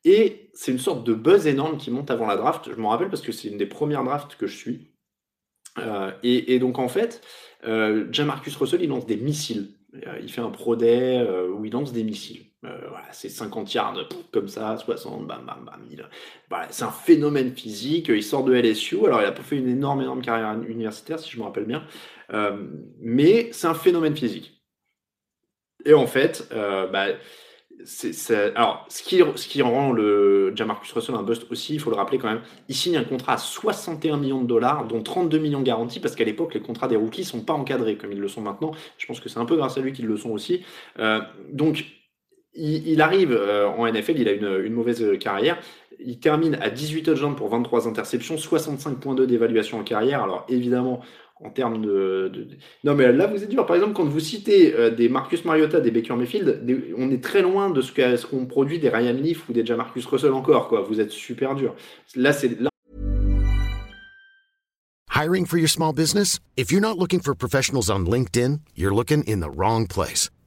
Et 0.05 0.50
c'est 0.53 0.72
une 0.72 0.79
sorte 0.79 1.05
de 1.05 1.14
buzz 1.14 1.46
énorme 1.46 1.79
qui 1.79 1.90
monte 1.90 2.11
avant 2.11 2.27
la 2.27 2.37
draft. 2.37 2.70
Je 2.70 2.77
m'en 2.81 2.90
rappelle 2.90 3.09
parce 3.09 3.22
que 3.22 3.33
c'est 3.33 3.48
une 3.48 3.57
des 3.59 3.66
premières 3.66 4.05
drafts 4.05 4.37
que 4.37 4.46
je 4.46 4.57
suis. 4.57 4.90
Euh, 5.79 6.12
et, 6.22 6.59
donc 6.59 6.79
en 6.79 6.88
fait, 6.88 7.22
euh, 7.66 8.07
Jamarcus 8.12 8.55
Russell, 8.57 8.83
il 8.83 8.90
lance 8.90 9.07
des 9.07 9.16
missiles. 9.16 9.70
Euh, 10.07 10.18
il 10.22 10.31
fait 10.31 10.40
un 10.40 10.50
pro 10.50 10.77
day 10.77 11.18
euh, 11.18 11.48
où 11.48 11.64
il 11.64 11.72
lance 11.72 11.92
des 11.92 12.05
missiles. 12.05 12.46
Voilà, 12.88 13.07
c'est 13.12 13.29
50 13.29 13.72
yards 13.74 14.09
comme 14.33 14.48
ça, 14.48 14.77
60, 14.77 15.27
bam, 15.27 15.44
bam, 15.44 15.64
bam. 15.64 15.81
Voilà, 16.48 16.66
c'est 16.70 16.85
un 16.85 16.90
phénomène 16.90 17.53
physique. 17.53 18.09
Il 18.09 18.22
sort 18.22 18.44
de 18.44 18.55
LSU. 18.55 19.05
Alors, 19.07 19.20
il 19.20 19.27
a 19.27 19.35
fait 19.35 19.57
une 19.57 19.68
énorme, 19.68 20.03
énorme 20.03 20.22
carrière 20.22 20.55
universitaire, 20.68 21.18
si 21.18 21.31
je 21.31 21.38
me 21.38 21.44
rappelle 21.44 21.66
bien. 21.66 21.85
mais 23.00 23.50
c'est 23.53 23.66
un 23.66 23.74
phénomène 23.74 24.16
physique. 24.16 24.62
Et 25.85 25.94
en 25.94 26.07
fait, 26.07 26.48
bah, 26.50 27.09
alors, 28.55 28.87
ce 28.88 29.03
qui, 29.03 29.20
ce 29.35 29.48
qui 29.48 29.62
rend 29.62 29.92
le 29.92 30.53
Jamarcus 30.55 30.92
Russell 30.92 31.14
un 31.16 31.22
bust 31.22 31.50
aussi, 31.50 31.74
il 31.74 31.81
faut 31.81 31.90
le 31.90 31.96
rappeler 31.96 32.18
quand 32.18 32.29
même, 32.29 32.42
il 32.68 32.74
signe 32.74 32.96
un 32.96 33.05
contrat 33.05 33.35
à 33.35 33.38
61 33.38 34.16
millions 34.16 34.42
de 34.42 34.46
dollars, 34.46 34.87
dont 34.87 35.03
32 35.03 35.38
millions 35.38 35.62
garantis, 35.62 36.00
parce 36.00 36.14
qu'à 36.14 36.24
l'époque, 36.24 36.55
les 36.55 36.61
contrats 36.61 36.88
des 36.88 36.96
rookies 36.96 37.24
sont 37.24 37.40
pas 37.40 37.53
encadrés 37.53 37.96
comme 37.96 38.12
ils 38.12 38.20
le 38.20 38.29
sont 38.29 38.40
maintenant. 38.40 38.72
Je 38.96 39.07
pense 39.07 39.20
que 39.20 39.29
c'est 39.29 39.38
un 39.38 39.44
peu 39.44 39.57
grâce 39.57 39.77
à 39.77 39.81
lui 39.81 39.92
qu'ils 39.92 40.07
le 40.07 40.16
sont 40.16 40.31
aussi. 40.31 40.64
Euh, 40.98 41.20
donc, 41.50 41.85
il, 42.54 43.00
arrive 43.00 43.32
euh, 43.32 43.68
en 43.68 43.90
NFL, 43.90 44.18
il 44.18 44.28
a 44.28 44.32
une, 44.32 44.72
mauvaise 44.72 45.04
carrière. 45.18 45.58
Il 46.04 46.18
termine 46.18 46.56
à 46.60 46.70
18 46.70 47.02
touchdowns 47.04 47.36
pour 47.36 47.48
23 47.48 47.88
interceptions, 47.88 48.36
65.2 48.36 49.26
d'évaluation 49.26 49.78
en 49.78 49.84
carrière. 49.84 50.22
Alors, 50.22 50.44
évidemment, 50.48 51.00
en 51.42 51.50
termes 51.50 51.82
de, 51.82 52.30
Non, 52.84 52.94
mais 52.94 53.12
là, 53.12 53.26
vous 53.26 53.42
êtes 53.42 53.48
dur. 53.48 53.66
Par 53.66 53.76
exemple, 53.76 53.94
quand 53.94 54.04
vous 54.04 54.20
citez 54.20 54.74
euh, 54.74 54.90
des 54.90 55.08
Marcus 55.08 55.44
Mariota, 55.44 55.80
des 55.80 55.90
Baker 55.90 56.14
Mayfield, 56.14 56.62
on 56.96 57.10
est 57.10 57.22
très 57.22 57.42
loin 57.42 57.70
de 57.70 57.80
ce 57.80 58.26
qu'on 58.26 58.46
produit 58.46 58.78
des 58.78 58.88
Ryan 58.88 59.12
Leaf 59.12 59.48
ou 59.48 59.52
des 59.52 59.64
Jamarcus 59.64 60.06
Russell 60.06 60.32
encore. 60.32 60.68
Quoi. 60.68 60.82
Vous 60.82 61.00
êtes 61.00 61.10
super 61.10 61.54
dur. 61.54 61.74
Là, 62.14 62.32
c'est. 62.32 62.56
Hiring 65.10 65.46
for 65.46 65.58
your 65.58 65.68
small 65.68 65.92
business? 65.92 66.40
If 66.56 66.72
you're 66.72 66.80
not 66.80 66.98
looking 66.98 67.20
for 67.20 67.34
professionals 67.34 67.88
on 67.88 68.04
LinkedIn, 68.04 68.60
you're 68.74 68.94
looking 68.94 69.22
in 69.24 69.40
the 69.40 69.48
wrong 69.48 69.86
place. 69.86 70.28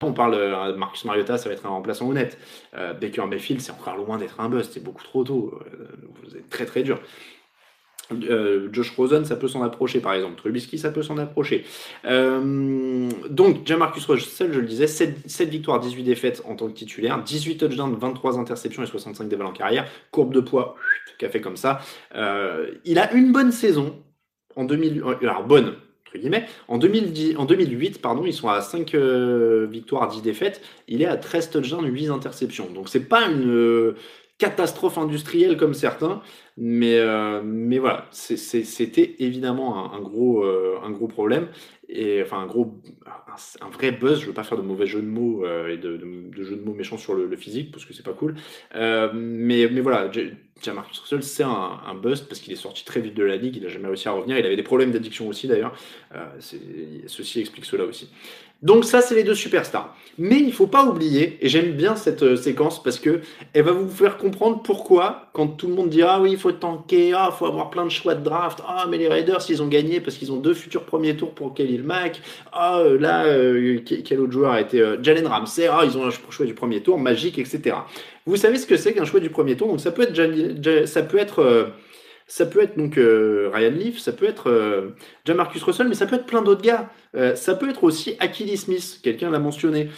On 0.00 0.12
parle 0.12 0.34
euh, 0.34 0.76
Marcus 0.76 1.04
Mariota, 1.04 1.38
ça 1.38 1.48
va 1.48 1.56
être 1.56 1.66
un 1.66 1.70
remplaçant 1.70 2.08
honnête. 2.08 2.38
Euh, 2.76 2.92
Baker 2.94 3.26
Mayfield, 3.26 3.60
c'est 3.60 3.72
encore 3.72 3.96
loin 3.96 4.16
d'être 4.16 4.38
un 4.38 4.48
bust, 4.48 4.72
c'est 4.72 4.82
beaucoup 4.82 5.02
trop 5.02 5.24
tôt. 5.24 5.58
Euh, 5.66 5.88
vous 6.22 6.36
êtes 6.36 6.48
très 6.48 6.66
très 6.66 6.82
dur. 6.82 7.00
Josh 8.72 8.90
Rosen, 8.96 9.26
ça 9.26 9.36
peut 9.36 9.48
s'en 9.48 9.62
approcher 9.62 10.00
par 10.00 10.14
exemple. 10.14 10.36
Trubisky, 10.36 10.78
ça 10.78 10.90
peut 10.90 11.02
s'en 11.02 11.18
approcher. 11.18 11.66
donc, 12.04 13.66
Jamarcus 13.66 14.06
Russell, 14.06 14.50
je 14.54 14.60
le 14.60 14.66
disais, 14.66 14.86
7, 14.86 15.42
victoires, 15.50 15.78
18 15.78 16.04
défaites 16.04 16.42
en 16.46 16.54
tant 16.54 16.68
que 16.68 16.72
titulaire, 16.72 17.22
18 17.22 17.58
touchdowns, 17.58 17.96
23 17.96 18.38
interceptions 18.38 18.82
et 18.82 18.86
65 18.86 19.28
dévals 19.28 19.48
en 19.48 19.52
carrière. 19.52 19.86
Courbe 20.10 20.32
de 20.32 20.40
poids, 20.40 20.76
café 21.18 21.42
comme 21.42 21.58
ça. 21.58 21.80
il 22.14 22.98
a 22.98 23.12
une 23.12 23.30
bonne 23.30 23.52
saison 23.52 24.02
en 24.56 24.64
2000. 24.64 25.04
Alors, 25.20 25.44
bonne, 25.44 25.74
en, 26.68 26.78
2010, 26.78 27.36
en 27.36 27.44
2008, 27.44 28.00
pardon, 28.00 28.24
ils 28.26 28.32
sont 28.32 28.48
à 28.48 28.60
5 28.60 28.94
euh, 28.94 29.66
victoires, 29.70 30.08
10 30.08 30.22
défaites. 30.22 30.60
Il 30.86 31.02
est 31.02 31.06
à 31.06 31.16
13 31.16 31.50
touchdowns, 31.50 31.86
8 31.86 32.08
interceptions. 32.08 32.70
Donc 32.72 32.88
c'est 32.88 33.08
pas 33.08 33.28
une 33.28 33.50
euh, 33.50 33.96
catastrophe 34.38 34.98
industrielle 34.98 35.56
comme 35.56 35.74
certains, 35.74 36.20
mais, 36.56 36.98
euh, 36.98 37.40
mais 37.44 37.78
voilà, 37.78 38.06
c'était 38.10 39.16
évidemment 39.18 39.92
un, 39.92 40.00
gros, 40.00 40.44
un 40.44 40.90
gros 40.90 41.08
problème 41.08 41.48
et 41.90 42.20
enfin 42.22 42.40
un 42.40 42.46
gros 42.46 42.82
un, 43.62 43.70
vrai 43.70 43.92
buzz 43.92 44.20
je 44.20 44.26
veux 44.26 44.34
pas 44.34 44.44
faire 44.44 44.58
de 44.58 44.62
mauvais 44.62 44.86
jeux 44.86 45.00
de 45.00 45.06
mots 45.06 45.46
et 45.66 45.78
de, 45.78 45.96
de, 45.96 46.44
jeux 46.44 46.56
de 46.56 46.62
mots 46.62 46.74
méchants 46.74 46.98
sur 46.98 47.14
le, 47.14 47.34
physique 47.34 47.72
parce 47.72 47.86
que 47.86 47.94
c'est 47.94 48.04
pas 48.04 48.12
cool 48.12 48.34
mais 48.74 49.68
mais 49.72 49.80
voilà 49.80 50.10
Jamarcus 50.62 50.98
Russell, 51.00 51.22
c'est 51.22 51.42
un, 51.42 51.94
bust 51.94 52.26
parce 52.28 52.40
qu'il 52.40 52.52
est 52.52 52.56
sorti 52.56 52.84
très 52.84 53.00
vite 53.00 53.14
de 53.14 53.22
la 53.22 53.36
ligue, 53.36 53.56
il 53.56 53.62
n'a 53.62 53.68
jamais 53.68 53.88
réussi 53.88 54.08
à 54.08 54.12
revenir. 54.12 54.38
Il 54.38 54.46
avait 54.46 54.56
des 54.56 54.62
problèmes 54.62 54.92
d'addiction 54.92 55.28
aussi 55.28 55.46
d'ailleurs. 55.46 55.74
Euh, 56.14 56.26
ceci 57.06 57.40
explique 57.40 57.64
cela 57.64 57.84
aussi. 57.84 58.10
Donc 58.60 58.84
ça, 58.84 59.00
c'est 59.00 59.14
les 59.14 59.22
deux 59.22 59.36
superstars. 59.36 59.94
Mais 60.18 60.40
il 60.40 60.52
faut 60.52 60.66
pas 60.66 60.84
oublier, 60.84 61.38
et 61.40 61.48
j'aime 61.48 61.72
bien 61.74 61.94
cette 61.94 62.24
euh, 62.24 62.34
séquence 62.34 62.82
parce 62.82 62.98
que 62.98 63.20
elle 63.52 63.62
va 63.62 63.70
vous 63.70 63.88
faire 63.88 64.16
comprendre 64.16 64.62
pourquoi, 64.64 65.28
quand 65.32 65.46
tout 65.46 65.68
le 65.68 65.74
monde 65.74 65.90
dit 65.90 66.02
ah 66.02 66.20
oui, 66.20 66.32
il 66.32 66.38
faut 66.38 66.50
tanker, 66.50 67.12
ah 67.14 67.30
faut 67.30 67.46
avoir 67.46 67.70
plein 67.70 67.84
de 67.84 67.90
choix 67.90 68.16
de 68.16 68.24
draft, 68.24 68.58
ah 68.66 68.86
mais 68.90 68.98
les 68.98 69.06
Raiders 69.06 69.48
ils 69.48 69.62
ont 69.62 69.68
gagné 69.68 70.00
parce 70.00 70.16
qu'ils 70.16 70.32
ont 70.32 70.38
deux 70.38 70.54
futurs 70.54 70.82
premiers 70.82 71.16
tours 71.16 71.34
pour 71.34 71.54
Khalil 71.54 71.84
Mack, 71.84 72.20
ah 72.50 72.80
euh, 72.80 72.98
là 72.98 73.26
quel 74.04 74.18
autre 74.18 74.32
joueur 74.32 74.50
a 74.50 74.60
été 74.60 74.82
Jalen 75.02 75.28
Ramsey, 75.28 75.68
ah 75.68 75.82
ils 75.84 75.96
ont 75.96 76.04
un 76.04 76.10
choix 76.10 76.44
du 76.44 76.54
premier 76.54 76.82
tour 76.82 76.98
magique, 76.98 77.38
etc. 77.38 77.76
Vous 78.28 78.36
savez 78.36 78.58
ce 78.58 78.66
que 78.66 78.76
c'est 78.76 78.92
qu'un 78.92 79.06
choix 79.06 79.20
du 79.20 79.30
premier 79.30 79.56
tour? 79.56 79.68
Donc 79.68 79.80
ça 79.80 79.90
peut 79.90 80.02
être, 80.02 80.86
ça 80.86 81.02
peut 81.02 81.16
être, 81.16 81.38
euh, 81.38 81.64
ça 82.28 82.46
peut 82.46 82.62
être 82.62 82.76
donc 82.76 82.98
euh, 82.98 83.50
Ryan 83.52 83.70
Leaf, 83.70 83.98
ça 83.98 84.12
peut 84.12 84.26
être 84.26 84.48
euh, 84.48 84.90
Jamarcus 85.24 85.62
Russell, 85.62 85.88
mais 85.88 85.94
ça 85.94 86.06
peut 86.06 86.16
être 86.16 86.26
plein 86.26 86.42
d'autres 86.42 86.62
gars. 86.62 86.90
ça 87.34 87.54
peut 87.54 87.68
être 87.68 87.82
aussi 87.82 88.16
Achilles 88.20 88.56
Smith, 88.56 89.00
quelqu'un 89.02 89.30
l'a 89.30 89.38
mentionné. 89.40 89.90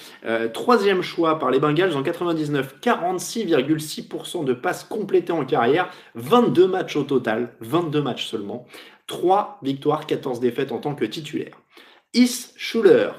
troisième 0.54 1.02
choix 1.02 1.38
par 1.38 1.50
les 1.50 1.58
Bengals 1.58 1.94
en 1.94 2.02
99, 2.02 2.76
46,6% 2.80 4.44
de 4.44 4.54
passes 4.54 4.84
complétées 4.84 5.32
en 5.32 5.44
carrière, 5.44 5.90
22 6.14 6.66
matchs 6.66 6.96
au 6.96 7.02
total, 7.02 7.52
22 7.60 8.00
matchs 8.00 8.26
seulement, 8.26 8.66
3 9.08 9.58
victoires, 9.62 10.06
14 10.06 10.40
défaites 10.40 10.72
en 10.72 10.78
tant 10.78 10.94
que 10.94 11.04
titulaire. 11.04 11.56
Is 12.14 12.52
Schuller, 12.56 13.10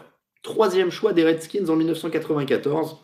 troisième 0.42 0.92
choix 0.92 1.14
des 1.14 1.24
Redskins 1.24 1.70
en 1.70 1.76
1994. 1.76 2.98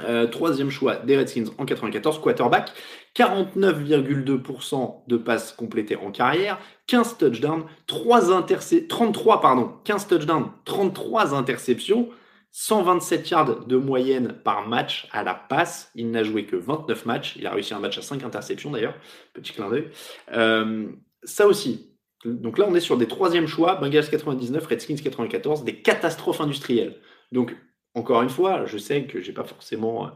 Euh, 0.00 0.26
troisième 0.26 0.70
choix 0.70 0.96
des 0.96 1.16
Redskins 1.16 1.50
en 1.56 1.64
94, 1.64 2.20
quarterback, 2.20 2.72
49,2% 3.16 5.06
de 5.06 5.16
passes 5.16 5.52
complétées 5.52 5.96
en 5.96 6.10
carrière, 6.10 6.58
15 6.88 7.18
touchdowns, 7.18 7.64
3 7.86 8.46
33 8.88 9.40
pardon, 9.40 9.72
15 9.84 10.08
touchdowns, 10.08 10.50
33 10.64 11.34
interceptions. 11.34 12.08
127 12.56 13.30
yards 13.30 13.66
de 13.66 13.76
moyenne 13.76 14.32
par 14.44 14.68
match 14.68 15.08
à 15.10 15.24
la 15.24 15.34
passe. 15.34 15.90
Il 15.96 16.12
n'a 16.12 16.22
joué 16.22 16.46
que 16.46 16.54
29 16.54 17.04
matchs. 17.04 17.34
Il 17.34 17.48
a 17.48 17.50
réussi 17.50 17.74
un 17.74 17.80
match 17.80 17.98
à 17.98 18.02
5 18.02 18.22
interceptions 18.22 18.70
d'ailleurs. 18.70 18.94
Petit 19.32 19.52
clin 19.52 19.68
d'œil. 19.68 19.90
Euh, 20.32 20.86
ça 21.24 21.48
aussi. 21.48 21.90
Donc 22.24 22.58
là, 22.58 22.66
on 22.68 22.74
est 22.76 22.80
sur 22.80 22.96
des 22.96 23.08
troisièmes 23.08 23.48
choix. 23.48 23.74
Bengals 23.74 24.08
99, 24.08 24.66
Redskins 24.66 24.94
94, 24.94 25.64
des 25.64 25.82
catastrophes 25.82 26.40
industrielles. 26.40 27.00
Donc, 27.32 27.56
encore 27.94 28.22
une 28.22 28.28
fois, 28.28 28.66
je 28.66 28.78
sais 28.78 29.04
que 29.04 29.20
j'ai 29.20 29.32
pas 29.32 29.44
forcément, 29.44 30.12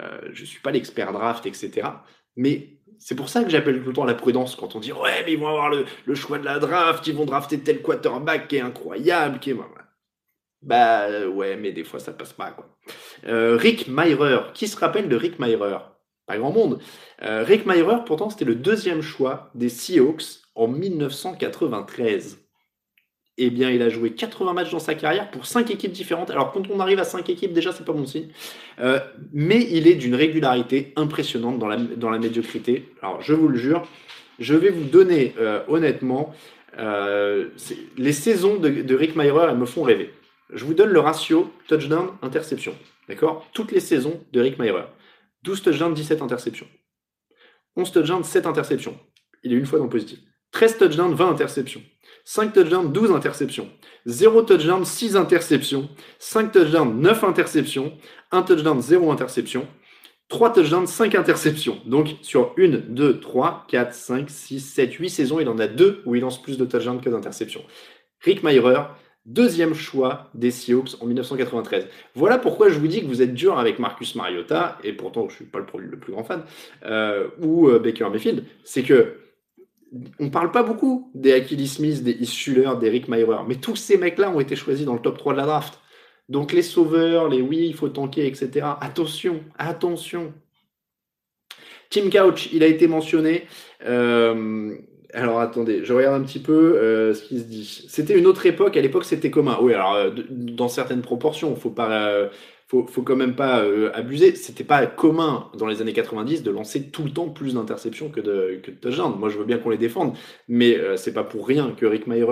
euh, 0.00 0.20
je 0.32 0.44
suis 0.44 0.60
pas 0.60 0.70
l'expert 0.70 1.12
draft, 1.12 1.44
etc. 1.46 1.88
Mais 2.36 2.78
c'est 2.98 3.14
pour 3.14 3.28
ça 3.28 3.42
que 3.44 3.50
j'appelle 3.50 3.82
tout 3.82 3.88
le 3.88 3.94
temps 3.94 4.04
la 4.04 4.14
prudence 4.14 4.56
quand 4.56 4.76
on 4.76 4.80
dit 4.80 4.92
ouais, 4.92 5.22
mais 5.24 5.32
ils 5.32 5.38
vont 5.38 5.48
avoir 5.48 5.70
le, 5.70 5.84
le, 6.04 6.14
choix 6.14 6.38
de 6.38 6.44
la 6.44 6.58
draft, 6.58 7.06
ils 7.06 7.14
vont 7.14 7.24
drafter 7.24 7.58
tel 7.60 7.82
quarterback 7.82 8.48
qui 8.48 8.56
est 8.56 8.60
incroyable, 8.60 9.38
qui 9.38 9.50
est 9.50 9.56
bah 10.62 11.26
ouais, 11.26 11.56
mais 11.56 11.72
des 11.72 11.84
fois 11.84 12.00
ça 12.00 12.12
passe 12.12 12.32
pas 12.32 12.50
quoi. 12.50 12.76
Euh, 13.26 13.56
Rick 13.56 13.88
Myrer, 13.88 14.52
qui 14.54 14.68
se 14.68 14.76
rappelle 14.76 15.08
de 15.08 15.16
Rick 15.16 15.38
Myrer 15.38 15.78
Pas 16.26 16.38
grand 16.38 16.52
monde. 16.52 16.80
Euh, 17.22 17.42
Rick 17.42 17.66
Myrer, 17.66 18.04
pourtant, 18.06 18.30
c'était 18.30 18.44
le 18.44 18.54
deuxième 18.54 19.02
choix 19.02 19.50
des 19.54 19.68
Seahawks 19.68 20.42
en 20.54 20.68
1993. 20.68 22.40
Eh 23.42 23.48
bien, 23.48 23.70
il 23.70 23.80
a 23.80 23.88
joué 23.88 24.10
80 24.10 24.52
matchs 24.52 24.70
dans 24.70 24.78
sa 24.78 24.94
carrière 24.94 25.30
pour 25.30 25.46
5 25.46 25.70
équipes 25.70 25.92
différentes. 25.92 26.30
Alors, 26.30 26.52
quand 26.52 26.68
on 26.70 26.78
arrive 26.78 26.98
à 26.98 27.04
5 27.04 27.28
équipes, 27.30 27.54
déjà, 27.54 27.72
c'est 27.72 27.86
pas 27.86 27.94
bon 27.94 28.04
signe. 28.04 28.28
Euh, 28.80 29.00
mais 29.32 29.66
il 29.70 29.88
est 29.88 29.94
d'une 29.94 30.14
régularité 30.14 30.92
impressionnante 30.96 31.58
dans 31.58 31.66
la, 32.10 32.18
médiocrité. 32.18 32.92
Alors, 33.00 33.22
je 33.22 33.32
vous 33.32 33.48
le 33.48 33.56
jure, 33.56 33.88
je 34.38 34.54
vais 34.54 34.68
vous 34.68 34.84
donner, 34.84 35.34
honnêtement, 35.68 36.34
les 36.76 38.12
saisons 38.12 38.56
de, 38.56 38.94
Rick 38.94 39.16
Myrer, 39.16 39.46
elles 39.50 39.56
me 39.56 39.64
font 39.64 39.82
rêver. 39.82 40.10
Je 40.52 40.64
vous 40.64 40.74
donne 40.74 40.90
le 40.90 41.00
ratio 41.00 41.50
touchdown-interception. 41.68 42.74
D'accord? 43.08 43.48
Toutes 43.52 43.72
les 43.72 43.80
saisons 43.80 44.24
de 44.32 44.40
Rick 44.40 44.58
Meyer. 44.58 44.84
12 45.42 45.62
touchdowns, 45.62 45.94
17 45.94 46.22
interceptions. 46.22 46.68
11 47.76 47.90
touchdowns, 47.90 48.24
7 48.24 48.46
interceptions. 48.46 48.98
Il 49.42 49.52
est 49.52 49.56
une 49.56 49.66
fois 49.66 49.78
dans 49.78 49.86
le 49.86 49.90
positif. 49.90 50.18
13 50.52 50.78
touchdowns, 50.78 51.14
20 51.14 51.30
interceptions. 51.30 51.82
5 52.24 52.52
touchdowns, 52.52 52.92
12 52.92 53.12
interceptions. 53.12 53.68
0 54.06 54.42
touchdown, 54.42 54.84
6 54.84 55.16
interceptions. 55.16 55.88
5 56.18 56.52
touchdowns, 56.52 56.94
9 56.94 57.24
interceptions. 57.24 57.92
1 58.32 58.42
touchdown, 58.42 58.80
0 58.80 59.10
interception. 59.10 59.66
3 60.28 60.52
touchdowns, 60.52 60.86
5 60.86 61.14
interceptions. 61.16 61.78
Donc 61.86 62.16
sur 62.22 62.54
1, 62.56 62.68
2, 62.88 63.20
3, 63.20 63.66
4, 63.68 63.92
5, 63.94 64.30
6, 64.30 64.60
7, 64.60 64.92
8 64.94 65.10
saisons, 65.10 65.40
il 65.40 65.48
en 65.48 65.58
a 65.58 65.66
2 65.66 66.02
où 66.06 66.14
il 66.14 66.20
lance 66.20 66.40
plus 66.40 66.56
de 66.56 66.64
touchdowns 66.64 67.00
que 67.00 67.10
d'interceptions. 67.10 67.62
Rick 68.20 68.42
Meyer, 68.44 68.78
deuxième 69.26 69.74
choix 69.74 70.30
des 70.34 70.50
Seahawks 70.50 71.00
en 71.00 71.06
1993. 71.06 71.88
Voilà 72.14 72.38
pourquoi 72.38 72.68
je 72.68 72.78
vous 72.78 72.86
dis 72.86 73.00
que 73.00 73.06
vous 73.06 73.22
êtes 73.22 73.34
dur 73.34 73.58
avec 73.58 73.78
Marcus 73.78 74.14
Mariota, 74.14 74.78
et 74.84 74.92
pourtant 74.92 75.22
je 75.22 75.34
ne 75.34 75.36
suis 75.36 75.44
pas 75.46 75.58
le, 75.58 75.98
plus 75.98 76.12
grand 76.12 76.24
fan, 76.24 76.44
euh, 76.84 77.28
ou 77.40 77.68
euh, 77.68 77.78
Baker 77.78 78.08
Mayfield, 78.10 78.44
c'est 78.62 78.82
que 78.82 79.16
on 80.18 80.30
parle 80.30 80.52
pas 80.52 80.62
beaucoup 80.62 81.10
des 81.14 81.32
Achilles 81.32 81.68
Smith, 81.68 82.02
des 82.02 82.12
Is 82.12 82.26
Schuller, 82.26 82.72
des 82.80 82.88
Rick 82.90 83.08
Meyer, 83.08 83.26
mais 83.46 83.56
tous 83.56 83.76
ces 83.76 83.96
mecs-là 83.96 84.30
ont 84.30 84.40
été 84.40 84.56
choisis 84.56 84.86
dans 84.86 84.94
le 84.94 85.00
top 85.00 85.18
3 85.18 85.32
de 85.32 85.38
la 85.38 85.46
draft. 85.46 85.80
Donc 86.28 86.52
les 86.52 86.62
sauveurs, 86.62 87.28
les 87.28 87.42
oui, 87.42 87.66
il 87.66 87.74
faut 87.74 87.88
tanker, 87.88 88.26
etc. 88.26 88.66
Attention, 88.80 89.40
attention. 89.58 90.32
Tim 91.90 92.08
Couch, 92.08 92.48
il 92.52 92.62
a 92.62 92.66
été 92.66 92.86
mentionné. 92.86 93.46
Euh, 93.84 94.76
alors 95.12 95.40
attendez, 95.40 95.84
je 95.84 95.92
regarde 95.92 96.22
un 96.22 96.24
petit 96.24 96.38
peu 96.38 96.78
euh, 96.78 97.14
ce 97.14 97.24
qui 97.24 97.40
se 97.40 97.44
dit. 97.44 97.86
C'était 97.88 98.16
une 98.16 98.26
autre 98.26 98.46
époque, 98.46 98.76
à 98.76 98.80
l'époque 98.80 99.04
c'était 99.04 99.30
commun. 99.30 99.58
Oui, 99.60 99.74
alors 99.74 99.94
euh, 99.94 100.10
dans 100.28 100.68
certaines 100.68 101.02
proportions, 101.02 101.56
faut 101.56 101.70
pas, 101.70 102.30
faut, 102.70 102.86
faut 102.86 103.02
quand 103.02 103.16
même 103.16 103.34
pas 103.34 103.64
euh, 103.64 103.90
abuser. 103.94 104.36
C'était 104.36 104.62
pas 104.62 104.86
commun 104.86 105.50
dans 105.58 105.66
les 105.66 105.82
années 105.82 105.92
90 105.92 106.44
de 106.44 106.50
lancer 106.52 106.90
tout 106.90 107.02
le 107.02 107.10
temps 107.10 107.28
plus 107.28 107.54
d'interceptions 107.54 108.10
que 108.10 108.20
de, 108.20 108.60
que 108.62 108.70
touchdowns. 108.70 109.18
Moi, 109.18 109.28
je 109.28 109.38
veux 109.38 109.44
bien 109.44 109.58
qu'on 109.58 109.70
les 109.70 109.76
défende, 109.76 110.16
mais 110.46 110.78
euh, 110.78 110.96
c'est 110.96 111.12
pas 111.12 111.24
pour 111.24 111.48
rien 111.48 111.72
que 111.76 111.84
Rick 111.84 112.06
Meyer, 112.06 112.26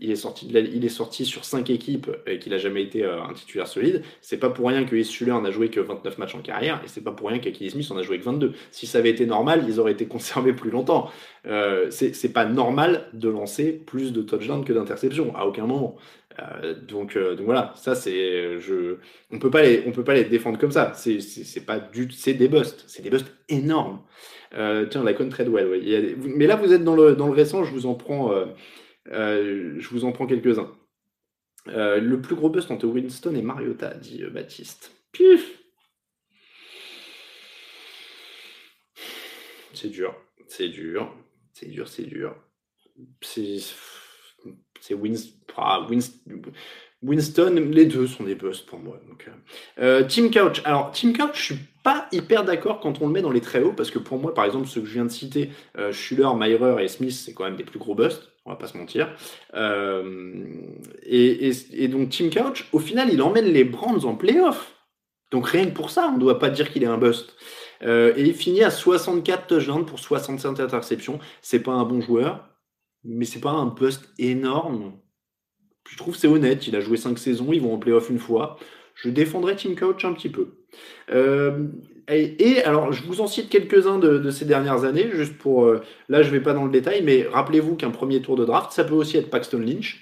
il 0.00 0.10
est 0.10 0.16
sorti, 0.16 1.24
sur 1.24 1.44
cinq 1.44 1.70
équipes 1.70 2.10
et 2.26 2.40
qu'il 2.40 2.52
a 2.54 2.58
jamais 2.58 2.82
été 2.82 3.04
euh, 3.04 3.22
un 3.22 3.34
titulaire 3.34 3.68
solide. 3.68 4.02
C'est 4.20 4.38
pas 4.38 4.50
pour 4.50 4.66
rien 4.66 4.84
que 4.84 5.00
Schuller 5.00 5.40
n'a 5.40 5.52
joué 5.52 5.70
que 5.70 5.78
29 5.78 6.18
matchs 6.18 6.34
en 6.34 6.40
carrière 6.40 6.80
et 6.84 6.88
c'est 6.88 7.04
pas 7.04 7.12
pour 7.12 7.28
rien 7.28 7.38
qu'Akili 7.38 7.70
Smith 7.70 7.88
en 7.92 7.96
a 7.96 8.02
joué 8.02 8.18
que 8.18 8.24
22. 8.24 8.52
Si 8.72 8.88
ça 8.88 8.98
avait 8.98 9.10
été 9.10 9.26
normal, 9.26 9.64
ils 9.68 9.78
auraient 9.78 9.92
été 9.92 10.06
conservés 10.06 10.54
plus 10.54 10.70
longtemps. 10.70 11.08
Euh, 11.46 11.86
c'est 11.90 12.32
pas 12.32 12.46
normal 12.46 13.06
de 13.12 13.28
lancer 13.28 13.70
plus 13.72 14.12
de 14.12 14.22
touchdowns 14.22 14.64
que 14.64 14.72
d'interceptions 14.72 15.36
à 15.36 15.44
aucun 15.46 15.66
moment. 15.66 15.94
Euh, 16.40 16.74
donc, 16.74 17.16
euh, 17.16 17.34
donc, 17.34 17.44
voilà, 17.44 17.72
ça 17.76 17.94
c'est, 17.94 18.58
on 19.30 19.38
peut 19.38 19.50
pas 19.50 19.62
les, 19.62 19.84
on 19.86 19.92
peut 19.92 20.04
pas 20.04 20.14
les 20.14 20.24
défendre 20.24 20.58
comme 20.58 20.72
ça. 20.72 20.92
C'est, 20.94 21.64
pas 21.64 21.78
du, 21.78 22.10
c'est 22.10 22.34
des 22.34 22.48
busts, 22.48 22.84
c'est 22.88 23.02
des 23.02 23.10
busts 23.10 23.32
énormes. 23.48 24.02
Euh, 24.54 24.86
tiens, 24.86 25.04
la 25.04 25.14
con 25.14 25.28
Treadwell, 25.28 25.68
ouais. 25.68 26.16
Mais 26.18 26.46
là 26.46 26.56
vous 26.56 26.72
êtes 26.72 26.84
dans 26.84 26.96
le, 26.96 27.14
dans 27.14 27.26
le 27.26 27.32
récent, 27.32 27.64
je 27.64 27.72
vous 27.72 27.86
en 27.86 27.94
prends, 27.94 28.32
je 29.06 29.88
vous 29.88 30.04
en 30.04 30.12
prends 30.12 30.26
quelques-uns. 30.26 30.72
le 31.66 32.16
plus 32.16 32.34
gros 32.34 32.50
bust 32.50 32.70
entre 32.70 32.86
Winston 32.86 33.34
et 33.34 33.42
Mariota, 33.42 33.94
dit 33.94 34.24
Baptiste. 34.32 34.92
Pif. 35.12 35.60
C'est 39.72 39.88
dur, 39.88 40.14
c'est 40.48 40.68
dur, 40.68 41.14
c'est 41.52 41.68
dur, 41.68 41.88
c'est 41.88 42.04
dur. 42.04 42.34
C'est 43.20 43.58
c'est 44.84 44.94
Winston, 47.02 47.70
les 47.70 47.86
deux 47.86 48.06
sont 48.06 48.24
des 48.24 48.34
busts 48.34 48.66
pour 48.66 48.78
moi. 48.78 49.00
Donc, 49.08 49.26
euh, 49.28 49.30
euh, 50.02 50.04
Team 50.06 50.30
Couch. 50.30 50.60
Alors, 50.66 50.90
Team 50.90 51.16
Couch, 51.16 51.30
je 51.32 51.42
suis 51.42 51.58
pas 51.82 52.06
hyper 52.12 52.44
d'accord 52.44 52.80
quand 52.80 53.00
on 53.00 53.06
le 53.06 53.12
met 53.14 53.22
dans 53.22 53.30
les 53.30 53.40
très 53.40 53.62
hauts, 53.62 53.72
parce 53.72 53.90
que 53.90 53.98
pour 53.98 54.18
moi, 54.18 54.34
par 54.34 54.44
exemple, 54.44 54.66
ceux 54.66 54.82
que 54.82 54.86
je 54.86 54.92
viens 54.92 55.06
de 55.06 55.10
citer, 55.10 55.48
euh, 55.78 55.90
Schuller, 55.90 56.28
Myrer 56.36 56.84
et 56.84 56.88
Smith, 56.88 57.12
c'est 57.12 57.32
quand 57.32 57.44
même 57.44 57.56
des 57.56 57.64
plus 57.64 57.78
gros 57.78 57.94
busts, 57.94 58.30
on 58.44 58.50
va 58.50 58.56
pas 58.56 58.66
se 58.66 58.76
mentir. 58.76 59.08
et, 61.06 61.88
donc, 61.88 62.10
Team 62.10 62.28
Couch, 62.28 62.68
au 62.72 62.78
final, 62.78 63.08
il 63.10 63.22
emmène 63.22 63.46
les 63.46 63.64
Brands 63.64 64.04
en 64.04 64.16
playoff. 64.16 64.70
Donc, 65.30 65.48
rien 65.48 65.64
que 65.64 65.72
pour 65.72 65.88
ça, 65.88 66.10
on 66.12 66.16
ne 66.16 66.20
doit 66.20 66.38
pas 66.38 66.50
dire 66.50 66.70
qu'il 66.70 66.82
est 66.82 66.86
un 66.86 66.98
bust. 66.98 67.34
et 67.80 68.12
il 68.18 68.34
finit 68.34 68.62
à 68.62 68.70
64 68.70 69.46
touchdowns 69.46 69.86
pour 69.86 69.98
65 69.98 70.60
interceptions. 70.60 71.18
C'est 71.40 71.60
pas 71.60 71.72
un 71.72 71.84
bon 71.84 72.02
joueur 72.02 72.53
mais 73.04 73.24
c'est 73.24 73.40
pas 73.40 73.52
un 73.52 73.68
poste 73.68 74.08
énorme. 74.18 74.92
Je 75.88 75.96
trouve 75.96 76.16
c'est 76.16 76.28
honnête. 76.28 76.66
Il 76.66 76.76
a 76.76 76.80
joué 76.80 76.96
5 76.96 77.18
saisons, 77.18 77.52
ils 77.52 77.60
vont 77.60 77.74
en 77.74 77.78
playoff 77.78 78.10
une 78.10 78.18
fois. 78.18 78.56
Je 78.94 79.10
défendrai 79.10 79.56
Team 79.56 79.76
Coach 79.76 80.04
un 80.04 80.12
petit 80.12 80.28
peu. 80.28 80.64
Euh, 81.10 81.66
et, 82.08 82.62
alors, 82.62 82.92
je 82.92 83.02
vous 83.04 83.20
en 83.20 83.26
cite 83.26 83.48
quelques-uns 83.48 83.98
de, 83.98 84.30
ces 84.30 84.44
dernières 84.44 84.84
années, 84.84 85.10
juste 85.12 85.36
pour. 85.36 85.64
Euh, 85.64 85.82
là, 86.08 86.22
je 86.22 86.30
vais 86.30 86.40
pas 86.40 86.52
dans 86.52 86.64
le 86.64 86.70
détail, 86.70 87.02
mais 87.02 87.26
rappelez-vous 87.30 87.76
qu'un 87.76 87.90
premier 87.90 88.22
tour 88.22 88.36
de 88.36 88.44
draft, 88.44 88.72
ça 88.72 88.84
peut 88.84 88.94
aussi 88.94 89.16
être 89.16 89.30
Paxton 89.30 89.58
Lynch. 89.58 90.00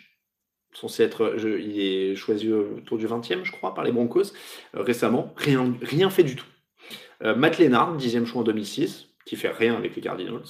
Censé 0.74 1.03
être, 1.03 1.36
il 1.38 1.80
est 1.80 2.16
choisi 2.16 2.50
autour 2.50 2.96
du 2.96 3.07
20e, 3.07 3.44
je 3.44 3.53
crois, 3.53 3.74
par 3.74 3.84
les 3.84 3.92
Broncos 3.92 4.32
euh, 4.74 4.82
récemment. 4.82 5.32
Rien, 5.36 5.74
rien 5.82 6.11
fait 6.11 6.24
du 6.24 6.36
tout. 6.36 6.46
Matt 7.36 7.59
Lennard, 7.61 7.96
10e 7.96 8.24
choix 8.24 8.40
en 8.40 8.44
2006 8.44 9.11
qui 9.25 9.37
fait 9.37 9.51
rien 9.51 9.75
avec 9.75 9.95
les 9.95 10.03
Cardinals. 10.03 10.43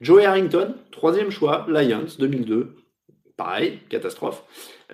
Joey 0.00 0.24
Harrington, 0.24 0.74
troisième 0.90 1.30
choix, 1.30 1.66
Lions, 1.68 2.06
2002. 2.18 2.76
Pareil, 3.36 3.78
catastrophe, 3.88 4.44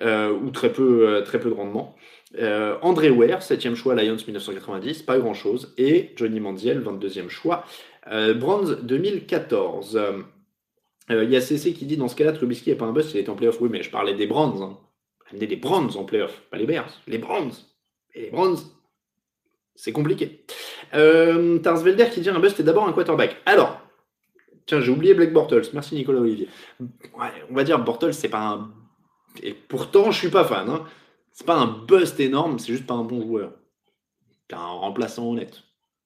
euh, 0.01 0.31
ou 0.31 0.51
très 0.51 0.71
peu, 0.71 1.09
euh, 1.09 1.21
très 1.21 1.39
peu 1.39 1.49
de 1.49 1.53
rendement. 1.53 1.95
Euh, 2.39 2.77
André 2.81 3.09
Ware, 3.09 3.41
septième 3.41 3.75
choix, 3.75 3.93
Lions 3.95 4.15
1990, 4.15 5.03
pas 5.03 5.17
grand-chose. 5.19 5.73
Et 5.77 6.11
Johnny 6.15 6.39
Manziel, 6.39 6.81
22e 6.81 7.29
choix, 7.29 7.65
Bronze 8.35 8.79
2014. 8.83 9.99
Il 11.09 11.29
y 11.29 11.35
a 11.35 11.41
CC 11.41 11.73
qui 11.73 11.85
dit 11.85 11.97
dans 11.97 12.07
ce 12.07 12.15
cas-là, 12.15 12.31
Trubisky 12.31 12.69
n'est 12.69 12.77
pas 12.77 12.85
un 12.85 12.93
boss, 12.93 13.13
il 13.13 13.17
est 13.17 13.29
en 13.29 13.35
playoff. 13.35 13.59
Oui, 13.59 13.67
mais 13.69 13.83
je 13.83 13.89
parlais 13.89 14.13
des 14.13 14.27
Browns. 14.27 14.61
Hein. 14.61 14.77
Amener 15.31 15.47
des 15.47 15.57
Browns 15.57 15.91
en 15.97 16.05
playoff, 16.05 16.41
pas 16.49 16.57
les 16.57 16.65
Bears, 16.65 17.01
les 17.07 17.17
Browns. 17.17 17.51
Et 18.13 18.21
les 18.21 18.29
Browns, 18.29 18.57
c'est 19.75 19.91
compliqué. 19.91 20.45
Euh, 20.93 21.59
qui 22.11 22.21
dit 22.21 22.29
un 22.29 22.39
bust 22.39 22.59
est 22.59 22.63
d'abord 22.63 22.87
un 22.87 22.93
quarterback. 22.93 23.37
Alors, 23.45 23.81
tiens, 24.65 24.81
j'ai 24.81 24.91
oublié 24.91 25.13
Blake 25.13 25.33
Bortles. 25.33 25.69
Merci 25.73 25.95
Nicolas 25.95 26.19
Olivier. 26.19 26.47
Ouais, 26.79 27.31
on 27.49 27.55
va 27.55 27.63
dire 27.63 27.79
Bortles, 27.79 28.13
c'est 28.13 28.29
pas 28.29 28.41
un. 28.41 28.71
Et 29.43 29.53
pourtant, 29.53 30.11
je 30.11 30.17
suis 30.17 30.29
pas 30.29 30.45
fan. 30.45 30.69
Hein. 30.69 30.85
C'est 31.31 31.45
pas 31.45 31.55
un 31.55 31.67
bust 31.67 32.19
énorme, 32.19 32.57
c'est 32.57 32.71
juste 32.71 32.87
pas 32.87 32.95
un 32.95 33.03
bon 33.03 33.21
joueur. 33.21 33.51
C'est 34.49 34.55
un 34.55 34.65
remplaçant 34.65 35.29
honnête, 35.29 35.61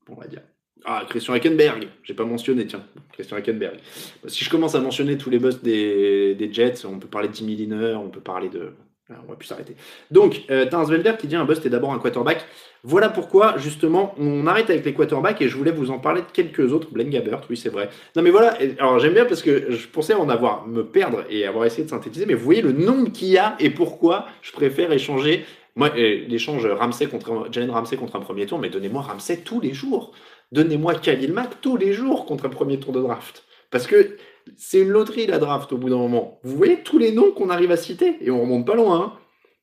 on 0.09 0.15
va 0.15 0.27
dire. 0.27 0.41
Ah, 0.83 1.05
Christian 1.07 1.35
Hackenberg, 1.35 1.87
j'ai 2.03 2.13
pas 2.13 2.25
mentionné, 2.25 2.65
tiens, 2.65 2.83
Christian 3.13 3.37
Hackenberg. 3.37 3.79
Si 4.27 4.43
je 4.43 4.49
commence 4.49 4.73
à 4.73 4.81
mentionner 4.81 5.17
tous 5.17 5.29
les 5.29 5.37
busts 5.37 5.63
des, 5.63 6.33
des 6.35 6.51
Jets, 6.51 6.85
on 6.85 6.97
peut 6.99 7.07
parler 7.07 7.27
de 7.27 7.33
Timmy 7.33 7.55
Liner, 7.55 7.95
on 7.95 8.09
peut 8.09 8.19
parler 8.19 8.49
de. 8.49 8.73
Ah, 9.11 9.21
on 9.27 9.31
va 9.31 9.35
plus 9.35 9.47
s'arrêter. 9.47 9.75
Donc, 10.09 10.43
euh, 10.49 10.65
Tarsvelder 10.65 11.13
qui 11.19 11.27
dit 11.27 11.35
un 11.35 11.43
bust 11.43 11.65
est 11.65 11.69
d'abord 11.69 11.91
un 11.91 11.99
quarterback. 11.99 12.45
Voilà 12.83 13.09
pourquoi, 13.09 13.57
justement, 13.57 14.15
on 14.17 14.47
arrête 14.47 14.69
avec 14.69 14.85
les 14.85 14.93
quarterbacks 14.93 15.41
et 15.41 15.49
je 15.49 15.57
voulais 15.57 15.71
vous 15.71 15.91
en 15.91 15.99
parler 15.99 16.21
de 16.21 16.27
quelques 16.31 16.71
autres. 16.71 16.89
Blaine 16.91 17.09
Gabbert, 17.09 17.41
oui, 17.49 17.57
c'est 17.57 17.69
vrai. 17.69 17.89
Non, 18.15 18.21
mais 18.21 18.31
voilà, 18.31 18.57
alors 18.79 18.99
j'aime 18.99 19.13
bien 19.13 19.25
parce 19.25 19.41
que 19.41 19.71
je 19.71 19.87
pensais 19.87 20.13
en 20.13 20.29
avoir, 20.29 20.65
me 20.67 20.83
perdre 20.83 21.23
et 21.29 21.45
avoir 21.45 21.65
essayé 21.65 21.83
de 21.83 21.89
synthétiser, 21.89 22.25
mais 22.25 22.33
vous 22.33 22.45
voyez 22.45 22.61
le 22.61 22.71
nombre 22.71 23.11
qu'il 23.11 23.27
y 23.27 23.37
a 23.37 23.55
et 23.59 23.69
pourquoi 23.69 24.27
je 24.41 24.51
préfère 24.51 24.91
échanger 24.91 25.45
Moi, 25.75 25.89
l'échange 25.95 26.65
Ramsey 26.65 27.07
contre 27.07 27.47
Jalen 27.51 27.71
Ramsey 27.71 27.97
contre 27.97 28.15
un 28.15 28.21
premier 28.21 28.45
tour, 28.45 28.59
mais 28.59 28.69
donnez-moi 28.69 29.01
Ramsey 29.01 29.37
tous 29.37 29.59
les 29.59 29.73
jours. 29.73 30.13
Donnez-moi 30.51 30.95
Khalil 30.95 31.33
Mack 31.33 31.61
tous 31.61 31.77
les 31.77 31.93
jours 31.93 32.25
contre 32.25 32.45
un 32.45 32.49
premier 32.49 32.79
tour 32.79 32.93
de 32.93 33.01
draft. 33.01 33.43
Parce 33.69 33.87
que 33.87 34.17
c'est 34.63 34.79
une 34.79 34.89
loterie 34.89 35.25
la 35.25 35.39
draft 35.39 35.73
au 35.73 35.77
bout 35.77 35.89
d'un 35.89 35.97
moment. 35.97 36.39
Vous 36.43 36.55
voyez 36.55 36.83
tous 36.83 36.99
les 36.99 37.11
noms 37.11 37.31
qu'on 37.31 37.49
arrive 37.49 37.71
à 37.71 37.77
citer 37.77 38.17
et 38.21 38.29
on 38.29 38.41
remonte 38.41 38.67
pas 38.67 38.75
loin. 38.75 39.01
Hein. 39.01 39.13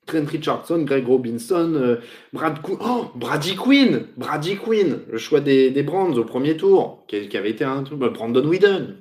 Trent 0.07 0.28
Richardson, 0.28 0.82
Greg 0.82 1.07
Robinson, 1.07 1.72
euh, 1.76 1.96
Brad 2.32 2.59
oh, 2.68 3.05
Brady 3.14 3.55
Quinn, 3.55 4.07
Brady 4.16 4.57
Quinn, 4.57 4.99
le 5.09 5.18
choix 5.18 5.38
des, 5.38 5.70
des 5.70 5.82
Brands 5.84 6.14
au 6.14 6.24
premier 6.24 6.57
tour, 6.57 7.05
qui, 7.07 7.36
avait 7.36 7.51
été 7.51 7.62
un 7.62 7.84
truc, 7.84 8.01
Brandon 8.01 8.44
Whedon. 8.44 8.96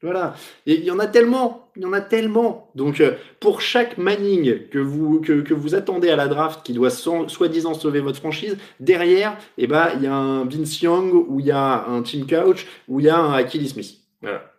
Voilà, 0.00 0.34
il 0.64 0.84
y 0.84 0.90
en 0.90 0.98
a 0.98 1.06
tellement, 1.06 1.68
il 1.76 1.82
y 1.82 1.86
en 1.86 1.92
a 1.92 2.00
tellement. 2.00 2.70
Donc 2.74 3.00
euh, 3.00 3.12
pour 3.40 3.60
chaque 3.60 3.98
Manning 3.98 4.68
que 4.70 4.78
vous 4.78 5.20
que, 5.20 5.52
vous 5.52 5.74
attendez 5.74 6.08
à 6.08 6.16
la 6.16 6.28
draft 6.28 6.64
qui 6.64 6.72
doit 6.72 6.90
soi-disant 6.90 7.74
sauver 7.74 8.00
votre 8.00 8.18
franchise, 8.18 8.56
derrière, 8.80 9.36
eh 9.58 9.66
ben 9.66 9.90
il 9.96 10.02
y 10.02 10.06
a 10.06 10.14
un 10.14 10.44
Vince 10.44 10.80
Young 10.80 11.12
ou 11.12 11.40
il 11.40 11.46
y 11.46 11.52
a 11.52 11.86
un 11.88 12.02
Team 12.02 12.26
Couch 12.26 12.66
ou 12.88 13.00
il 13.00 13.06
y 13.06 13.10
a 13.10 13.18
un 13.18 13.32
Achilles 13.32 13.68
Smith. 13.68 13.98
Voilà 14.22 14.53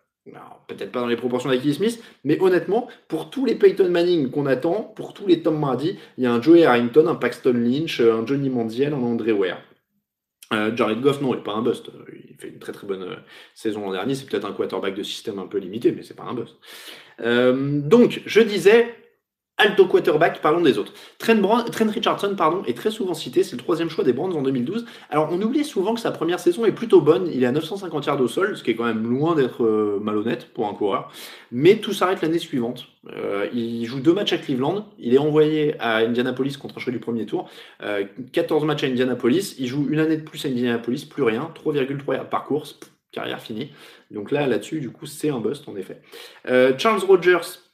peut-être 0.66 0.92
pas 0.92 1.00
dans 1.00 1.06
les 1.06 1.16
proportions 1.16 1.50
d'Aki 1.50 1.74
Smith, 1.74 2.02
mais 2.24 2.40
honnêtement, 2.40 2.88
pour 3.08 3.30
tous 3.30 3.44
les 3.44 3.54
Peyton 3.54 3.88
Manning 3.88 4.30
qu'on 4.30 4.46
attend, 4.46 4.82
pour 4.96 5.14
tous 5.14 5.26
les 5.26 5.42
Tom 5.42 5.60
Brady, 5.60 5.98
il 6.18 6.24
y 6.24 6.26
a 6.26 6.32
un 6.32 6.42
Joey 6.42 6.64
Harrington, 6.64 7.06
un 7.06 7.14
Paxton 7.14 7.52
Lynch, 7.52 8.00
un 8.00 8.26
Johnny 8.26 8.50
Mandiel, 8.50 8.92
un 8.92 9.02
André 9.02 9.32
Ware. 9.32 9.58
Euh, 10.52 10.74
Jared 10.76 11.00
Goff, 11.00 11.20
non, 11.20 11.34
il 11.34 11.38
n'est 11.38 11.42
pas 11.42 11.54
un 11.54 11.62
bust. 11.62 11.90
Il 12.12 12.36
fait 12.36 12.48
une 12.48 12.58
très 12.58 12.72
très 12.72 12.86
bonne 12.86 13.02
euh, 13.02 13.16
saison 13.54 13.80
l'an 13.80 13.92
dernier. 13.92 14.14
C'est 14.14 14.28
peut-être 14.28 14.46
un 14.46 14.52
quarterback 14.52 14.94
de 14.94 15.02
système 15.02 15.38
un 15.38 15.46
peu 15.46 15.58
limité, 15.58 15.90
mais 15.90 16.02
c'est 16.02 16.14
pas 16.14 16.24
un 16.24 16.34
bust. 16.34 16.54
Euh, 17.20 17.80
donc, 17.80 18.22
je 18.26 18.40
disais, 18.40 18.94
Alto 19.58 19.86
quarterback, 19.86 20.42
parlons 20.42 20.60
des 20.60 20.76
autres. 20.76 20.92
Trent, 21.16 21.40
Richardson 21.88 22.34
pardon, 22.36 22.62
est 22.66 22.76
très 22.76 22.90
souvent 22.90 23.14
cité, 23.14 23.42
c'est 23.42 23.56
le 23.56 23.62
troisième 23.62 23.88
choix 23.88 24.04
des 24.04 24.12
Brands 24.12 24.30
en 24.32 24.42
2012. 24.42 24.84
Alors 25.08 25.30
on 25.32 25.40
oublie 25.40 25.64
souvent 25.64 25.94
que 25.94 26.00
sa 26.00 26.10
première 26.10 26.38
saison 26.38 26.66
est 26.66 26.72
plutôt 26.72 27.00
bonne, 27.00 27.30
il 27.32 27.42
est 27.42 27.46
à 27.46 27.52
950 27.52 28.04
yards 28.04 28.20
au 28.20 28.28
sol, 28.28 28.54
ce 28.54 28.62
qui 28.62 28.72
est 28.72 28.74
quand 28.74 28.84
même 28.84 29.08
loin 29.08 29.34
d'être 29.34 29.64
euh, 29.64 29.98
malhonnête 30.02 30.52
pour 30.52 30.68
un 30.68 30.74
coureur. 30.74 31.10
Mais 31.52 31.76
tout 31.76 31.94
s'arrête 31.94 32.20
l'année 32.20 32.38
suivante. 32.38 32.88
Euh, 33.16 33.48
il 33.54 33.86
joue 33.86 34.00
deux 34.00 34.12
matchs 34.12 34.34
à 34.34 34.38
Cleveland, 34.38 34.90
il 34.98 35.14
est 35.14 35.18
envoyé 35.18 35.74
à 35.80 35.98
Indianapolis 35.98 36.58
contre 36.58 36.76
un 36.76 36.80
choix 36.80 36.92
du 36.92 36.98
premier 36.98 37.24
tour, 37.24 37.48
14 38.32 38.62
euh, 38.62 38.66
matchs 38.66 38.84
à 38.84 38.88
Indianapolis, 38.88 39.54
il 39.58 39.68
joue 39.68 39.86
une 39.88 40.00
année 40.00 40.18
de 40.18 40.22
plus 40.22 40.44
à 40.44 40.48
Indianapolis, 40.48 41.06
plus 41.06 41.22
rien, 41.22 41.50
3,3 41.64 42.14
yards 42.14 42.28
par 42.28 42.44
course, 42.44 42.78
carrière 43.10 43.40
finie. 43.40 43.70
Donc 44.10 44.32
là, 44.32 44.46
là-dessus, 44.46 44.80
du 44.80 44.90
coup, 44.90 45.06
c'est 45.06 45.30
un 45.30 45.40
bust 45.40 45.66
en 45.66 45.76
effet. 45.76 46.02
Charles 46.76 47.00
Rogers, 47.00 47.65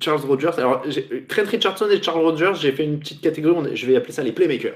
Charles 0.00 0.20
Rogers. 0.22 0.58
Alors, 0.58 0.82
Trent 1.28 1.44
Richardson 1.46 1.88
et 1.90 2.02
Charles 2.02 2.20
Rogers, 2.20 2.52
j'ai 2.54 2.72
fait 2.72 2.84
une 2.84 2.98
petite 2.98 3.20
catégorie, 3.20 3.76
je 3.76 3.86
vais 3.86 3.96
appeler 3.96 4.12
ça 4.12 4.22
les 4.22 4.32
playmakers. 4.32 4.74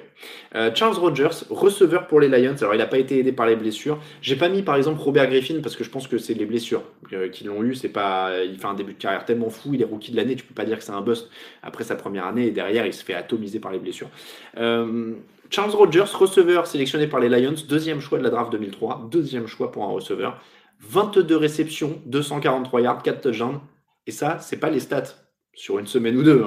Euh, 0.54 0.70
Charles 0.74 0.96
Rogers, 0.96 1.44
receveur 1.50 2.06
pour 2.06 2.20
les 2.20 2.28
Lions. 2.28 2.54
Alors, 2.60 2.74
il 2.74 2.78
n'a 2.78 2.86
pas 2.86 2.98
été 2.98 3.18
aidé 3.18 3.32
par 3.32 3.46
les 3.46 3.56
blessures. 3.56 3.98
J'ai 4.20 4.36
pas 4.36 4.48
mis, 4.48 4.62
par 4.62 4.76
exemple, 4.76 5.00
Robert 5.00 5.28
Griffin 5.28 5.60
parce 5.62 5.76
que 5.76 5.84
je 5.84 5.90
pense 5.90 6.06
que 6.06 6.18
c'est 6.18 6.34
les 6.34 6.46
blessures 6.46 6.82
euh, 7.12 7.28
qui 7.28 7.44
l'ont 7.44 7.62
eu. 7.62 7.74
C'est 7.74 7.88
pas, 7.88 8.44
il 8.44 8.58
fait 8.58 8.66
un 8.66 8.74
début 8.74 8.92
de 8.92 8.98
carrière 8.98 9.24
tellement 9.24 9.50
fou, 9.50 9.74
il 9.74 9.82
est 9.82 9.86
rookie 9.86 10.12
de 10.12 10.16
l'année. 10.16 10.36
Tu 10.36 10.44
peux 10.44 10.54
pas 10.54 10.64
dire 10.64 10.78
que 10.78 10.84
c'est 10.84 10.92
un 10.92 11.00
bust 11.00 11.28
après 11.62 11.84
sa 11.84 11.96
première 11.96 12.26
année 12.26 12.46
et 12.46 12.50
derrière, 12.50 12.86
il 12.86 12.92
se 12.92 13.04
fait 13.04 13.14
atomiser 13.14 13.60
par 13.60 13.72
les 13.72 13.78
blessures. 13.78 14.10
Euh, 14.58 15.14
Charles 15.50 15.70
Rogers, 15.70 16.04
receveur 16.12 16.66
sélectionné 16.66 17.06
par 17.06 17.20
les 17.20 17.28
Lions, 17.28 17.54
deuxième 17.68 18.00
choix 18.00 18.18
de 18.18 18.24
la 18.24 18.30
draft 18.30 18.50
2003, 18.52 19.08
deuxième 19.10 19.46
choix 19.46 19.70
pour 19.70 19.84
un 19.84 19.88
receveur. 19.88 20.40
22 20.80 21.36
réceptions, 21.36 22.02
243 22.06 22.80
yards, 22.80 23.02
4 23.02 23.20
touchdowns, 23.20 23.60
et 24.06 24.10
ça, 24.10 24.38
c'est 24.40 24.58
pas 24.58 24.70
les 24.70 24.80
stats 24.80 25.14
sur 25.54 25.78
une 25.78 25.86
semaine 25.86 26.16
ou 26.16 26.22
deux. 26.22 26.44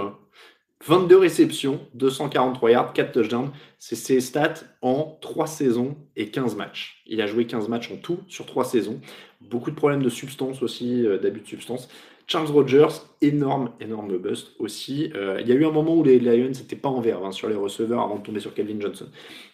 22 0.85 1.15
hein. 1.15 1.19
réceptions, 1.19 1.79
243 1.95 2.71
yards, 2.71 2.93
4 2.93 3.11
touchdowns. 3.11 3.51
C'est 3.79 3.95
ses 3.95 4.19
stats 4.19 4.63
en 4.81 5.17
3 5.21 5.47
saisons 5.47 5.97
et 6.15 6.29
15 6.29 6.55
matchs. 6.55 7.01
Il 7.07 7.21
a 7.21 7.27
joué 7.27 7.45
15 7.45 7.69
matchs 7.69 7.91
en 7.91 7.97
tout 7.97 8.19
sur 8.27 8.45
3 8.45 8.65
saisons. 8.65 8.99
Beaucoup 9.41 9.71
de 9.71 9.75
problèmes 9.75 10.03
de 10.03 10.09
substance 10.09 10.61
aussi, 10.61 11.05
euh, 11.05 11.17
d'abus 11.17 11.41
de 11.41 11.47
substance. 11.47 11.89
Charles 12.27 12.47
Rogers, 12.47 13.05
énorme, 13.21 13.71
énorme 13.79 14.17
bust 14.17 14.51
aussi. 14.59 15.11
Euh, 15.15 15.37
il 15.39 15.47
y 15.47 15.51
a 15.53 15.55
eu 15.55 15.65
un 15.65 15.71
moment 15.71 15.95
où 15.95 16.03
les 16.03 16.19
Lions 16.19 16.49
n'étaient 16.49 16.75
pas 16.75 16.89
en 16.89 16.99
vert 16.99 17.23
hein, 17.23 17.31
sur 17.31 17.47
les 17.47 17.55
receveurs 17.55 18.01
avant 18.01 18.17
de 18.17 18.23
tomber 18.23 18.41
sur 18.41 18.53
Calvin 18.53 18.79
Johnson. 18.81 19.07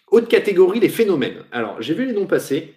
Autre 0.10 0.28
catégorie, 0.28 0.80
les 0.80 0.89
phénomènes. 0.89 1.43
Alors, 1.51 1.80
j'ai 1.82 1.93
vu 1.93 2.06
les 2.06 2.14
noms 2.14 2.26
passer. 2.26 2.72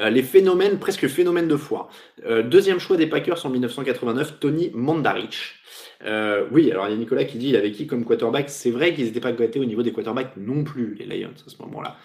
Euh, 0.00 0.10
les 0.10 0.22
phénomènes, 0.22 0.78
presque 0.78 1.06
phénomènes 1.08 1.48
de 1.48 1.56
foi. 1.56 1.88
Euh, 2.24 2.42
deuxième 2.42 2.78
choix 2.78 2.96
des 2.96 3.06
Packers 3.06 3.44
en 3.44 3.50
1989, 3.50 4.40
Tony 4.40 4.70
Mandarich. 4.74 5.60
Euh, 6.04 6.46
oui, 6.50 6.70
alors 6.70 6.88
il 6.88 6.92
y 6.92 6.94
a 6.94 6.96
Nicolas 6.96 7.24
qui 7.24 7.38
dit 7.38 7.50
il 7.50 7.56
avait 7.56 7.70
qui 7.70 7.86
comme 7.86 8.04
quarterback? 8.04 8.48
C'est 8.48 8.70
vrai 8.70 8.92
qu'ils 8.94 9.04
n'étaient 9.04 9.20
pas 9.20 9.32
gâtés 9.32 9.60
au 9.60 9.64
niveau 9.64 9.82
des 9.82 9.92
quarterbacks 9.92 10.36
non 10.36 10.64
plus, 10.64 10.94
les 10.94 11.06
Lions, 11.06 11.30
à 11.46 11.50
ce 11.50 11.56
moment-là. 11.62 11.96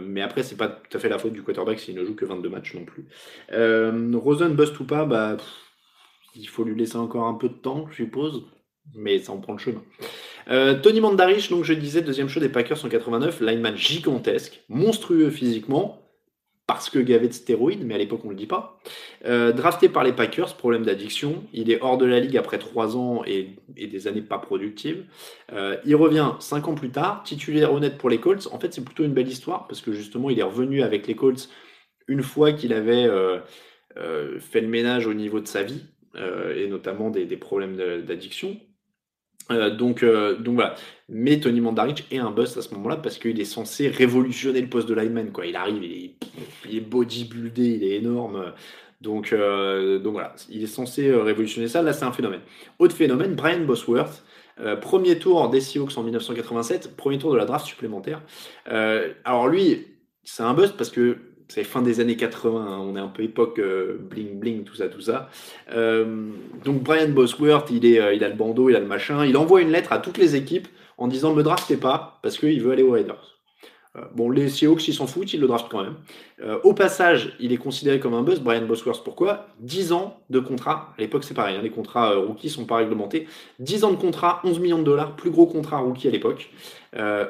mais 0.00 0.20
après, 0.20 0.42
c'est 0.42 0.56
pas 0.56 0.68
tout 0.68 0.96
à 0.96 1.00
fait 1.00 1.08
la 1.08 1.18
faute 1.18 1.32
du 1.32 1.42
quarterback 1.42 1.78
s'il 1.80 1.94
ne 1.94 2.04
joue 2.04 2.14
que 2.14 2.24
22 2.24 2.48
matchs 2.48 2.74
non 2.74 2.84
plus. 2.84 3.06
Rosen, 4.14 4.54
bust 4.54 4.78
ou 4.80 4.84
pas, 4.84 5.04
bah, 5.04 5.36
il 6.34 6.48
faut 6.48 6.64
lui 6.64 6.74
laisser 6.78 6.96
encore 6.96 7.26
un 7.26 7.34
peu 7.34 7.48
de 7.48 7.54
temps, 7.54 7.86
je 7.90 7.96
suppose. 7.96 8.44
Mais 8.94 9.20
ça 9.20 9.32
en 9.32 9.38
prend 9.38 9.52
le 9.52 9.58
chemin. 9.58 9.82
Tony 10.82 11.00
Mandarich, 11.00 11.48
donc 11.48 11.64
je 11.64 11.72
disais, 11.72 12.02
deuxième 12.02 12.28
choix 12.28 12.42
des 12.42 12.48
Packers 12.48 12.84
en 12.84 12.88
89, 12.88 13.40
lineman 13.40 13.76
gigantesque, 13.76 14.62
monstrueux 14.68 15.30
physiquement, 15.30 16.01
parce 16.74 16.90
que 16.90 16.98
gavé 16.98 17.28
de 17.28 17.32
stéroïdes, 17.32 17.84
mais 17.84 17.94
à 17.94 17.98
l'époque 17.98 18.20
on 18.24 18.28
ne 18.28 18.32
le 18.32 18.38
dit 18.38 18.46
pas. 18.46 18.80
Euh, 19.24 19.52
drafté 19.52 19.88
par 19.88 20.04
les 20.04 20.12
Packers, 20.12 20.56
problème 20.56 20.84
d'addiction. 20.84 21.44
Il 21.52 21.70
est 21.70 21.80
hors 21.80 21.98
de 21.98 22.06
la 22.06 22.20
ligue 22.20 22.36
après 22.36 22.58
3 22.58 22.96
ans 22.96 23.22
et, 23.26 23.56
des 23.76 24.06
années 24.06 24.22
pas 24.22 24.38
productives. 24.38 25.04
Euh, 25.52 25.76
il 25.84 25.96
revient 25.96 26.32
5 26.38 26.68
ans 26.68 26.74
plus 26.74 26.90
tard, 26.90 27.22
titulaire 27.24 27.72
honnête 27.72 27.98
pour 27.98 28.10
les 28.10 28.18
Colts. 28.18 28.48
En 28.52 28.58
fait, 28.58 28.72
c'est 28.72 28.84
plutôt 28.84 29.04
une 29.04 29.12
belle 29.12 29.28
histoire 29.28 29.66
parce 29.66 29.80
que 29.80 29.92
justement, 29.92 30.30
il 30.30 30.38
est 30.38 30.44
revenu 30.44 30.82
avec 30.82 31.06
les 31.06 31.14
Colts 31.14 31.48
une 32.08 32.22
fois 32.22 32.52
qu'il 32.52 32.72
avait 32.72 33.06
euh, 33.06 33.38
fait 34.40 34.60
le 34.60 34.68
ménage 34.68 35.06
au 35.06 35.14
niveau 35.14 35.40
de 35.40 35.46
sa 35.46 35.62
vie 35.62 35.84
et 36.54 36.66
notamment 36.66 37.08
des 37.08 37.36
problèmes 37.38 37.74
d'addiction. 38.04 38.58
Euh, 39.50 39.70
donc, 39.70 40.02
euh, 40.02 40.36
donc 40.36 40.54
voilà. 40.54 40.74
Mais 41.08 41.40
Tony 41.40 41.60
Mandarich 41.60 42.06
est 42.10 42.18
un 42.18 42.30
bust 42.30 42.56
à 42.56 42.62
ce 42.62 42.72
moment-là 42.74 42.96
parce 42.96 43.18
qu'il 43.18 43.40
est 43.40 43.44
censé 43.44 43.88
révolutionner 43.88 44.60
le 44.60 44.68
poste 44.68 44.88
de 44.88 44.94
lineman. 44.94 45.30
Quoi. 45.30 45.46
Il 45.46 45.56
arrive, 45.56 45.82
il 45.82 46.76
est, 46.76 46.80
bodybuildé, 46.80 47.66
il 47.66 47.84
est 47.84 47.96
énorme. 47.96 48.52
Donc, 49.00 49.32
euh, 49.32 49.98
donc 49.98 50.12
voilà, 50.12 50.34
il 50.48 50.62
est 50.62 50.68
censé 50.68 51.12
révolutionner 51.12 51.68
ça. 51.68 51.82
Là, 51.82 51.92
c'est 51.92 52.04
un 52.04 52.12
phénomène. 52.12 52.40
Autre 52.78 52.94
phénomène, 52.94 53.34
Brian 53.34 53.64
Bosworth. 53.64 54.24
premier 54.80 55.18
tour 55.18 55.50
des 55.50 55.60
Seahawks 55.60 55.96
en 55.98 56.02
1987, 56.02 56.96
premier 56.96 57.18
tour 57.18 57.32
de 57.32 57.36
la 57.36 57.44
draft 57.44 57.66
supplémentaire. 57.66 58.22
alors 58.66 59.48
lui, 59.48 59.86
c'est 60.22 60.44
un 60.44 60.54
bust 60.54 60.76
parce 60.76 60.90
que 60.90 61.18
c'est 61.52 61.64
fin 61.64 61.82
des 61.82 62.00
années 62.00 62.16
80, 62.16 62.60
hein. 62.60 62.78
on 62.80 62.96
est 62.96 63.00
un 63.00 63.08
peu 63.08 63.22
époque 63.22 63.58
euh, 63.58 63.98
bling 64.00 64.38
bling, 64.38 64.64
tout 64.64 64.74
ça, 64.74 64.88
tout 64.88 65.02
ça. 65.02 65.28
Euh, 65.74 66.30
donc 66.64 66.82
Brian 66.82 67.10
Bosworth, 67.10 67.70
euh, 67.70 68.14
il 68.14 68.24
a 68.24 68.28
le 68.28 68.34
bandeau, 68.34 68.70
il 68.70 68.76
a 68.76 68.80
le 68.80 68.86
machin, 68.86 69.26
il 69.26 69.36
envoie 69.36 69.60
une 69.60 69.70
lettre 69.70 69.92
à 69.92 69.98
toutes 69.98 70.16
les 70.16 70.34
équipes 70.34 70.66
en 70.96 71.08
disant 71.08 71.34
me 71.34 71.42
draftez 71.42 71.76
pas 71.76 72.20
parce 72.22 72.38
qu'il 72.38 72.60
veut 72.62 72.72
aller 72.72 72.82
aux 72.82 72.92
Raiders. 72.92 73.38
bon, 74.14 74.30
les 74.30 74.48
Seahawks, 74.48 74.88
ils 74.88 74.94
s'en 74.94 75.06
foutent, 75.06 75.34
ils 75.34 75.40
le 75.40 75.46
draftent 75.46 75.68
quand 75.68 75.82
même. 75.82 75.96
au 76.64 76.72
passage, 76.72 77.36
il 77.38 77.52
est 77.52 77.58
considéré 77.58 78.00
comme 78.00 78.14
un 78.14 78.22
buzz, 78.22 78.40
Brian 78.40 78.64
Bosworth, 78.64 79.04
pourquoi? 79.04 79.48
10 79.60 79.92
ans 79.92 80.20
de 80.30 80.40
contrat, 80.40 80.94
à 80.96 81.02
l'époque 81.02 81.24
c'est 81.24 81.34
pareil, 81.34 81.56
hein, 81.56 81.62
les 81.62 81.70
contrats 81.70 82.14
rookies 82.14 82.48
sont 82.48 82.64
pas 82.64 82.76
réglementés. 82.76 83.26
10 83.58 83.84
ans 83.84 83.90
de 83.90 83.96
contrat, 83.96 84.40
11 84.44 84.58
millions 84.60 84.78
de 84.78 84.84
dollars, 84.84 85.16
plus 85.16 85.30
gros 85.30 85.46
contrat 85.46 85.78
rookie 85.78 86.08
à 86.08 86.10
l'époque. 86.10 86.50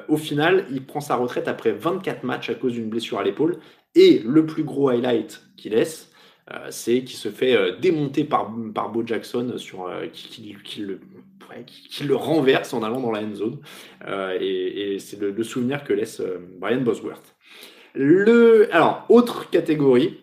au 0.08 0.16
final, 0.16 0.66
il 0.70 0.84
prend 0.84 1.00
sa 1.00 1.16
retraite 1.16 1.48
après 1.48 1.72
24 1.72 2.22
matchs 2.22 2.50
à 2.50 2.54
cause 2.54 2.74
d'une 2.74 2.88
blessure 2.88 3.18
à 3.18 3.24
l'épaule 3.24 3.58
et 3.94 4.22
le 4.24 4.46
plus 4.46 4.64
gros 4.64 4.88
highlight 4.88 5.42
qu'il 5.56 5.72
laisse, 5.72 6.12
euh, 6.50 6.66
c'est 6.70 7.04
qu'il 7.04 7.16
se 7.16 7.28
fait 7.28 7.54
euh, 7.54 7.76
démonter 7.78 8.24
par, 8.24 8.52
par 8.74 8.90
Bo 8.90 9.06
Jackson, 9.06 9.54
sur, 9.58 9.86
euh, 9.86 10.06
qui, 10.12 10.56
le, 10.80 10.98
le, 12.04 12.16
renverse 12.16 12.74
en 12.74 12.82
allant 12.82 13.00
dans 13.00 13.12
la 13.12 13.20
end 13.20 13.34
zone. 13.34 13.58
et, 14.40 14.96
c'est 14.98 15.20
le, 15.20 15.42
souvenir 15.44 15.84
que 15.84 15.92
laisse 15.92 16.20
Brian 16.58 16.80
Bosworth. 16.80 17.36
Le, 17.94 18.74
alors, 18.74 19.04
autre 19.08 19.50
catégorie. 19.50 20.18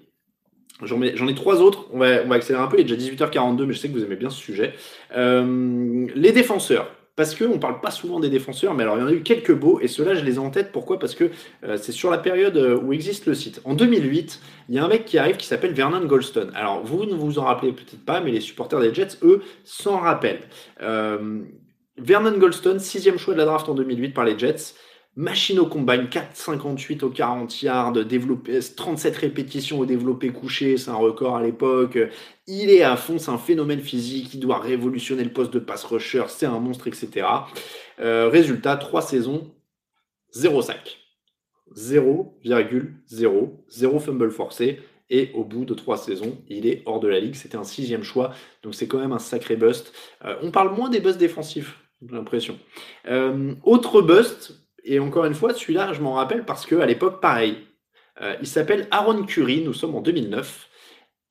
J'en 0.82 1.02
ai, 1.02 1.14
ai, 1.14 1.36
trois 1.36 1.62
autres. 1.62 1.88
On 1.92 2.00
va, 2.00 2.24
on 2.24 2.28
va 2.28 2.36
accélérer 2.36 2.64
un 2.64 2.68
peu. 2.68 2.78
Il 2.80 2.82
est 2.82 2.96
déjà 2.96 3.28
18h42, 3.28 3.66
mais 3.66 3.74
je 3.74 3.80
sais 3.80 3.90
que 3.90 3.94
vous 3.94 4.04
aimez 4.04 4.16
bien 4.16 4.30
ce 4.30 4.40
sujet. 4.40 4.74
les 5.16 6.32
défenseurs 6.32 6.99
parce 7.20 7.36
qu'on 7.36 7.56
ne 7.56 7.58
parle 7.58 7.82
pas 7.82 7.92
souvent 7.92 8.22
des 8.22 8.30
défenseurs, 8.30 8.74
mais 8.74 8.84
alors 8.84 8.96
il 8.96 9.02
y 9.02 9.04
en 9.04 9.08
a 9.08 9.12
eu 9.12 9.24
quelques 9.24 9.54
beaux, 9.54 9.82
et 9.82 9.90
ceux-là 9.90 10.16
je 10.16 10.24
les 10.24 10.36
ai 10.36 10.40
en 10.40 10.52
tête. 10.52 10.72
Pourquoi? 10.72 11.00
Parce 11.00 11.16
que 11.16 11.32
euh, 11.66 11.76
c'est 11.76 11.92
sur 11.92 12.10
la 12.10 12.18
période 12.18 12.56
euh, 12.56 12.80
où 12.80 12.94
existe 12.94 13.26
le 13.26 13.34
site. 13.34 13.60
En 13.66 13.74
2008, 13.74 14.40
il 14.70 14.76
y 14.76 14.80
a 14.80 14.86
un 14.86 14.88
mec 14.88 15.04
qui 15.04 15.18
arrive 15.18 15.36
qui 15.36 15.46
s'appelle 15.46 15.74
Vernon 15.74 16.06
Goldstone. 16.06 16.50
Alors 16.56 16.82
vous 16.82 17.04
ne 17.04 17.14
vous 17.14 17.38
en 17.38 17.44
rappelez 17.44 17.74
peut-être 17.74 18.06
pas, 18.06 18.22
mais 18.22 18.32
les 18.32 18.40
supporters 18.40 18.80
des 18.80 18.94
Jets, 18.94 19.18
eux, 19.22 19.42
s'en 19.66 19.98
rappellent. 19.98 20.44
Euh, 20.82 21.42
Vernon 21.98 22.38
Goldstone, 22.38 22.80
sixième 22.80 23.18
choix 23.18 23.34
de 23.34 23.40
la 23.40 23.46
draft 23.46 23.68
en 23.68 23.74
2008 23.74 24.12
par 24.12 24.24
les 24.24 24.40
Jets. 24.40 24.76
Machine 25.20 25.60
au 25.60 25.66
combine, 25.66 26.08
4,58 26.10 27.04
au 27.04 27.10
40 27.10 27.62
yards, 27.62 28.06
développé, 28.06 28.58
37 28.74 29.18
répétitions 29.18 29.78
au 29.78 29.86
développé 29.86 30.30
couché, 30.30 30.78
c'est 30.78 30.92
un 30.92 30.96
record 30.96 31.36
à 31.36 31.44
l'époque. 31.44 32.00
Il 32.48 32.70
est 32.70 32.84
à 32.84 32.96
fond, 32.96 33.20
c'est 33.20 33.30
un 33.30 33.38
phénomène 33.38 33.82
physique, 33.82 34.34
il 34.34 34.40
doit 34.40 34.60
révolutionner 34.60 35.26
le 35.26 35.34
poste 35.34 35.52
de 35.52 35.60
pass 35.60 35.84
rusher, 35.84 36.24
c'est 36.30 36.46
un 36.46 36.60
monstre, 36.60 36.88
etc. 36.88 37.28
Euh, 38.00 38.30
résultat, 38.30 38.78
3 38.78 39.02
saisons, 39.02 39.54
0 40.32 40.62
sac. 40.62 41.00
0,0, 41.76 43.50
0 43.68 44.00
fumble 44.00 44.32
forcé. 44.32 44.80
Et 45.10 45.32
au 45.34 45.44
bout 45.44 45.66
de 45.66 45.74
trois 45.74 45.98
saisons, 45.98 46.38
il 46.48 46.66
est 46.66 46.82
hors 46.86 47.02
de 47.02 47.10
la 47.10 47.20
ligue. 47.20 47.36
C'était 47.36 47.58
un 47.58 47.66
sixième 47.66 48.04
choix. 48.04 48.32
Donc 48.64 48.74
c'est 48.74 48.88
quand 48.88 49.00
même 49.00 49.12
un 49.12 49.20
sacré 49.20 49.58
bust. 49.58 49.92
Euh, 50.24 50.38
on 50.44 50.52
parle 50.52 50.74
moins 50.74 50.90
des 50.90 51.02
busts 51.02 51.18
défensifs, 51.18 51.78
j'ai 52.02 52.16
l'impression. 52.16 52.58
Euh, 53.10 53.54
autre 53.64 54.02
bust, 54.02 54.69
et 54.84 55.00
encore 55.00 55.26
une 55.26 55.34
fois, 55.34 55.54
celui-là, 55.54 55.94
je 55.94 56.02
m'en 56.02 56.14
rappelle 56.14 56.46
parce 56.46 56.66
qu'à 56.66 56.86
l'époque, 56.86 57.22
pareil. 57.22 57.58
Euh, 58.22 58.36
il 58.42 58.48
s'appelle 58.48 58.88
Aaron 58.92 59.24
Curry. 59.24 59.62
Nous 59.62 59.74
sommes 59.74 59.96
en 59.96 60.02
2009. 60.02 60.68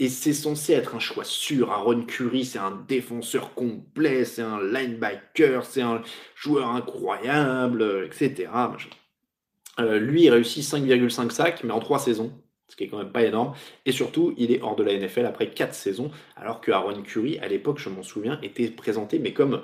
Et 0.01 0.09
c'est 0.09 0.33
censé 0.33 0.75
être 0.75 0.95
un 0.95 1.01
choix 1.01 1.25
sûr. 1.25 1.73
Aaron 1.73 2.03
Curry, 2.03 2.45
c'est 2.45 2.61
un 2.61 2.85
défenseur 2.87 3.55
complet, 3.55 4.25
c'est 4.25 4.43
un 4.43 4.63
linebacker, 4.63 5.65
c'est 5.65 5.83
un 5.83 6.03
joueur 6.37 6.71
incroyable, 6.71 8.07
etc. 8.07 8.49
lui, 10.01 10.25
il 10.25 10.31
réussit 10.31 10.63
5,5 10.63 11.31
sacs, 11.31 11.65
mais 11.65 11.73
en 11.73 11.81
trois 11.81 11.99
saisons 11.99 12.33
ce 12.69 12.77
qui 12.77 12.85
est 12.85 12.89
quand 12.89 12.99
même 12.99 13.13
pas 13.13 13.25
énorme. 13.25 13.55
Et 13.87 13.93
surtout, 13.93 14.35
il 14.37 14.53
est 14.53 14.63
hors 14.63 14.77
de 14.77 14.83
la 14.83 14.97
NFL 14.97 15.27
après 15.27 15.51
4 15.51 15.75
saisons, 15.75 16.11
alors 16.37 16.61
que 16.61 16.71
Aaron 16.71 17.03
Curry, 17.03 17.39
à 17.39 17.49
l'époque, 17.49 17.79
je 17.79 17.89
m'en 17.89 18.03
souviens, 18.03 18.39
était 18.43 18.69
présenté 18.69 19.19
mais 19.19 19.33
comme 19.33 19.63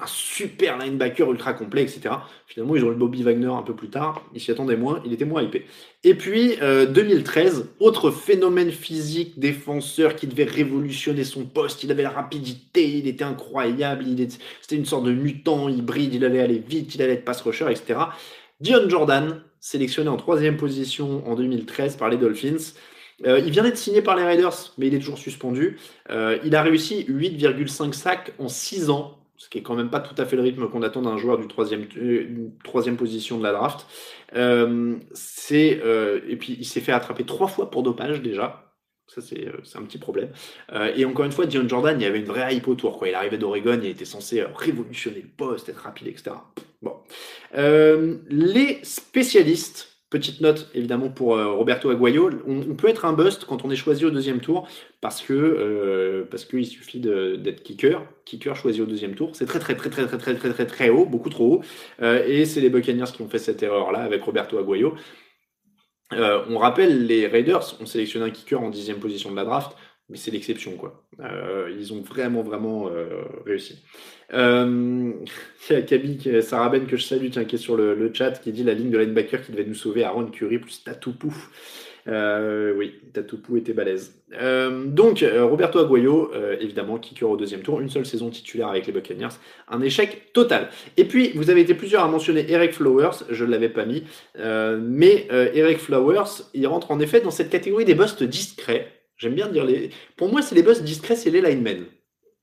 un 0.00 0.06
super 0.06 0.78
linebacker 0.78 1.30
ultra 1.30 1.54
complet, 1.54 1.82
etc. 1.82 2.14
Finalement, 2.46 2.76
ils 2.76 2.84
ont 2.84 2.92
eu 2.92 2.94
Bobby 2.94 3.22
Wagner 3.22 3.46
un 3.46 3.62
peu 3.62 3.74
plus 3.74 3.88
tard. 3.88 4.24
Ils 4.34 4.40
s'y 4.40 4.50
attendaient 4.50 4.76
moins. 4.76 5.02
Il 5.04 5.12
était 5.12 5.24
moins 5.24 5.42
hypé. 5.42 5.66
Et 6.04 6.14
puis, 6.14 6.56
2013, 6.60 7.60
euh, 7.60 7.84
autre 7.84 8.10
phénomène 8.10 8.70
physique, 8.70 9.38
défenseur 9.38 10.16
qui 10.16 10.26
devait 10.26 10.44
révolutionner 10.44 11.24
son 11.24 11.44
poste. 11.44 11.84
Il 11.84 11.90
avait 11.90 12.02
la 12.02 12.10
rapidité, 12.10 12.88
il 12.88 13.06
était 13.06 13.24
incroyable. 13.24 14.04
Il 14.06 14.28
C'était 14.60 14.76
une 14.76 14.86
sorte 14.86 15.04
de 15.04 15.12
mutant 15.12 15.68
hybride. 15.68 16.14
Il 16.14 16.24
allait 16.24 16.40
aller 16.40 16.58
vite, 16.58 16.94
il 16.94 17.02
allait 17.02 17.14
être 17.14 17.24
pass 17.24 17.40
rusher, 17.42 17.66
etc. 17.70 18.00
Dion 18.60 18.88
Jordan, 18.88 19.42
sélectionné 19.60 20.08
en 20.08 20.16
troisième 20.16 20.56
position 20.56 21.26
en 21.28 21.34
2013 21.34 21.96
par 21.96 22.08
les 22.08 22.16
Dolphins. 22.16 22.74
Euh, 23.26 23.40
il 23.44 23.50
vient 23.50 23.62
d'être 23.62 23.78
signé 23.78 24.02
par 24.02 24.16
les 24.16 24.24
Raiders, 24.24 24.72
mais 24.78 24.88
il 24.88 24.94
est 24.94 24.98
toujours 24.98 25.18
suspendu. 25.18 25.78
Euh, 26.10 26.38
il 26.44 26.56
a 26.56 26.62
réussi 26.62 27.04
8,5 27.08 27.92
sacs 27.92 28.32
en 28.38 28.48
6 28.48 28.90
ans, 28.90 29.18
ce 29.42 29.48
qui 29.48 29.58
est 29.58 29.62
quand 29.62 29.74
même 29.74 29.90
pas 29.90 30.00
tout 30.00 30.14
à 30.20 30.24
fait 30.24 30.36
le 30.36 30.42
rythme 30.42 30.68
qu'on 30.68 30.82
attend 30.82 31.02
d'un 31.02 31.16
joueur 31.16 31.38
du 31.38 31.48
troisième, 31.48 31.86
euh, 31.96 32.96
position 32.96 33.38
de 33.38 33.42
la 33.42 33.52
draft. 33.52 33.86
c'est, 35.14 35.80
et 36.28 36.36
puis 36.36 36.56
il 36.58 36.64
s'est 36.64 36.80
fait 36.80 36.92
attraper 36.92 37.24
trois 37.24 37.48
fois 37.48 37.70
pour 37.70 37.82
dopage 37.82 38.22
déjà. 38.22 38.68
Ça, 39.08 39.20
c'est 39.20 39.76
un 39.76 39.82
petit 39.82 39.98
problème. 39.98 40.30
et 40.96 41.04
encore 41.04 41.26
une 41.26 41.32
fois, 41.32 41.44
Dion 41.44 41.68
Jordan, 41.68 42.00
il 42.00 42.04
y 42.04 42.06
avait 42.06 42.20
une 42.20 42.26
vraie 42.26 42.54
hype 42.54 42.66
autour. 42.68 42.98
Quoi. 42.98 43.08
Il 43.08 43.14
arrivait 43.14 43.36
d'Oregon, 43.36 43.78
il 43.82 43.90
était 43.90 44.06
censé 44.06 44.42
révolutionner 44.54 45.20
le 45.20 45.28
poste, 45.28 45.68
être 45.68 45.82
rapide, 45.82 46.08
etc. 46.08 46.30
Bon. 46.82 46.96
Euh, 47.56 48.18
les 48.28 48.80
spécialistes, 48.82 49.91
petite 50.12 50.42
note 50.42 50.70
évidemment 50.74 51.08
pour 51.08 51.36
euh, 51.36 51.52
Roberto 51.52 51.88
Aguayo, 51.88 52.28
on, 52.46 52.74
peut 52.74 52.88
être 52.88 53.06
un 53.06 53.14
bust 53.14 53.46
quand 53.46 53.64
on 53.64 53.70
est 53.70 53.76
choisi 53.76 54.04
au 54.04 54.10
deuxième 54.10 54.40
tour 54.40 54.68
parce 55.00 55.22
que 55.22 55.32
euh, 55.32 56.28
parce 56.30 56.44
qu'il 56.44 56.66
suffit 56.66 57.00
d'être 57.00 57.62
kicker, 57.62 58.02
kicker 58.26 58.54
choisi 58.54 58.82
au 58.82 58.86
deuxième 58.86 59.14
tour, 59.14 59.30
c'est 59.34 59.46
très 59.46 59.58
très 59.58 59.74
très 59.74 59.88
très 59.88 60.06
très 60.06 60.18
très 60.18 60.34
très 60.34 60.50
très 60.50 60.66
très 60.66 60.90
haut, 60.90 61.06
beaucoup 61.06 61.30
trop 61.30 61.54
haut, 61.54 61.62
et 62.04 62.44
c'est 62.44 62.60
les 62.60 62.68
Buccaneers 62.68 63.10
qui 63.14 63.22
ont 63.22 63.28
fait 63.28 63.38
cette 63.38 63.62
erreur 63.62 63.90
là 63.90 64.00
avec 64.00 64.22
Roberto 64.22 64.58
Aguayo. 64.58 64.94
on 66.12 66.58
rappelle, 66.58 67.06
les 67.06 67.26
Raiders 67.26 67.80
ont 67.80 67.86
sélectionné 67.86 68.26
un 68.26 68.30
kicker 68.30 68.60
en 68.60 68.68
dixième 68.68 68.98
position 68.98 69.30
de 69.30 69.36
la 69.36 69.44
draft 69.44 69.72
mais 70.12 70.18
c'est 70.18 70.30
l'exception, 70.30 70.72
quoi. 70.72 71.02
Euh, 71.20 71.74
ils 71.74 71.94
ont 71.94 72.02
vraiment, 72.02 72.42
vraiment 72.42 72.88
euh, 72.88 73.22
réussi. 73.46 73.78
Euh, 74.34 75.10
il 75.70 75.72
y 75.72 75.76
a 75.76 75.80
Kaby, 75.80 76.42
Sarah 76.42 76.68
Ben, 76.68 76.86
que 76.86 76.98
je 76.98 77.04
salue, 77.04 77.30
tiens, 77.30 77.44
qui 77.44 77.56
est 77.56 77.58
sur 77.58 77.78
le, 77.78 78.10
chat, 78.12 78.32
qui 78.32 78.52
dit 78.52 78.62
la 78.62 78.74
ligne 78.74 78.90
de 78.90 78.98
linebacker 78.98 79.42
qui 79.42 79.52
devait 79.52 79.64
nous 79.64 79.74
sauver, 79.74 80.04
Aaron 80.04 80.26
Curry 80.26 80.58
plus 80.58 80.84
Tatoupou. 80.84 81.34
oui, 82.06 82.94
Tatoupou 83.14 83.56
était 83.56 83.72
balèze. 83.72 84.14
donc, 84.84 85.24
Roberto 85.24 85.78
Aguayo, 85.78 86.30
évidemment, 86.60 86.98
kicker 86.98 87.30
au 87.30 87.38
deuxième 87.38 87.62
tour, 87.62 87.80
une 87.80 87.88
seule 87.88 88.04
saison 88.04 88.28
titulaire 88.28 88.68
avec 88.68 88.86
les 88.86 88.92
Buccaneers, 88.92 89.34
un 89.68 89.80
échec 89.80 90.34
total. 90.34 90.68
Et 90.98 91.06
puis, 91.06 91.32
vous 91.36 91.48
avez 91.48 91.62
été 91.62 91.72
plusieurs 91.72 92.04
à 92.04 92.08
mentionner 92.08 92.44
Eric 92.52 92.74
Flowers, 92.74 93.24
je 93.30 93.46
ne 93.46 93.50
l'avais 93.50 93.70
pas 93.70 93.86
mis, 93.86 94.04
mais 94.36 95.26
Eric 95.54 95.78
Flowers, 95.78 96.42
il 96.52 96.66
rentre 96.66 96.90
en 96.90 97.00
effet 97.00 97.22
dans 97.22 97.30
cette 97.30 97.48
catégorie 97.48 97.86
des 97.86 97.94
busts 97.94 98.22
discrets. 98.22 99.01
J'aime 99.22 99.34
bien 99.34 99.48
dire 99.48 99.64
les. 99.64 99.90
Pour 100.16 100.32
moi, 100.32 100.42
c'est 100.42 100.56
les 100.56 100.64
boss 100.64 100.82
discrets, 100.82 101.14
c'est 101.14 101.30
les 101.30 101.40
linemen. 101.40 101.84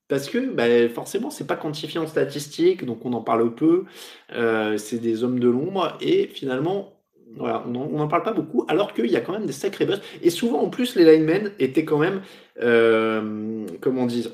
Parce 0.07 0.29
que 0.29 0.49
bah, 0.49 0.87
forcément, 0.87 1.29
c'est 1.29 1.45
pas 1.45 1.57
quantifié 1.57 1.99
en 1.99 2.07
statistiques, 2.07 2.85
donc 2.85 3.05
on 3.05 3.11
en 3.11 3.21
parle 3.21 3.53
peu. 3.53 3.83
Euh, 4.31 4.77
c'est 4.77 4.99
des 4.99 5.25
hommes 5.25 5.39
de 5.39 5.49
l'ombre, 5.49 5.97
et 5.99 6.27
finalement, 6.27 6.93
voilà, 7.35 7.65
on 7.67 7.97
n'en 7.97 8.07
parle 8.07 8.23
pas 8.23 8.31
beaucoup, 8.31 8.63
alors 8.69 8.93
qu'il 8.93 9.07
y 9.07 9.17
a 9.17 9.21
quand 9.21 9.33
même 9.33 9.45
des 9.45 9.51
sacrés 9.53 9.85
boss. 9.85 9.99
Et 10.21 10.29
souvent, 10.29 10.61
en 10.61 10.69
plus, 10.69 10.95
les 10.95 11.03
linemen 11.03 11.51
étaient 11.59 11.83
quand 11.83 11.97
même, 11.99 12.21
euh, 12.61 13.67
comment 13.81 14.05
dire, 14.05 14.31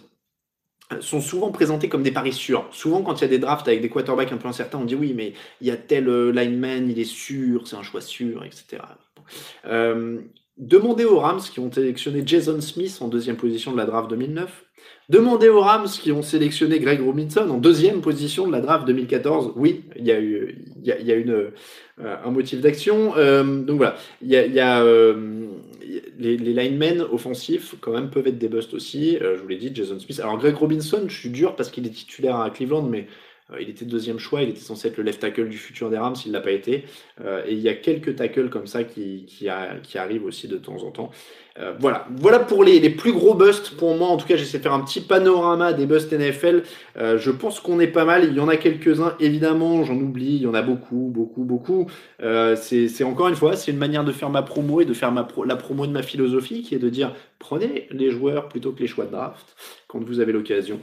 sont 0.99 1.21
souvent 1.21 1.51
présentés 1.51 1.89
comme 1.89 2.03
des 2.03 2.11
paris 2.11 2.31
sûrs. 2.31 2.67
Souvent, 2.71 3.01
quand 3.01 3.19
il 3.19 3.21
y 3.23 3.25
a 3.25 3.29
des 3.29 3.39
drafts 3.39 3.67
avec 3.67 3.81
des 3.81 3.89
quarterbacks 3.89 4.31
un 4.31 4.37
peu 4.37 4.47
incertains, 4.47 4.77
on 4.77 4.85
dit 4.85 4.95
oui, 4.95 5.13
mais 5.15 5.33
il 5.61 5.67
y 5.67 5.71
a 5.71 5.77
tel 5.77 6.07
euh, 6.07 6.31
lineman, 6.31 6.89
il 6.91 6.99
est 6.99 7.05
sûr, 7.05 7.67
c'est 7.67 7.75
un 7.75 7.81
choix 7.81 8.01
sûr, 8.01 8.43
etc. 8.45 8.83
Euh, 9.65 10.21
Demandez 10.57 11.03
aux 11.03 11.19
Rams 11.19 11.41
qui 11.41 11.59
ont 11.59 11.69
sélectionné 11.69 12.23
Jason 12.25 12.61
Smith 12.61 12.97
en 13.01 13.09
deuxième 13.09 13.35
position 13.35 13.73
de 13.73 13.77
la 13.77 13.85
draft 13.85 14.09
2009. 14.09 14.63
Demandez 15.09 15.49
aux 15.49 15.59
Rams 15.59 15.87
qui 15.87 16.13
ont 16.13 16.21
sélectionné 16.21 16.79
Greg 16.79 17.01
Robinson 17.01 17.49
en 17.49 17.57
deuxième 17.57 17.99
position 17.99 18.47
de 18.47 18.53
la 18.53 18.61
draft 18.61 18.87
2014. 18.87 19.51
Oui, 19.57 19.83
il 19.97 20.05
y 20.05 20.11
a 20.11 20.19
eu, 20.19 20.65
une, 20.85 21.31
euh, 21.31 21.51
un 21.99 22.31
motif 22.31 22.61
d'action. 22.61 23.17
Euh, 23.17 23.43
donc 23.43 23.77
voilà, 23.77 23.97
il 24.21 24.29
y 24.29 24.59
a, 24.59 24.81
euh, 24.81 25.45
les, 26.17 26.37
linemen 26.37 27.01
offensifs 27.01 27.75
quand 27.81 27.91
même 27.91 28.09
peuvent 28.09 28.27
être 28.27 28.37
des 28.37 28.47
busts 28.47 28.73
aussi. 28.73 29.17
je 29.19 29.41
vous 29.41 29.47
l'ai 29.49 29.57
dit, 29.57 29.71
Jason 29.73 29.99
Smith. 29.99 30.21
Alors 30.21 30.37
Greg 30.37 30.55
Robinson, 30.55 31.03
je 31.07 31.19
suis 31.19 31.29
dur 31.29 31.57
parce 31.57 31.69
qu'il 31.69 31.85
est 31.85 31.91
titulaire 31.91 32.37
à 32.37 32.49
Cleveland, 32.49 32.83
mais 32.83 33.07
il 33.59 33.69
était 33.69 33.85
deuxième 33.85 34.17
choix, 34.17 34.41
il 34.41 34.49
était 34.49 34.59
censé 34.59 34.87
être 34.87 34.97
le 34.97 35.03
left 35.03 35.21
tackle 35.21 35.49
du 35.49 35.57
futur 35.57 35.91
des 35.91 35.97
Rams, 35.97 36.15
il 36.25 36.29
ne 36.29 36.33
l'a 36.33 36.41
pas 36.41 36.51
été. 36.51 36.85
Euh, 37.23 37.43
et 37.45 37.53
il 37.53 37.59
y 37.59 37.69
a 37.69 37.75
quelques 37.75 38.15
tackles 38.15 38.49
comme 38.49 38.65
ça 38.65 38.83
qui, 38.83 39.25
qui, 39.27 39.47
arrivent 39.97 40.25
aussi 40.25 40.47
de 40.47 40.57
temps 40.57 40.81
en 40.83 40.89
temps. 40.89 41.11
Euh, 41.59 41.73
voilà, 41.79 42.07
voilà 42.17 42.39
pour 42.39 42.63
les, 42.63 42.79
les, 42.79 42.89
plus 42.89 43.13
gros 43.13 43.35
busts 43.35 43.77
pour 43.77 43.95
moi. 43.95 44.07
En 44.07 44.17
tout 44.17 44.25
cas, 44.25 44.35
j'essaie 44.35 44.57
de 44.57 44.63
faire 44.63 44.73
un 44.73 44.81
petit 44.81 44.99
panorama 44.99 45.73
des 45.73 45.85
busts 45.85 46.11
NFL. 46.11 46.63
je 46.95 47.31
pense 47.31 47.59
qu'on 47.59 47.79
est 47.79 47.87
pas 47.87 48.03
mal. 48.03 48.25
Il 48.25 48.33
y 48.33 48.39
en 48.39 48.47
a 48.47 48.57
quelques-uns, 48.57 49.15
évidemment, 49.19 49.83
j'en 49.83 49.95
oublie. 49.95 50.37
Il 50.37 50.41
y 50.41 50.47
en 50.47 50.55
a 50.55 50.63
beaucoup, 50.63 51.11
beaucoup, 51.13 51.43
beaucoup. 51.43 51.87
c'est 52.55 53.03
encore 53.03 53.27
une 53.27 53.35
fois, 53.35 53.55
c'est 53.55 53.71
une 53.71 53.77
manière 53.77 54.03
de 54.03 54.11
faire 54.11 54.31
ma 54.31 54.41
promo 54.41 54.81
et 54.81 54.85
de 54.85 54.93
faire 54.93 55.13
la 55.13 55.55
promo 55.55 55.85
de 55.85 55.91
ma 55.91 56.01
philosophie 56.01 56.63
qui 56.63 56.73
est 56.73 56.79
de 56.79 56.89
dire 56.89 57.13
prenez 57.37 57.87
les 57.91 58.09
joueurs 58.09 58.49
plutôt 58.49 58.71
que 58.71 58.79
les 58.79 58.87
choix 58.87 59.05
de 59.05 59.11
draft 59.11 59.55
quand 59.87 60.03
vous 60.03 60.19
avez 60.19 60.31
l'occasion. 60.31 60.79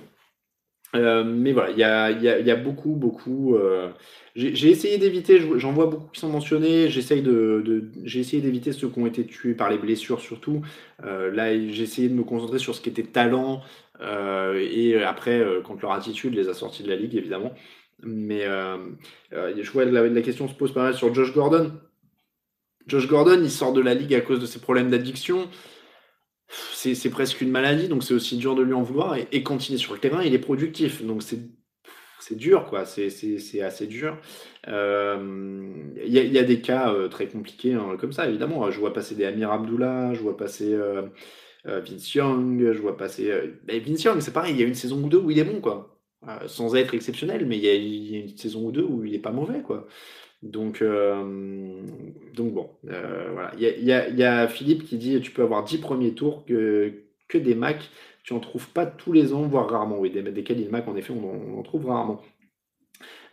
Euh, 0.95 1.25
mais 1.25 1.53
voilà, 1.53 1.71
il 1.71 1.79
y 2.23 2.51
a, 2.51 2.57
beaucoup, 2.57 2.95
beaucoup. 2.95 3.57
Euh, 3.57 3.91
j'ai 4.37 4.71
essayé 4.71 4.99
d'éviter, 4.99 5.41
j'en 5.57 5.73
vois 5.73 5.87
beaucoup 5.87 6.11
qui 6.13 6.21
sont 6.21 6.29
mentionnés. 6.29 6.89
J'essaye 6.91 7.23
de, 7.23 7.91
j'ai 8.05 8.21
essayé 8.21 8.43
d'éviter 8.43 8.73
ceux 8.73 8.89
qui 8.89 8.99
ont 8.99 9.07
été 9.07 9.25
tués 9.27 9.55
par 9.55 9.71
les 9.71 9.79
blessures 9.79 10.21
surtout. 10.21 10.63
Euh, 11.05 11.31
là, 11.31 11.55
j'ai 11.55 11.83
essayé 11.83 12.09
de 12.09 12.15
me 12.15 12.25
concentrer 12.25 12.59
sur 12.59 12.75
ce 12.75 12.81
qui 12.81 12.91
était 12.91 13.03
talent 13.05 13.63
et 14.01 14.97
après, 15.05 15.47
quand 15.65 15.81
leur 15.81 15.93
attitude 15.93 16.35
les 16.35 16.49
a 16.49 16.55
sortis 16.55 16.83
de 16.83 16.89
la 16.89 16.97
ligue 16.97 17.15
évidemment. 17.15 17.53
Mais 18.03 18.45
je 19.31 19.71
vois 19.71 19.85
la, 19.85 20.09
la 20.09 20.23
question 20.23 20.49
se 20.49 20.55
pose 20.55 20.75
pas 20.75 20.83
mal 20.83 20.95
sur 20.95 21.15
Josh 21.15 21.33
Gordon. 21.33 21.73
Josh 22.89 23.07
Gordon, 23.07 23.41
il 23.43 23.51
sort 23.51 23.73
de 23.73 23.81
la 23.81 23.95
ligue 23.95 24.13
à 24.15 24.21
cause 24.21 24.41
de 24.41 24.47
ses 24.47 24.59
problèmes 24.59 24.91
d'addiction 24.91 25.49
c'est 26.75 27.11
presque 27.11 27.41
une 27.41 27.51
maladie, 27.51 27.89
donc 27.89 28.03
c'est 28.03 28.15
aussi 28.15 28.37
dur 28.37 28.55
de 28.55 28.63
lui 28.63 28.75
en 28.75 28.83
vouloir. 28.83 29.17
Et, 29.17 29.43
quand 29.43 29.69
il 29.69 29.75
est 29.75 29.79
sur 29.79 29.95
le 29.95 30.01
terrain, 30.01 30.23
il 30.23 30.35
est 30.35 30.39
productif. 30.39 31.03
Donc 31.03 31.23
c'est 31.23 31.39
dur, 32.37 32.67
quoi. 32.67 32.85
C'est 32.85 33.63
assez 33.63 33.87
dur. 33.87 34.19
Euh, 34.69 35.73
il 36.05 36.13
y, 36.13 36.39
a 36.39 36.43
des 36.45 36.61
cas 36.61 36.93
euh, 36.93 37.09
très 37.09 37.27
compliqués 37.27 37.75
hein, 37.75 37.97
comme 37.99 38.13
ça, 38.13 38.29
évidemment. 38.29 38.71
Je 38.71 38.79
vois 38.79 38.93
passer 38.93 39.15
des 39.15 39.25
Amir 39.25 39.51
Abdullah, 39.51 40.15
je 40.15 40.21
vois 40.21 40.37
passer 40.37 40.73
euh, 40.73 41.03
Vince 41.65 42.15
Young, 42.15 42.73
je 42.73 42.79
vois 42.79 42.97
passer. 42.97 43.33
Vince 43.69 44.03
Young, 44.05 44.21
c'est 44.21 44.33
pareil, 44.33 44.55
il 44.55 44.61
y 44.61 44.65
a 44.65 44.67
une 44.67 44.75
saison 44.75 45.03
ou 45.03 45.09
deux 45.09 45.19
où 45.19 45.31
il 45.31 45.39
est 45.39 45.45
bon, 45.45 45.61
quoi. 45.61 45.99
sans 46.47 46.75
être 46.75 46.95
exceptionnel, 46.95 47.47
mais 47.47 47.57
il 47.57 47.65
y, 47.65 47.69
a, 47.69 48.21
une 48.21 48.37
saison 48.37 48.67
ou 48.67 48.73
deux 48.73 48.85
où 48.85 49.05
il 49.05 49.15
est 49.15 49.19
pas 49.19 49.33
mauvais, 49.33 49.63
quoi. 49.63 49.87
Donc, 50.43 50.83
euh, 50.83 51.81
donc 52.35 52.53
bon, 52.53 52.71
euh, 52.89 53.29
voilà. 53.33 53.53
Il 53.59 53.85
y 53.85 53.93
a, 54.25 54.49
Philippe 54.49 54.85
qui 54.85 54.99
dit 54.99 55.21
tu 55.21 55.31
peux 55.31 55.43
avoir 55.43 55.65
10 55.65 55.79
premiers 55.79 56.15
tours 56.15 56.45
que, 56.45 56.93
que 57.29 57.39
des 57.39 57.55
Mac, 57.55 57.91
tu 58.25 58.33
en 58.33 58.41
trouves 58.41 58.69
pas 58.71 58.87
tous 58.87 59.13
les 59.13 59.33
ans, 59.33 59.43
voire 59.43 59.69
rarement. 59.71 59.99
Oui, 60.01 60.11
des, 60.11 60.23
des 60.23 60.43
Khalil 60.43 60.69
Mac, 60.71 60.89
en 60.89 60.97
effet, 60.97 61.13
on 61.13 61.59
en, 61.59 61.63
trouve 61.63 61.87
rarement. 61.87 62.21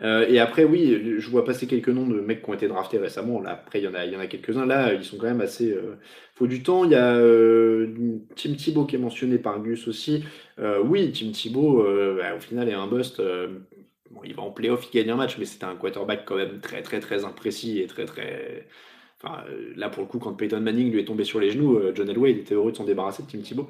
Euh, 0.01 0.25
et 0.29 0.39
après, 0.39 0.63
oui, 0.63 1.17
je 1.17 1.29
vois 1.29 1.43
passer 1.43 1.67
quelques 1.67 1.89
noms 1.89 2.07
de 2.07 2.21
mecs 2.21 2.43
qui 2.43 2.49
ont 2.49 2.53
été 2.53 2.67
draftés 2.67 2.99
récemment. 2.99 3.43
Après, 3.45 3.79
il 3.79 3.85
y 3.85 3.87
en 3.87 3.93
a, 3.95 4.05
il 4.05 4.13
y 4.13 4.15
en 4.15 4.19
a 4.19 4.27
quelques-uns. 4.27 4.65
Là, 4.65 4.93
ils 4.93 5.03
sont 5.03 5.17
quand 5.17 5.25
même 5.27 5.41
assez. 5.41 5.71
Euh, 5.71 5.95
faut 6.35 6.47
du 6.47 6.61
temps. 6.61 6.85
Il 6.85 6.91
y 6.91 6.95
a 6.95 7.19
Tim 8.35 8.53
Thibault 8.53 8.85
qui 8.85 8.95
est 8.95 8.99
mentionné 8.99 9.39
par 9.39 9.61
Gus 9.61 9.87
aussi. 9.87 10.23
oui, 10.85 11.11
Tim 11.11 11.31
Thibault, 11.31 11.83
bah, 12.17 12.35
au 12.35 12.39
final, 12.39 12.69
est 12.69 12.73
un 12.73 12.87
bust. 12.87 13.19
Il 14.25 14.35
va 14.35 14.43
en 14.43 14.51
playoff, 14.51 14.87
il 14.91 14.97
gagne 14.97 15.11
un 15.11 15.15
match, 15.15 15.37
mais 15.37 15.45
c'était 15.45 15.65
un 15.65 15.75
quarterback 15.75 16.25
quand 16.25 16.35
même 16.35 16.59
très, 16.61 16.81
très, 16.81 16.99
très 16.99 17.25
imprécis 17.25 17.79
et 17.79 17.87
très, 17.87 18.05
très. 18.05 18.67
Enfin, 19.21 19.43
là, 19.75 19.89
pour 19.89 20.03
le 20.03 20.07
coup, 20.07 20.19
quand 20.19 20.31
Peyton 20.33 20.61
Manning 20.61 20.91
lui 20.91 21.01
est 21.01 21.05
tombé 21.05 21.25
sur 21.25 21.39
les 21.39 21.51
genoux, 21.51 21.77
John 21.93 22.09
Elway, 22.09 22.31
était 22.31 22.55
heureux 22.55 22.71
de 22.71 22.77
s'en 22.77 22.85
débarrasser 22.85 23.23
de 23.23 23.27
Tim 23.27 23.39
Thibault. 23.39 23.67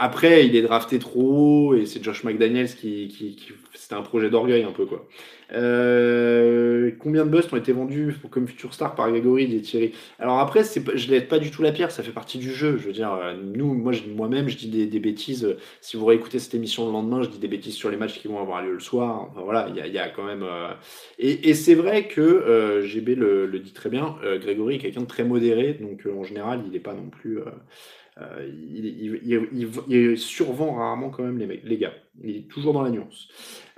Après, 0.00 0.46
il 0.46 0.54
est 0.54 0.62
drafté 0.62 1.00
trop 1.00 1.70
haut 1.70 1.74
et 1.74 1.84
c'est 1.84 2.02
Josh 2.02 2.22
McDaniels 2.22 2.72
qui, 2.72 3.36
c'était 3.74 3.96
un 3.96 4.02
projet 4.02 4.30
d'orgueil 4.30 4.62
un 4.62 4.70
peu 4.70 4.86
quoi. 4.86 5.08
Euh, 5.54 6.90
combien 6.98 7.24
de 7.24 7.30
busts 7.30 7.52
ont 7.52 7.56
été 7.56 7.72
vendus 7.72 8.14
comme 8.30 8.46
future 8.46 8.74
star 8.74 8.94
par 8.94 9.10
Gregory 9.10 9.54
et 9.56 9.60
Thierry? 9.60 9.92
Alors 10.20 10.38
après, 10.38 10.62
je 10.62 11.10
l'aide 11.10 11.26
pas 11.26 11.38
du 11.38 11.50
tout 11.50 11.62
la 11.62 11.72
pierre, 11.72 11.90
ça 11.90 12.02
fait 12.02 12.12
partie 12.12 12.38
du 12.38 12.52
jeu. 12.52 12.76
Je 12.78 12.86
veux 12.86 12.92
dire, 12.92 13.12
euh, 13.12 13.34
nous, 13.34 13.74
moi, 13.74 13.92
moi-même, 14.14 14.48
je 14.48 14.56
dis 14.56 14.86
des, 14.86 15.00
bêtises. 15.00 15.56
Si 15.80 15.96
vous 15.96 16.04
réécoutez 16.04 16.38
cette 16.38 16.54
émission 16.54 16.86
le 16.86 16.92
lendemain, 16.92 17.22
je 17.22 17.28
dis 17.28 17.38
des 17.38 17.48
bêtises 17.48 17.74
sur 17.74 17.90
les 17.90 17.96
matchs 17.96 18.20
qui 18.20 18.28
vont 18.28 18.40
avoir 18.40 18.62
lieu 18.62 18.72
le 18.72 18.80
soir. 18.80 19.30
Voilà, 19.42 19.68
il 19.68 19.92
y 19.92 19.98
a, 19.98 20.08
quand 20.10 20.24
même. 20.24 20.42
Euh, 20.42 20.68
et, 21.18 21.54
c'est 21.54 21.74
vrai 21.74 22.06
que 22.06 22.82
GB 22.84 23.14
le, 23.14 23.46
le, 23.46 23.58
dit 23.58 23.72
très 23.72 23.90
bien. 23.90 24.16
Grégory 24.40 24.78
quelqu'un 24.88 25.02
de 25.02 25.06
très 25.06 25.24
modéré, 25.24 25.74
donc 25.74 26.06
en 26.06 26.24
général, 26.24 26.62
il 26.66 26.72
n'est 26.72 26.80
pas 26.80 26.94
non 26.94 27.10
plus. 27.10 27.40
Euh, 28.20 28.48
il, 29.88 30.18
survend 30.18 30.74
rarement 30.74 31.10
quand 31.10 31.22
même 31.22 31.38
les, 31.38 31.76
gars. 31.76 31.92
Il 32.20 32.36
est 32.36 32.48
toujours 32.48 32.72
dans 32.72 32.82
la 32.82 32.90
nuance. 32.90 33.28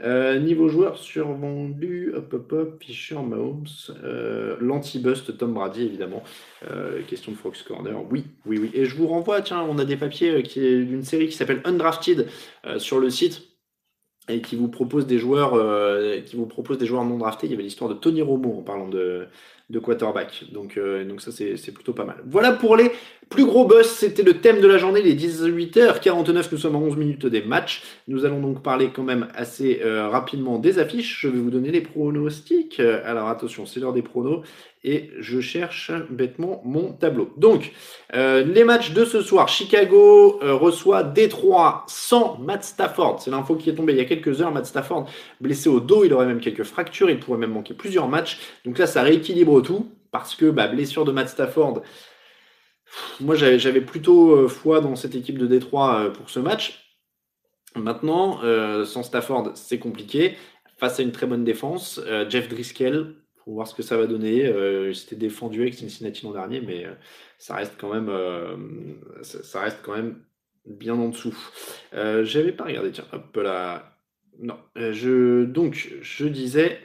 Euh, 0.03 0.39
niveau 0.39 0.69
joueur 0.69 0.97
survendu, 0.97 2.13
hop 2.15 2.33
hop 2.33 2.53
hop, 2.53 2.83
Fisher, 2.83 3.17
Mahomes, 3.17 3.67
euh, 4.03 4.57
l'anti-bust 4.61 5.37
Tom 5.37 5.53
Brady 5.53 5.83
évidemment. 5.83 6.23
question 7.07 7.33
de 7.33 7.37
Fox 7.37 7.63
Corner. 7.63 7.97
Oui, 8.11 8.25
oui, 8.47 8.59
oui. 8.59 8.71
Et 8.73 8.87
je 8.87 8.97
vous 8.97 9.09
renvoie, 9.09 9.43
tiens, 9.43 9.63
on 9.63 9.79
a 9.79 9.85
des 9.85 9.97
papiers 9.97 10.43
qui 10.43 10.65
est 10.65 10.85
d'une 10.85 11.03
série 11.03 11.29
qui 11.29 11.37
s'appelle 11.37 11.61
Undrafted 11.65 12.29
sur 12.79 12.99
le 12.99 13.11
site 13.11 13.43
et 14.29 14.41
qui 14.41 14.57
vous 14.57 14.69
propose 14.69 15.07
des 15.07 15.19
joueurs, 15.19 15.53
qui 16.25 16.37
vous 16.37 16.47
propose 16.47 16.79
des 16.79 16.87
joueurs 16.87 17.05
non 17.05 17.19
draftés. 17.19 17.47
Il 17.47 17.51
y 17.51 17.55
avait 17.55 17.63
l'histoire 17.63 17.91
de 17.91 17.95
Tony 17.95 18.23
Romo 18.23 18.59
en 18.59 18.63
parlant 18.63 18.89
de, 18.89 19.27
de 19.71 19.79
quarterback. 19.79 20.45
Donc, 20.53 20.77
euh, 20.77 21.05
donc 21.05 21.23
ça, 21.23 21.31
c'est 21.33 21.73
plutôt 21.73 21.93
pas 21.93 22.05
mal. 22.05 22.17
Voilà 22.27 22.53
pour 22.53 22.77
les 22.77 22.91
plus 23.29 23.47
gros 23.47 23.65
boss. 23.65 23.89
C'était 23.89 24.25
le 24.25 24.35
thème 24.35 24.61
de 24.61 24.67
la 24.67 24.77
journée, 24.77 25.01
les 25.01 25.15
18h49. 25.15 26.49
Nous 26.51 26.59
sommes 26.59 26.75
à 26.75 26.79
11 26.79 26.97
minutes 26.97 27.27
des 27.27 27.43
matchs. 27.43 27.83
Nous 28.09 28.25
allons 28.25 28.41
donc 28.41 28.63
parler 28.63 28.91
quand 28.95 29.05
même 29.05 29.29
assez 29.35 29.81
euh, 29.85 30.09
rapidement 30.09 30.59
des 30.59 30.79
affiches. 30.79 31.21
Je 31.21 31.29
vais 31.29 31.39
vous 31.39 31.51
donner 31.51 31.71
les 31.71 31.81
pronostics. 31.81 32.81
Alors 32.81 33.29
attention, 33.29 33.65
c'est 33.65 33.81
l'heure 33.81 33.93
des 33.93 34.03
pronos 34.03 34.43
et 34.83 35.11
je 35.19 35.41
cherche 35.41 35.93
bêtement 36.09 36.63
mon 36.65 36.93
tableau. 36.93 37.31
Donc, 37.37 37.73
euh, 38.15 38.43
les 38.43 38.65
matchs 38.65 38.93
de 38.93 39.05
ce 39.05 39.21
soir, 39.21 39.49
Chicago 39.49 40.41
euh, 40.43 40.55
reçoit 40.55 41.03
Détroit 41.03 41.85
sans 41.87 42.39
Matt 42.39 42.65
Stafford. 42.65 43.21
C'est 43.21 43.31
l'info 43.31 43.57
qui 43.57 43.69
est 43.69 43.75
tombée 43.75 43.93
il 43.93 43.99
y 43.99 44.03
a 44.03 44.07
quelques 44.07 44.41
heures. 44.41 44.53
Matt 44.53 44.67
Stafford 44.67 45.07
blessé 45.41 45.69
au 45.69 45.81
dos, 45.81 46.05
il 46.05 46.15
aurait 46.15 46.27
même 46.27 46.41
quelques 46.41 46.63
fractures, 46.63 47.11
il 47.11 47.21
pourrait 47.21 47.39
même 47.39 47.53
manquer 47.53 47.75
plusieurs 47.75 48.09
matchs. 48.09 48.39
Donc 48.65 48.79
là, 48.79 48.87
ça 48.87 49.03
rééquilibre 49.03 49.53
tout 49.63 49.91
parce 50.11 50.35
que 50.35 50.51
bah, 50.51 50.67
blessure 50.69 51.05
de 51.05 51.13
Matt 51.13 51.29
Stafford. 51.29 51.83
Moi, 53.21 53.37
j'avais 53.37 53.81
plutôt 53.81 54.33
euh, 54.33 54.49
foi 54.49 54.81
dans 54.81 54.97
cette 54.97 55.15
équipe 55.15 55.39
de 55.39 55.47
Détroit 55.47 56.13
pour 56.13 56.29
ce 56.29 56.41
match. 56.41 56.97
Maintenant, 57.77 58.41
sans 58.85 59.05
Stafford, 59.05 59.53
c'est 59.55 59.79
compliqué. 59.79 60.37
Face 60.79 60.99
à 60.99 61.05
une 61.05 61.13
très 61.13 61.29
bonne 61.29 61.45
défense, 61.45 62.01
Jeff 62.29 62.49
Driscoll, 62.49 63.15
pour 63.45 63.55
voir 63.55 63.67
ce 63.67 63.75
que 63.75 63.83
ça 63.83 63.97
va 63.97 64.07
donner. 64.07 64.47
Euh, 64.47 64.93
C'était 64.93 65.17
défendu 65.17 65.63
avec 65.63 65.75
Cincinnati 65.75 66.25
l'an 66.25 66.33
dernier, 66.33 66.61
mais 66.61 66.87
euh, 66.87 66.95
ça 67.39 67.57
reste 67.57 67.75
quand 67.79 67.93
même, 67.93 68.09
euh, 68.09 68.57
ça, 69.23 69.61
reste 69.61 69.81
quand 69.83 69.97
même 69.97 70.23
bien 70.67 70.95
en 70.95 71.09
dessous. 71.09 71.37
Euh, 71.95 72.25
J'avais 72.25 72.53
pas 72.53 72.65
regardé, 72.65 72.93
tiens, 72.93 73.07
hop 73.13 73.37
là. 73.37 73.97
Non, 74.39 74.57
je, 74.77 75.45
donc 75.45 75.93
je 76.01 76.27
disais, 76.27 76.79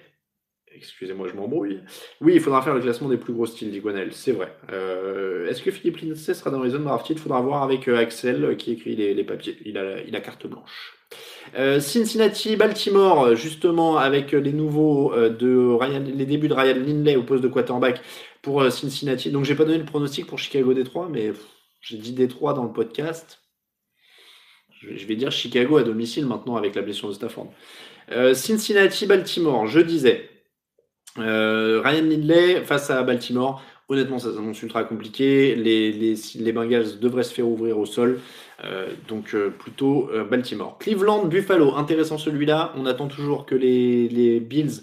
excusez-moi, 0.75 1.27
je 1.27 1.35
m'embrouille. 1.35 1.79
Oui, 2.21 2.33
il 2.35 2.41
faudra 2.41 2.61
faire 2.61 2.73
le 2.73 2.81
classement 2.81 3.09
des 3.09 3.17
plus 3.17 3.33
gros 3.33 3.45
styles 3.45 3.71
d'Iguanel, 3.71 4.09
c'est 4.13 4.31
vrai. 4.31 4.55
Est-ce 5.49 5.61
que 5.61 5.71
Philippe 5.71 5.97
Lindsay 5.97 6.33
sera 6.33 6.49
dans 6.51 6.63
les 6.63 6.71
zones 6.71 6.83
drafted 6.83 7.17
Il 7.17 7.21
faudra 7.21 7.41
voir 7.41 7.63
avec 7.63 7.87
Axel 7.87 8.55
qui 8.57 8.73
écrit 8.73 8.95
les, 8.95 9.23
papiers. 9.23 9.57
Il 9.65 9.77
a, 9.77 10.01
il 10.01 10.15
a 10.15 10.21
carte 10.21 10.47
blanche. 10.47 10.95
Euh, 11.55 11.79
Cincinnati, 11.79 12.55
Baltimore, 12.55 13.35
justement 13.35 13.97
avec 13.97 14.31
les 14.31 14.51
nouveaux 14.51 15.13
euh, 15.13 15.29
de 15.29 15.77
les 16.11 16.25
débuts 16.25 16.47
de 16.47 16.53
Ryan 16.53 16.75
Lindley 16.75 17.15
au 17.15 17.23
poste 17.23 17.43
de 17.43 17.47
quarterback 17.47 18.01
pour 18.41 18.61
euh, 18.61 18.69
Cincinnati. 18.69 19.29
Donc 19.31 19.45
j'ai 19.45 19.55
pas 19.55 19.65
donné 19.65 19.77
le 19.77 19.85
pronostic 19.85 20.25
pour 20.25 20.39
Chicago 20.39 20.73
Détroit, 20.73 21.07
mais 21.09 21.31
j'ai 21.81 21.97
dit 21.97 22.13
Détroit 22.13 22.53
dans 22.53 22.63
le 22.63 22.73
podcast. 22.73 23.41
Je 24.81 25.05
vais 25.05 25.15
dire 25.15 25.31
Chicago 25.31 25.77
à 25.77 25.83
domicile 25.83 26.25
maintenant 26.25 26.57
avec 26.57 26.75
la 26.75 26.81
blessure 26.81 27.09
de 27.09 27.13
Stafford. 27.13 27.51
Cincinnati, 28.33 29.07
Baltimore, 29.07 29.65
je 29.65 29.79
disais 29.79 30.29
Ryan 31.17 32.03
Lindley 32.03 32.61
face 32.61 32.89
à 32.89 33.01
Baltimore. 33.03 33.61
Honnêtement, 33.87 34.17
ça 34.17 34.33
s'annonce 34.33 34.61
ultra 34.63 34.83
compliqué. 34.83 35.53
Les, 35.55 36.51
Bengals 36.51 36.99
devraient 36.99 37.23
se 37.23 37.33
faire 37.33 37.47
ouvrir 37.47 37.77
au 37.77 37.85
sol. 37.85 38.19
Euh, 38.63 38.89
donc 39.07 39.35
euh, 39.35 39.49
plutôt 39.49 40.09
euh, 40.11 40.23
Baltimore. 40.23 40.77
Cleveland, 40.79 41.25
Buffalo, 41.25 41.75
intéressant 41.75 42.17
celui-là. 42.17 42.73
On 42.77 42.85
attend 42.87 43.07
toujours 43.07 43.45
que 43.45 43.53
les, 43.53 44.39
Bills 44.39 44.81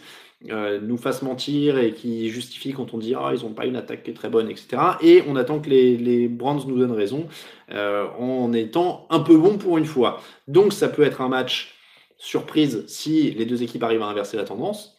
nous 0.83 0.97
fassent 0.97 1.23
mentir 1.23 1.79
et 1.79 1.93
qui 1.93 2.29
justifient 2.29 2.73
quand 2.73 2.95
on 2.95 2.99
dit 2.99 3.15
ah 3.15 3.31
ils 3.33 3.45
n'ont 3.45 3.53
pas 3.53 3.65
une 3.65 3.77
attaque 3.77 4.03
qui 4.03 4.11
est 4.11 4.15
très 4.15 4.29
bonne, 4.29 4.51
etc. 4.51 4.83
Et 5.01 5.23
on 5.29 5.37
attend 5.37 5.61
que 5.61 5.71
les, 5.71 5.97
les 5.97 6.27
Browns 6.27 6.63
nous 6.67 6.77
donnent 6.77 6.91
raison 6.91 7.29
en 7.71 8.53
étant 8.53 9.07
un 9.11 9.21
peu 9.21 9.37
bon 9.37 9.57
pour 9.57 9.79
une 9.79 9.85
fois. 9.85 10.21
Donc 10.49 10.73
ça 10.73 10.89
peut 10.89 11.03
être 11.03 11.21
un 11.21 11.29
match 11.29 11.77
surprise 12.19 12.85
si 12.89 13.31
les 13.31 13.45
deux 13.47 13.63
équipes 13.63 13.85
arrivent 13.85 14.03
à 14.03 14.07
inverser 14.07 14.37
la 14.37 14.43
tendance. 14.43 14.97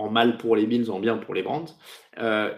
En 0.00 0.10
mal 0.10 0.38
pour 0.38 0.56
les 0.56 0.66
Bills, 0.66 0.90
en 0.90 0.98
bien 0.98 1.18
pour 1.18 1.34
les 1.34 1.42
Browns. 1.42 1.68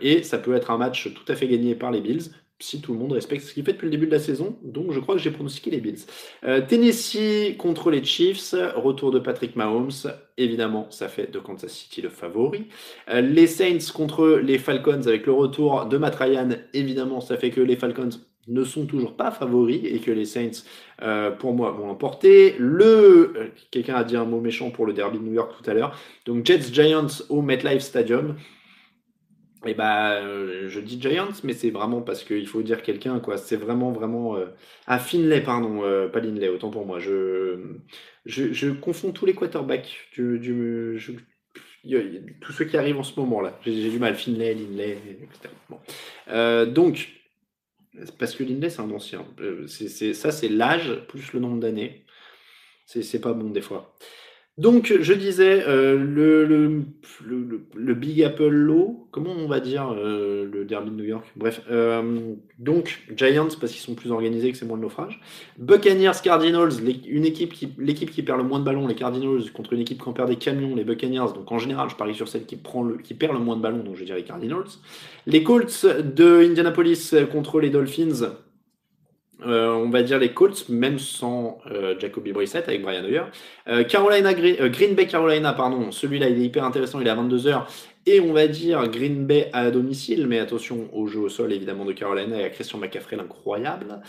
et 0.01 0.22
ça 0.22 0.38
peut 0.38 0.55
être 0.55 0.70
un 0.70 0.78
match 0.78 1.12
tout 1.12 1.32
à 1.32 1.34
fait 1.34 1.49
gagné 1.49 1.74
par 1.74 1.90
les 1.90 2.01
Bills 2.01 2.30
si 2.62 2.80
tout 2.80 2.93
le 2.93 2.99
monde 2.99 3.12
respecte 3.12 3.45
ce 3.45 3.53
qu'il 3.53 3.64
fait 3.64 3.72
depuis 3.72 3.86
le 3.86 3.90
début 3.90 4.07
de 4.07 4.12
la 4.12 4.18
saison. 4.18 4.57
Donc 4.62 4.93
je 4.93 5.01
crois 5.01 5.16
que 5.16 5.20
j'ai 5.20 5.30
pronostiqué 5.30 5.70
les 5.70 5.80
Bills. 5.80 5.99
Euh, 6.45 6.61
Tennessee 6.61 7.57
contre 7.59 7.90
les 7.90 8.05
Chiefs, 8.05 8.55
retour 8.76 9.11
de 9.11 9.18
Patrick 9.18 9.57
Mahomes. 9.57 9.90
Évidemment, 10.38 10.86
ça 10.90 11.09
fait 11.09 11.30
de 11.30 11.38
Kansas 11.38 11.72
City 11.72 12.01
le 12.01 12.09
favori. 12.09 12.68
Euh, 13.11 13.20
les 13.20 13.47
Saints 13.47 13.93
contre 13.93 14.40
les 14.43 14.59
Falcons 14.59 15.07
avec 15.07 15.26
le 15.26 15.32
retour 15.32 15.86
de 15.86 15.99
Matt 15.99 16.14
Ryan. 16.14 16.51
Évidemment, 16.72 17.20
ça 17.20 17.36
fait 17.36 17.51
que 17.51 17.61
les 17.61 17.76
Falcons 17.76 18.11
ne 18.49 18.64
sont 18.64 18.86
toujours 18.86 19.16
pas 19.16 19.30
favoris 19.30 19.82
et 19.84 19.99
que 20.01 20.11
les 20.11 20.24
Saints, 20.24 20.64
euh, 21.03 21.30
pour 21.30 21.55
moi, 21.55 21.70
vont 21.70 21.86
l'emporter. 21.86 22.57
Le, 22.59 23.53
quelqu'un 23.70 23.95
a 23.95 24.05
dit 24.05 24.16
un 24.16 24.24
mot 24.24 24.40
méchant 24.40 24.70
pour 24.70 24.86
le 24.86 24.93
derby 24.93 25.18
de 25.18 25.24
New 25.24 25.34
York 25.34 25.55
tout 25.62 25.70
à 25.70 25.74
l'heure. 25.74 25.97
Donc 26.26 26.45
Jets 26.45 26.72
Giants 26.72 27.24
au 27.28 27.43
MetLife 27.43 27.82
Stadium. 27.82 28.36
Et 29.64 29.70
eh 29.70 29.74
bah, 29.74 30.14
euh, 30.14 30.68
je 30.68 30.80
dis 30.80 31.01
Giants, 31.01 31.28
mais 31.45 31.53
c'est 31.53 31.70
vraiment 31.70 32.03
parce 32.03 32.24
qu'il 32.24 32.49
faut 32.49 32.62
dire 32.62 32.82
quelqu'un, 32.82 33.20
quoi. 33.20 33.36
C'est 33.36 33.55
vraiment, 33.55 33.93
vraiment. 33.93 34.34
Euh... 34.34 34.47
Ah, 34.88 34.99
Finlay, 34.99 35.40
pardon, 35.40 35.84
euh, 35.84 36.09
pas 36.09 36.18
Linley, 36.18 36.49
autant 36.49 36.70
pour 36.70 36.84
moi. 36.84 36.99
Je, 36.99 37.61
je, 38.26 38.70
confonds 38.70 39.12
tous 39.12 39.24
les 39.24 39.34
quarterbacks. 39.34 40.09
Du, 40.14 40.40
du, 40.40 40.99
tous 42.40 42.53
ceux 42.53 42.64
qui 42.64 42.76
arrivent 42.76 42.99
en 42.99 43.05
ce 43.05 43.18
moment-là. 43.20 43.57
J'ai 43.64 43.88
du 43.88 44.01
mal. 44.01 44.16
Finlay, 44.16 44.55
Linley, 44.55 44.99
etc. 45.22 45.55
Euh, 46.28 46.66
donc, 46.66 47.22
parce 48.18 48.34
que 48.34 48.45
Linley, 48.45 48.70
c'est 48.70 48.80
un 48.80 48.90
ancien. 48.90 49.26
c'est 49.66 50.14
ça, 50.14 50.30
c'est 50.30 50.49
l'âge 50.49 51.07
plus 51.09 51.32
le 51.32 51.40
nombre 51.40 51.61
d'années. 51.61 52.05
C'est 52.86 53.20
pas 53.20 53.32
bon 53.32 53.51
des 53.51 53.61
fois. 53.61 53.97
Donc, 54.59 54.92
je 55.00 55.12
disais, 55.14 55.64
euh, 55.66 55.96
le, 55.96 56.84
le, 57.74 57.94
Big 57.94 58.22
Apple 58.22 58.50
Low, 58.50 59.09
comment 59.11 59.32
on 59.32 59.48
va 59.48 59.61
dire 59.61 59.94
euh, 59.96 60.44
le 60.44 60.66
Derby 60.66 60.90
de 60.90 60.96
New 60.96 61.05
York? 61.05 61.24
Bref, 61.36 61.62
euh, 61.70 62.34
donc 62.59 63.03
Giants 63.16 63.48
parce 63.59 63.72
qu'ils 63.72 63.80
sont 63.80 63.94
plus 63.94 64.11
organisés, 64.11 64.53
que 64.53 64.59
c'est 64.59 64.66
moins 64.66 64.76
de 64.76 64.82
naufrage. 64.82 65.22
Buccaneers, 65.57 66.20
Cardinals, 66.22 66.72
une 67.09 67.24
équipe 67.24 67.55
qui, 67.55 67.72
l'équipe 67.78 68.11
qui 68.11 68.22
perd 68.22 68.36
le 68.36 68.44
moins 68.44 68.59
de 68.59 68.64
ballons, 68.64 68.86
les 68.86 68.94
Cardinals, 68.94 69.50
contre 69.55 69.72
une 69.72 69.80
équipe 69.80 70.05
qui 70.05 70.12
perd 70.12 70.28
des 70.28 70.36
camions, 70.36 70.76
les 70.76 70.84
Buccaneers. 70.84 71.32
Donc 71.34 71.50
en 71.50 71.59
général, 71.59 71.88
je 71.88 71.96
parie 71.96 72.14
sur 72.14 72.28
celle 72.28 72.44
qui, 72.44 72.57
prend 72.57 72.82
le, 72.82 72.98
qui 72.98 73.14
perd 73.14 73.32
le 73.32 73.38
moins 73.38 73.57
de 73.57 73.62
ballons, 73.62 73.82
donc 73.82 73.96
je 73.96 74.05
dirais 74.05 74.22
Cardinals. 74.22 74.68
Les 75.26 75.42
Colts 75.42 75.86
de 75.86 76.44
Indianapolis 76.44 77.14
contre 77.32 77.59
les 77.59 77.70
Dolphins. 77.70 78.34
Euh, 79.47 79.72
on 79.72 79.90
va 79.90 80.03
dire 80.03 80.18
les 80.18 80.32
Colts, 80.32 80.68
même 80.68 80.99
sans 80.99 81.59
euh, 81.70 81.95
Jacoby 81.99 82.32
Brissett 82.32 82.68
avec 82.68 82.82
Brian 82.82 83.05
Hoyer. 83.05 83.22
Euh, 83.68 83.84
Carolina 83.84 84.34
Green, 84.34 84.95
Bay 84.95 85.07
Carolina, 85.07 85.53
pardon, 85.53 85.90
celui-là 85.90 86.28
il 86.28 86.40
est 86.40 86.47
hyper 86.47 86.64
intéressant, 86.64 87.01
il 87.01 87.07
est 87.07 87.11
à 87.11 87.16
22h 87.16 87.64
Et 88.07 88.20
on 88.20 88.32
va 88.32 88.47
dire 88.47 88.88
Green 88.88 89.26
Bay 89.26 89.51
à 89.53 89.70
domicile, 89.70 90.26
mais 90.26 90.38
attention 90.38 90.88
au 90.93 91.07
jeu 91.07 91.20
au 91.20 91.28
sol 91.28 91.53
évidemment 91.53 91.84
de 91.84 91.93
Carolina 91.93 92.40
et 92.40 92.45
à 92.45 92.51
Christian 92.51 92.78
McCaffrey 92.78 93.16
l'incroyable. 93.16 94.01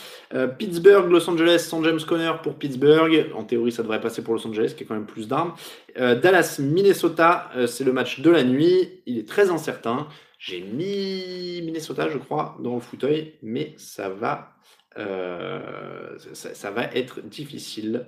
Pittsburgh, 0.57 1.09
Los 1.09 1.29
Angeles, 1.29 1.65
San 1.67 1.83
James 1.83 2.01
Conner 2.07 2.31
pour 2.41 2.55
Pittsburgh. 2.55 3.27
En 3.35 3.43
théorie, 3.43 3.71
ça 3.71 3.83
devrait 3.83 4.01
passer 4.01 4.23
pour 4.23 4.33
Los 4.33 4.47
Angeles, 4.47 4.73
qui 4.75 4.83
a 4.83 4.87
quand 4.87 4.95
même 4.95 5.05
plus 5.05 5.27
d'armes. 5.27 5.53
Dallas, 5.95 6.59
Minnesota, 6.59 7.51
c'est 7.67 7.83
le 7.83 7.93
match 7.93 8.19
de 8.21 8.29
la 8.29 8.43
nuit. 8.43 9.01
Il 9.05 9.19
est 9.19 9.27
très 9.27 9.49
incertain. 9.49 10.07
J'ai 10.45 10.59
mis 10.59 11.61
Minnesota, 11.63 12.09
je 12.09 12.17
crois, 12.17 12.57
dans 12.59 12.75
le 12.75 12.81
fauteuil, 12.81 13.35
mais 13.41 13.73
ça 13.77 14.09
va, 14.09 14.57
ça, 14.95 16.53
ça 16.53 16.71
va 16.71 16.83
être 16.93 17.21
difficile 17.21 18.05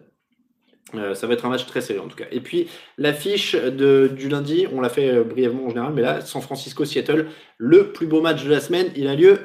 euh, 0.93 1.15
ça 1.15 1.25
va 1.25 1.33
être 1.33 1.45
un 1.45 1.49
match 1.49 1.65
très 1.65 1.81
serré 1.81 1.99
en 1.99 2.07
tout 2.07 2.15
cas. 2.15 2.25
Et 2.31 2.41
puis 2.41 2.67
l'affiche 2.97 3.55
du 3.55 4.29
lundi, 4.29 4.67
on 4.71 4.81
l'a 4.81 4.89
fait 4.89 5.09
euh, 5.09 5.23
brièvement 5.23 5.65
en 5.65 5.69
général, 5.69 5.93
mais 5.93 6.01
là, 6.01 6.21
San 6.21 6.41
Francisco-Seattle, 6.41 7.27
le 7.57 7.91
plus 7.91 8.05
beau 8.05 8.21
match 8.21 8.43
de 8.43 8.51
la 8.51 8.59
semaine, 8.59 8.91
il 8.95 9.07
a 9.07 9.15
lieu 9.15 9.39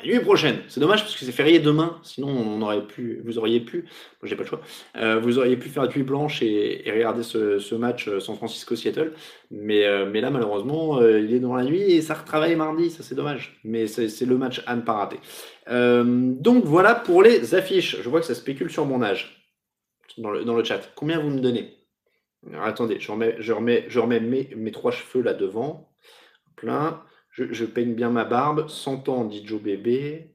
la 0.00 0.06
nuit 0.06 0.20
prochaine. 0.20 0.58
C'est 0.68 0.80
dommage 0.80 1.02
parce 1.02 1.16
que 1.16 1.24
c'est 1.24 1.32
férié 1.32 1.58
demain, 1.58 1.98
sinon 2.04 2.28
on 2.28 2.62
aurait 2.62 2.86
pu, 2.86 3.22
vous 3.24 3.38
auriez 3.38 3.60
pu, 3.60 3.82
moi 3.82 4.28
j'ai 4.28 4.36
pas 4.36 4.42
le 4.42 4.48
choix, 4.48 4.60
euh, 4.96 5.18
vous 5.18 5.38
auriez 5.38 5.56
pu 5.56 5.68
faire 5.68 5.84
une 5.84 5.90
nuit 5.90 6.02
blanche 6.02 6.42
et, 6.42 6.84
regarder 6.86 7.24
ce, 7.24 7.74
match 7.74 8.08
San 8.20 8.36
Francisco-Seattle. 8.36 9.12
Mais 9.50 9.82
là, 9.82 10.30
malheureusement, 10.30 11.00
il 11.02 11.34
est 11.34 11.40
dans 11.40 11.56
la 11.56 11.64
nuit 11.64 11.82
et 11.82 12.02
ça 12.02 12.14
retravaille 12.14 12.54
mardi, 12.54 12.90
ça 12.90 13.02
c'est 13.02 13.14
dommage. 13.16 13.58
Mais 13.64 13.88
c'est 13.88 14.26
le 14.26 14.38
match 14.38 14.62
à 14.66 14.76
ne 14.76 14.82
pas 14.82 14.92
rater. 14.92 15.18
Donc 15.68 16.64
voilà 16.64 16.94
pour 16.94 17.22
les 17.22 17.54
affiches. 17.54 18.00
Je 18.00 18.08
vois 18.08 18.20
que 18.20 18.26
ça 18.26 18.34
spécule 18.34 18.70
sur 18.70 18.86
mon 18.86 19.02
âge 19.02 19.44
dans 20.18 20.30
le, 20.30 20.64
chat. 20.64 20.80
Combien 20.94 21.18
vous 21.18 21.30
me 21.30 21.40
donnez? 21.40 21.78
Attendez, 22.60 23.00
je 23.00 23.10
remets, 23.10 23.36
je 23.38 23.52
remets, 23.52 23.86
je 23.88 23.98
remets 23.98 24.20
mes, 24.20 24.70
trois 24.70 24.92
cheveux 24.92 25.22
là 25.22 25.34
devant. 25.34 25.90
Plein. 26.56 27.02
Je, 27.30 27.64
peigne 27.64 27.94
bien 27.94 28.10
ma 28.10 28.24
barbe. 28.24 28.68
100 28.68 29.08
ans, 29.08 29.24
dit 29.24 29.44
Joe 29.44 29.60
Bébé. 29.60 30.34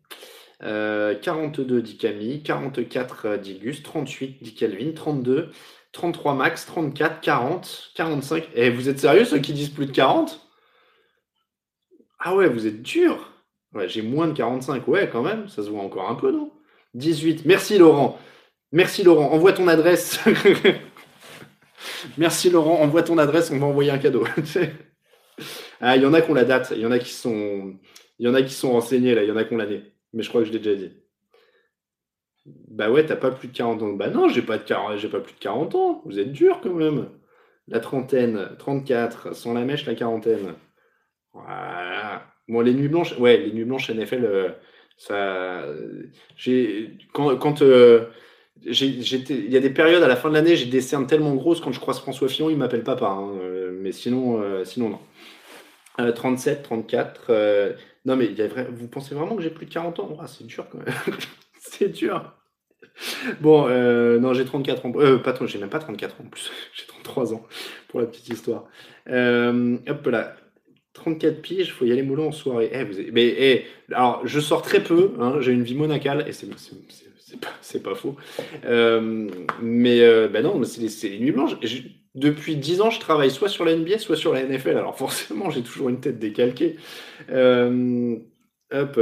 42, 0.62 1.82
dit 1.82 1.98
Camille. 1.98 2.44
44, 2.44 3.38
dit 3.38 3.60
Gus. 3.60 3.84
38, 3.84 4.44
dit 4.44 4.56
Kelvin. 4.56 4.92
32. 4.94 5.52
33 5.92 6.36
max, 6.36 6.66
34, 6.66 7.22
40, 7.22 7.92
45. 7.96 8.50
Et 8.56 8.70
vous 8.70 8.90
êtes 8.90 9.00
sérieux 9.00 9.26
ceux 9.26 9.40
qui 9.40 9.54
disent 9.54 9.70
plus 9.70 9.88
de 9.88 9.92
40 9.92 10.48
Ah 12.20 12.36
ouais, 12.36 12.48
vous 12.48 12.68
êtes 12.68 12.82
dur. 12.82 13.29
Ouais, 13.74 13.88
j'ai 13.88 14.02
moins 14.02 14.28
de 14.28 14.34
45. 14.34 14.88
Ouais, 14.88 15.10
quand 15.12 15.22
même, 15.22 15.48
ça 15.48 15.64
se 15.64 15.70
voit 15.70 15.82
encore 15.82 16.10
un 16.10 16.16
peu, 16.16 16.32
non? 16.32 16.52
18. 16.96 17.46
Merci 17.46 17.78
Laurent. 17.78 18.18
Merci 18.72 19.04
Laurent, 19.04 19.32
envoie 19.32 19.54
ton 19.54 19.68
adresse. 19.68 20.20
Merci 22.18 22.50
Laurent, 22.50 22.82
envoie 22.82 23.04
ton 23.04 23.18
adresse, 23.18 23.52
on 23.52 23.60
va 23.60 23.66
envoyer 23.68 23.92
un 23.92 23.98
cadeau. 23.98 24.26
ah, 25.82 25.96
il 25.96 26.04
y 26.04 26.06
en 26.06 26.14
a 26.14 26.22
qui 26.22 26.32
ont 26.32 26.36
la 26.36 26.46
date, 26.46 26.72
il 26.76 26.82
y 26.82 26.86
en 26.86 26.92
a 26.92 27.00
qui 27.00 27.12
sont, 27.12 27.76
il 28.20 28.26
y 28.26 28.30
en 28.30 28.34
a 28.34 28.42
qui 28.42 28.54
sont 28.54 28.72
renseignés 28.72 29.16
là, 29.16 29.24
il 29.24 29.30
y 29.30 29.32
en 29.32 29.38
a 29.38 29.44
qui 29.44 29.54
ont 29.54 29.58
l'année. 29.58 29.84
Mais 30.14 30.24
je 30.24 30.30
crois 30.30 30.42
que 30.42 30.48
je 30.48 30.52
l'ai 30.52 30.60
déjà 30.60 30.76
dit. 30.76 30.94
Bah 32.46 32.90
ouais, 32.90 33.06
t'as 33.06 33.16
pas 33.16 33.32
plus 33.32 33.48
de 33.50 33.56
40 33.56 33.84
ans. 33.84 33.94
Bah 33.94 34.10
non, 34.10 34.30
j'ai 34.30 34.42
pas, 34.42 34.58
de 34.58 34.66
j'ai 34.98 35.10
pas 35.10 35.20
plus 35.20 35.34
de 35.34 35.40
40 35.40 35.76
ans. 35.76 36.02
Vous 36.06 36.20
êtes 36.20 36.32
dur 36.32 36.62
quand 36.62 36.74
même. 36.74 37.10
La 37.68 37.80
trentaine, 37.80 38.50
34, 38.58 39.36
sans 39.36 39.54
la 39.54 39.64
mèche, 39.64 39.86
la 39.86 39.94
quarantaine. 39.94 40.56
Voilà. 41.34 42.24
Les 42.50 42.74
nuits 42.74 42.88
blanches, 42.88 43.18
ouais, 43.20 43.38
les 43.38 43.52
nuits 43.52 43.66
blanches 43.66 43.90
NFL, 43.90 44.26
euh, 44.26 44.50
ça. 44.98 45.64
J'ai. 46.36 46.98
Quand. 47.14 47.36
quand 47.38 47.62
euh, 47.62 48.06
il 48.66 49.50
y 49.50 49.58
a 49.58 49.60
des 49.60 49.70
périodes 49.70 50.04
à 50.04 50.08
la 50.08 50.16
fin 50.16 50.30
de 50.30 50.34
l'année, 50.34 50.56
j'ai 50.56 50.66
des 50.66 50.82
cernes 50.82 51.08
tellement 51.08 51.36
grosses 51.36 51.62
quand 51.62 51.72
je 51.72 51.80
croise 51.80 52.00
François 52.00 52.28
Fillon, 52.28 52.50
il 52.50 52.58
m'appelle 52.58 52.84
papa. 52.84 53.08
Hein, 53.08 53.32
euh, 53.42 53.72
mais 53.80 53.92
sinon, 53.92 54.42
euh, 54.42 54.66
sinon 54.66 54.90
non. 54.90 55.00
37, 55.98 56.60
euh, 56.60 56.64
34. 56.64 57.32
non, 58.06 58.16
mais 58.16 58.26
il 58.26 58.48
vrai, 58.48 58.68
vous 58.72 58.88
pensez 58.88 59.14
vraiment 59.16 59.36
que 59.36 59.42
j'ai 59.42 59.50
plus 59.50 59.66
de 59.66 59.72
40 59.72 60.00
ans? 60.00 60.18
Ah, 60.22 60.28
C'est 60.28 60.46
dur 60.46 60.68
quand 60.72 60.78
même. 60.78 60.88
c'est 61.60 61.90
dur. 61.90 62.34
Bon, 63.42 63.68
non, 64.20 64.34
j'ai 64.34 64.46
34 64.46 64.86
ans. 64.86 64.92
pas, 64.92 65.34
j'ai 65.46 65.60
même 65.60 65.70
pas 65.70 65.80
34 65.80 66.22
ans 66.22 66.24
en 66.26 66.30
plus. 66.30 66.52
j'ai 66.74 66.86
33 66.86 67.34
ans 67.34 67.46
pour 67.88 68.00
la 68.00 68.08
petite 68.08 68.30
histoire. 68.30 68.66
hop 69.08 70.08
là. 70.08 70.36
34 70.94 71.42
piges, 71.42 71.68
il 71.68 71.72
faut 71.72 71.86
y 71.86 71.92
aller 71.92 72.04
mollo 72.04 72.28
en 72.28 72.32
soirée. 72.32 72.70
Eh, 72.74 72.84
vous 72.84 73.00
Mais 73.14 73.26
eh, 73.26 73.66
alors, 73.94 74.22
je 74.26 74.40
sors 74.40 74.62
très 74.62 74.84
peu, 74.84 75.14
hein, 75.20 75.38
j'ai 75.40 75.52
une 75.52 75.64
vie 75.64 75.76
monacale, 75.76 76.26
et 76.28 76.32
c'est 76.32 76.48
c'est 77.62 77.84
pas, 77.84 77.96
faux. 77.96 78.16
Euh, 78.66 79.30
mais 79.62 80.02
euh, 80.02 80.28
ben 80.28 80.44
non, 80.44 80.62
c'est 80.64 81.10
les, 81.10 81.20
nuits 81.20 81.32
blanches. 81.32 81.56
depuis 82.16 82.56
10 82.56 82.82
ans, 82.82 82.90
je 82.90 83.00
travaille 83.00 83.32
soit 83.32 83.50
sur 83.50 83.66
la 83.66 83.76
NBA, 83.76 84.00
soit 84.00 84.16
sur 84.16 84.34
la 84.34 84.44
NFL. 84.44 84.78
Alors 84.78 84.98
forcément, 84.98 85.50
j'ai 85.50 85.62
toujours 85.62 85.90
une 85.90 86.00
tête 86.00 86.20
décalquée. 86.20 86.78
Euh, 87.30 88.18
hop. 88.72 89.00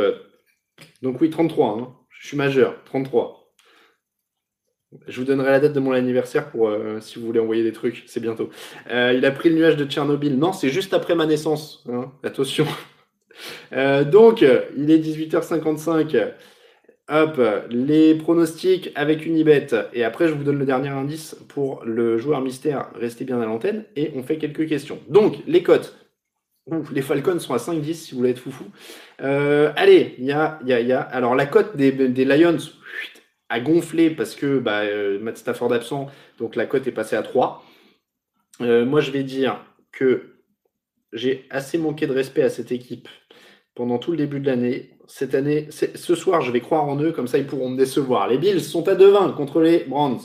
Donc 1.01 1.21
oui, 1.21 1.29
33. 1.29 1.77
Hein. 1.79 1.95
Je 2.09 2.27
suis 2.27 2.37
majeur, 2.37 2.83
33. 2.85 3.36
Je 5.07 5.19
vous 5.19 5.25
donnerai 5.25 5.51
la 5.51 5.59
date 5.59 5.73
de 5.73 5.79
mon 5.79 5.91
anniversaire 5.91 6.49
pour 6.49 6.71
si 6.99 7.19
vous 7.19 7.25
voulez 7.25 7.39
envoyer 7.39 7.63
des 7.63 7.71
trucs. 7.71 8.03
C'est 8.07 8.19
bientôt. 8.19 8.49
il 8.89 9.25
a 9.25 9.31
pris 9.31 9.49
le 9.49 9.55
nuage 9.55 9.77
de 9.77 9.85
Tchernobyl. 9.85 10.37
Non, 10.37 10.53
c'est 10.53 10.69
juste 10.69 10.93
après 10.93 11.15
ma 11.15 11.25
naissance. 11.25 11.83
Hein. 11.89 12.11
Attention. 12.23 12.65
donc, 13.71 14.41
il 14.41 14.91
est 14.91 14.99
18h55. 14.99 16.33
Hop, 17.09 17.39
les 17.69 18.15
pronostics 18.15 18.91
avec 18.95 19.25
Unibet. 19.25 19.67
Et 19.93 20.03
après, 20.03 20.27
je 20.27 20.33
vous 20.33 20.43
donne 20.43 20.59
le 20.59 20.65
dernier 20.65 20.89
indice 20.89 21.37
pour 21.47 21.81
le 21.85 22.17
joueur 22.17 22.41
mystère. 22.41 22.89
Restez 22.95 23.23
bien 23.23 23.39
à 23.39 23.45
l'antenne 23.45 23.85
et 23.95 24.11
on 24.15 24.23
fait 24.23 24.37
quelques 24.37 24.67
questions. 24.67 24.99
Donc, 25.07 25.37
les 25.47 25.63
cotes. 25.63 25.95
les 26.91 27.01
Falcons 27.01 27.39
sont 27.39 27.53
à 27.53 27.57
5-10 27.57 27.93
si 27.93 28.11
vous 28.11 28.17
voulez 28.17 28.31
être 28.31 28.39
foufou. 28.39 28.65
Euh, 29.21 29.71
allez, 29.77 30.15
il 30.17 30.25
y 30.25 30.33
a, 30.33 30.59
y, 30.65 30.73
a, 30.73 30.81
y 30.81 30.91
a. 30.91 30.99
Alors, 30.99 31.33
la 31.33 31.45
cote 31.45 31.77
des, 31.77 31.91
Lions 32.25 32.57
a 33.49 33.59
gonflé 33.59 34.09
parce 34.09 34.35
que 34.35 34.59
bah, 34.59 34.81
euh, 34.81 35.19
Matt 35.19 35.37
Stafford 35.37 35.73
absent. 35.73 36.07
Donc, 36.39 36.55
la 36.55 36.65
cote 36.65 36.87
est 36.87 36.91
passée 36.91 37.15
à 37.15 37.23
3. 37.23 37.63
Euh, 38.61 38.85
moi, 38.85 39.01
je 39.01 39.11
vais 39.11 39.23
dire 39.23 39.63
que 39.91 40.33
j'ai 41.13 41.45
assez 41.49 41.77
manqué 41.77 42.07
de 42.07 42.13
respect 42.13 42.43
à 42.43 42.49
cette 42.49 42.71
équipe 42.71 43.07
pendant 43.75 43.97
tout 43.97 44.11
le 44.11 44.17
début 44.17 44.39
de 44.39 44.47
l'année 44.47 44.97
cette 45.07 45.35
année, 45.35 45.69
ce 45.71 46.15
soir, 46.15 46.41
je 46.41 46.51
vais 46.51 46.59
croire 46.59 46.83
en 46.83 46.99
eux, 46.99 47.13
comme 47.13 47.27
ça 47.27 47.37
ils 47.37 47.47
pourront 47.47 47.69
me 47.69 47.77
décevoir. 47.77 48.27
Les 48.27 48.37
Bills 48.37 48.61
sont 48.61 48.87
à 48.89 48.95
2-20 48.95 49.35
contre 49.35 49.61
les 49.61 49.85
Browns. 49.85 50.19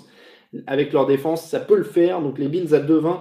Avec 0.66 0.93
leur 0.93 1.07
défense, 1.07 1.49
ça 1.49 1.61
peut 1.61 1.77
le 1.77 1.85
faire. 1.85 2.20
Donc 2.20 2.39
les 2.39 2.49
Bills 2.49 2.75
à 2.75 2.81
2-20 2.81 3.20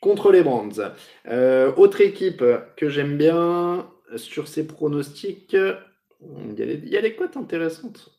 contre 0.00 0.32
les 0.32 0.42
Browns. 0.42 0.92
Euh, 1.28 1.72
autre 1.76 2.00
équipe 2.00 2.42
que 2.76 2.88
j'aime 2.88 3.18
bien 3.18 3.86
sur 4.16 4.48
ces 4.48 4.66
pronostics, 4.66 5.54
il 5.54 6.88
y, 6.88 6.96
a 6.96 7.02
des, 7.02 7.14
cotes 7.14 7.36
intéressantes. 7.36 8.10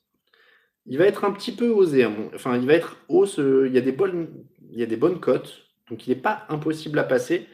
Il 0.86 0.98
va 0.98 1.06
être 1.06 1.24
un 1.24 1.32
petit 1.32 1.52
peu 1.52 1.70
osé. 1.70 2.06
Enfin, 2.36 2.58
il 2.58 2.68
va 2.68 2.74
être 2.74 2.98
haut. 3.08 3.26
il, 3.26 3.72
y 3.74 3.78
a 3.78 3.82
des 3.82 3.92
bonnes, 3.92 4.46
il 4.72 5.20
cotes. 5.20 5.64
Donc 5.90 6.08
il 6.08 6.10
n'est 6.10 6.22
pas 6.22 6.46
impossible 6.50 7.00
à 7.00 7.04
passer. 7.04 7.48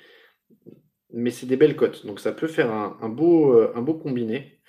Mais 1.12 1.32
c'est 1.32 1.46
des 1.46 1.58
belles 1.58 1.76
cotes. 1.76 2.06
Donc 2.06 2.20
ça 2.20 2.32
peut 2.32 2.48
faire 2.48 2.72
un, 2.72 3.10
beau, 3.10 3.54
euh, 3.54 3.74
beau 3.82 3.96
combiné. 3.96 4.60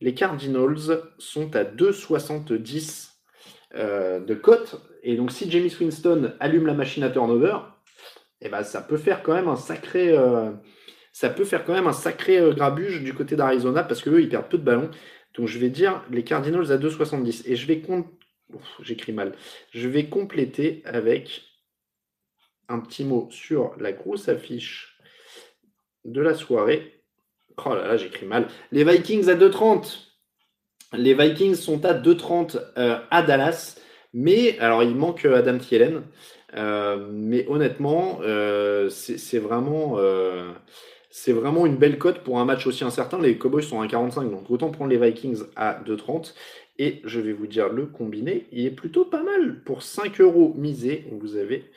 Les 0.00 0.14
Cardinals 0.14 1.00
sont 1.18 1.54
à 1.54 1.64
2,70 1.64 3.10
euh, 3.74 4.20
de 4.20 4.34
cote. 4.34 4.80
Et 5.02 5.16
donc, 5.16 5.32
si 5.32 5.50
Jamie 5.50 5.74
Winston 5.80 6.34
allume 6.40 6.66
la 6.66 6.74
machine 6.74 7.02
à 7.04 7.10
turnover, 7.10 7.56
eh 8.40 8.48
ben, 8.48 8.62
ça 8.62 8.82
peut 8.82 8.96
faire 8.96 9.22
quand 9.22 9.34
même 9.34 9.48
un 9.48 9.56
sacré, 9.56 10.16
euh, 10.16 10.50
ça 11.12 11.30
peut 11.30 11.44
faire 11.44 11.64
quand 11.64 11.72
même 11.72 11.86
un 11.86 11.92
sacré 11.92 12.38
euh, 12.38 12.52
grabuge 12.52 13.02
du 13.02 13.14
côté 13.14 13.36
d'Arizona 13.36 13.82
parce 13.82 14.02
qu'eux, 14.02 14.20
ils 14.20 14.28
perdent 14.28 14.48
peu 14.48 14.58
de 14.58 14.64
ballons. 14.64 14.90
Donc, 15.34 15.48
je 15.48 15.58
vais 15.58 15.70
dire 15.70 16.04
les 16.10 16.24
Cardinals 16.24 16.72
à 16.72 16.78
2,70. 16.78 17.42
Et 17.46 17.56
je 17.56 17.66
vais 17.66 17.82
j'écris 18.82 19.12
mal. 19.12 19.34
Je 19.70 19.88
vais 19.88 20.06
compléter 20.06 20.82
avec 20.84 21.42
un 22.68 22.80
petit 22.80 23.04
mot 23.04 23.28
sur 23.30 23.74
la 23.78 23.92
grosse 23.92 24.28
affiche 24.28 24.98
de 26.04 26.20
la 26.20 26.34
soirée. 26.34 27.02
Oh 27.64 27.74
là 27.74 27.86
là, 27.86 27.96
j'écris 27.96 28.26
mal. 28.26 28.48
Les 28.70 28.84
Vikings 28.84 29.28
à 29.28 29.34
2,30. 29.34 29.98
Les 30.94 31.14
Vikings 31.14 31.54
sont 31.54 31.84
à 31.84 31.94
2,30 31.94 32.60
euh, 32.76 32.98
à 33.10 33.22
Dallas. 33.22 33.78
Mais, 34.14 34.58
alors, 34.58 34.82
il 34.82 34.94
manque 34.94 35.24
Adam 35.24 35.58
Thielen. 35.58 36.02
Euh, 36.54 37.08
mais 37.10 37.46
honnêtement, 37.48 38.18
euh, 38.22 38.90
c'est 38.90 39.38
vraiment, 39.38 39.98
c'est 41.14 41.32
vraiment 41.34 41.66
une 41.66 41.76
belle 41.76 41.98
cote 41.98 42.24
pour 42.24 42.40
un 42.40 42.46
match 42.46 42.66
aussi 42.66 42.84
incertain. 42.84 43.20
Les 43.20 43.36
Cowboys 43.36 43.62
sont 43.62 43.82
à 43.82 43.86
1,45. 43.86 44.30
Donc, 44.30 44.50
autant 44.50 44.70
prendre 44.70 44.90
les 44.90 44.96
Vikings 44.96 45.42
à 45.56 45.78
2,30. 45.84 46.32
Et 46.78 47.02
je 47.04 47.20
vais 47.20 47.34
vous 47.34 47.46
dire 47.46 47.68
le 47.68 47.84
combiné. 47.84 48.46
Il 48.50 48.64
est 48.64 48.70
plutôt 48.70 49.04
pas 49.04 49.22
mal. 49.22 49.62
Pour 49.62 49.82
5 49.82 50.22
euros 50.22 50.54
misés, 50.56 51.04
vous 51.12 51.36
avez, 51.36 51.70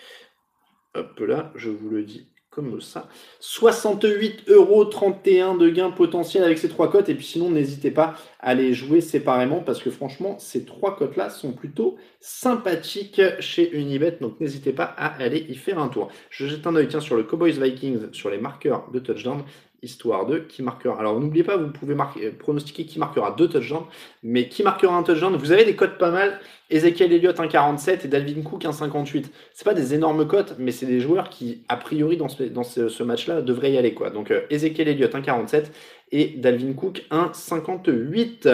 hop 0.93 1.19
là, 1.19 1.51
je 1.55 1.69
vous 1.69 1.89
le 1.89 2.03
dis 2.03 2.27
comme 2.55 2.79
ça. 2.79 3.09
68 3.41 4.49
euros 4.49 4.85
31 4.85 5.55
de 5.55 5.69
gain 5.69 5.91
potentiel 5.91 6.43
avec 6.43 6.57
ces 6.57 6.69
trois 6.69 6.89
cotes. 6.89 7.09
Et 7.09 7.15
puis 7.15 7.25
sinon, 7.25 7.49
n'hésitez 7.49 7.91
pas 7.91 8.15
à 8.39 8.53
les 8.53 8.73
jouer 8.73 9.01
séparément 9.01 9.59
parce 9.59 9.83
que 9.83 9.91
franchement, 9.91 10.37
ces 10.39 10.63
trois 10.63 10.95
cotes-là 10.95 11.29
sont 11.29 11.51
plutôt 11.51 11.97
sympathiques 12.21 13.21
chez 13.41 13.75
Unibet. 13.75 14.17
Donc 14.21 14.39
n'hésitez 14.39 14.71
pas 14.71 14.85
à 14.85 15.21
aller 15.21 15.45
y 15.49 15.55
faire 15.55 15.79
un 15.79 15.89
tour. 15.89 16.07
Je 16.29 16.47
jette 16.47 16.65
un 16.65 16.75
oeil 16.75 16.87
tiens, 16.87 17.01
sur 17.01 17.17
le 17.17 17.23
Cowboys 17.23 17.59
Vikings, 17.59 18.13
sur 18.13 18.29
les 18.29 18.37
marqueurs 18.37 18.89
de 18.91 18.99
touchdown. 18.99 19.43
Histoire 19.85 20.25
de 20.25 20.39
qui 20.39 20.61
marquera. 20.61 20.99
Alors 20.99 21.19
n'oubliez 21.19 21.43
pas, 21.43 21.55
vous 21.55 21.69
pouvez 21.69 21.95
marquer, 21.95 22.29
pronostiquer 22.31 22.85
qui 22.85 22.99
marquera 22.99 23.33
deux 23.37 23.47
touchdowns, 23.47 23.85
mais 24.23 24.49
qui 24.49 24.63
marquera 24.63 24.95
un 24.95 25.03
touchdown. 25.03 25.35
Vous 25.37 25.51
avez 25.51 25.63
des 25.63 25.75
cotes 25.75 25.97
pas 25.97 26.11
mal. 26.11 26.39
Ezekiel 26.69 27.13
Elliott 27.13 27.37
1,47 27.37 28.05
et 28.05 28.07
Dalvin 28.07 28.41
Cook 28.41 28.63
1,58. 28.63 29.25
C'est 29.53 29.63
pas 29.63 29.73
des 29.73 29.93
énormes 29.93 30.27
cotes, 30.27 30.55
mais 30.57 30.71
c'est 30.71 30.87
des 30.87 30.99
joueurs 30.99 31.29
qui, 31.29 31.61
a 31.69 31.77
priori, 31.77 32.17
dans 32.17 32.27
ce, 32.27 33.03
match-là, 33.03 33.41
devraient 33.41 33.71
y 33.71 33.77
aller. 33.77 33.95
Donc 34.13 34.31
euh, 34.31 34.41
Ezekiel 34.49 34.87
Elliott 34.87 35.13
1,47 35.13 35.65
et 36.11 36.33
Dalvin 36.37 36.73
Cook 36.73 37.05
1,58. 37.11 38.49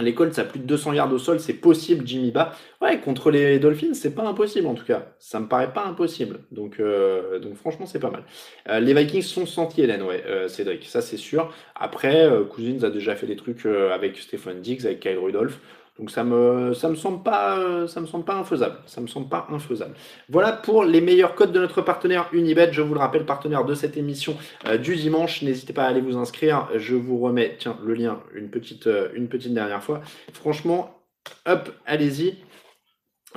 Les 0.00 0.12
Colts 0.12 0.36
à 0.40 0.44
plus 0.44 0.58
de 0.58 0.64
200 0.64 0.94
yards 0.94 1.12
au 1.12 1.18
sol, 1.18 1.38
c'est 1.38 1.54
possible, 1.54 2.04
Jimmy 2.04 2.32
Ba. 2.32 2.52
Ouais, 2.82 2.98
contre 3.00 3.30
les 3.30 3.60
Dolphins, 3.60 3.94
c'est 3.94 4.12
pas 4.14 4.26
impossible 4.26 4.66
en 4.66 4.74
tout 4.74 4.84
cas. 4.84 5.14
Ça 5.20 5.38
me 5.38 5.46
paraît 5.46 5.72
pas 5.72 5.84
impossible. 5.84 6.40
Donc, 6.50 6.80
euh, 6.80 7.38
franchement, 7.54 7.86
c'est 7.86 8.00
pas 8.00 8.10
mal. 8.10 8.24
Euh, 8.68 8.80
les 8.80 8.92
Vikings 8.92 9.22
sont 9.22 9.46
senti 9.46 9.82
Hélène, 9.82 10.02
ouais, 10.02 10.24
euh, 10.26 10.48
Cédric, 10.48 10.84
ça 10.86 11.00
c'est 11.00 11.16
sûr. 11.16 11.54
Après, 11.76 12.28
Cousins 12.50 12.82
a 12.82 12.90
déjà 12.90 13.14
fait 13.14 13.26
des 13.26 13.36
trucs 13.36 13.66
avec 13.66 14.18
Stephen 14.18 14.60
Diggs, 14.60 14.84
avec 14.84 15.00
Kyle 15.00 15.18
Rudolph. 15.18 15.60
Donc 15.98 16.10
ça 16.10 16.24
me 16.24 16.74
ça 16.74 16.88
me 16.88 16.96
semble 16.96 17.22
pas 17.22 17.56
euh, 17.58 17.86
ça 17.86 18.00
me 18.00 18.06
semble 18.06 18.24
pas 18.24 18.34
infaisable. 18.34 18.78
Ça 18.86 19.00
me 19.00 19.06
semble 19.06 19.28
pas 19.28 19.46
infaisable. 19.50 19.94
Voilà 20.28 20.52
pour 20.52 20.84
les 20.84 21.00
meilleurs 21.00 21.36
codes 21.36 21.52
de 21.52 21.60
notre 21.60 21.82
partenaire 21.82 22.28
Unibet. 22.32 22.72
Je 22.72 22.82
vous 22.82 22.94
le 22.94 23.00
rappelle, 23.00 23.24
partenaire 23.24 23.64
de 23.64 23.74
cette 23.74 23.96
émission 23.96 24.36
euh, 24.66 24.76
du 24.76 24.96
dimanche. 24.96 25.42
N'hésitez 25.42 25.72
pas 25.72 25.84
à 25.84 25.88
aller 25.88 26.00
vous 26.00 26.16
inscrire. 26.16 26.68
Je 26.74 26.96
vous 26.96 27.18
remets 27.20 27.56
tiens 27.58 27.78
le 27.84 27.94
lien 27.94 28.20
une 28.34 28.50
petite 28.50 28.88
euh, 28.88 29.08
une 29.14 29.28
petite 29.28 29.54
dernière 29.54 29.84
fois. 29.84 30.00
Franchement, 30.32 30.98
hop, 31.46 31.70
allez-y. 31.86 32.38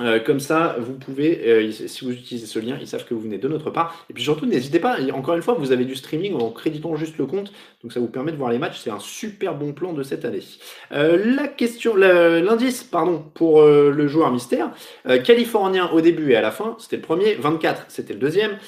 Euh, 0.00 0.20
comme 0.20 0.38
ça, 0.38 0.76
vous 0.78 0.94
pouvez, 0.94 1.48
euh, 1.48 1.72
si 1.72 2.04
vous 2.04 2.12
utilisez 2.12 2.46
ce 2.46 2.58
lien, 2.60 2.78
ils 2.80 2.86
savent 2.86 3.04
que 3.04 3.14
vous 3.14 3.20
venez 3.20 3.38
de 3.38 3.48
notre 3.48 3.70
part. 3.70 4.06
Et 4.08 4.14
puis 4.14 4.22
surtout, 4.22 4.46
n'hésitez 4.46 4.78
pas, 4.78 4.98
encore 5.12 5.34
une 5.34 5.42
fois, 5.42 5.54
vous 5.54 5.72
avez 5.72 5.84
du 5.84 5.96
streaming 5.96 6.34
en 6.34 6.50
créditant 6.50 6.94
juste 6.94 7.18
le 7.18 7.26
compte, 7.26 7.52
donc 7.82 7.92
ça 7.92 7.98
vous 7.98 8.06
permet 8.06 8.30
de 8.30 8.36
voir 8.36 8.50
les 8.50 8.58
matchs. 8.58 8.78
C'est 8.78 8.90
un 8.90 9.00
super 9.00 9.56
bon 9.56 9.72
plan 9.72 9.92
de 9.92 10.02
cette 10.02 10.24
année. 10.24 10.42
Euh, 10.92 11.34
la 11.34 11.48
question, 11.48 11.96
l'indice, 11.96 12.84
pardon, 12.84 13.24
pour 13.34 13.62
le 13.62 14.08
joueur 14.08 14.30
mystère, 14.30 14.70
californien 15.24 15.90
au 15.90 16.00
début 16.00 16.32
et 16.32 16.36
à 16.36 16.40
la 16.40 16.50
fin, 16.50 16.76
c'était 16.78 16.96
le 16.96 17.02
premier, 17.02 17.34
24, 17.34 17.86
c'était 17.88 18.14
le 18.14 18.20
deuxième. 18.20 18.58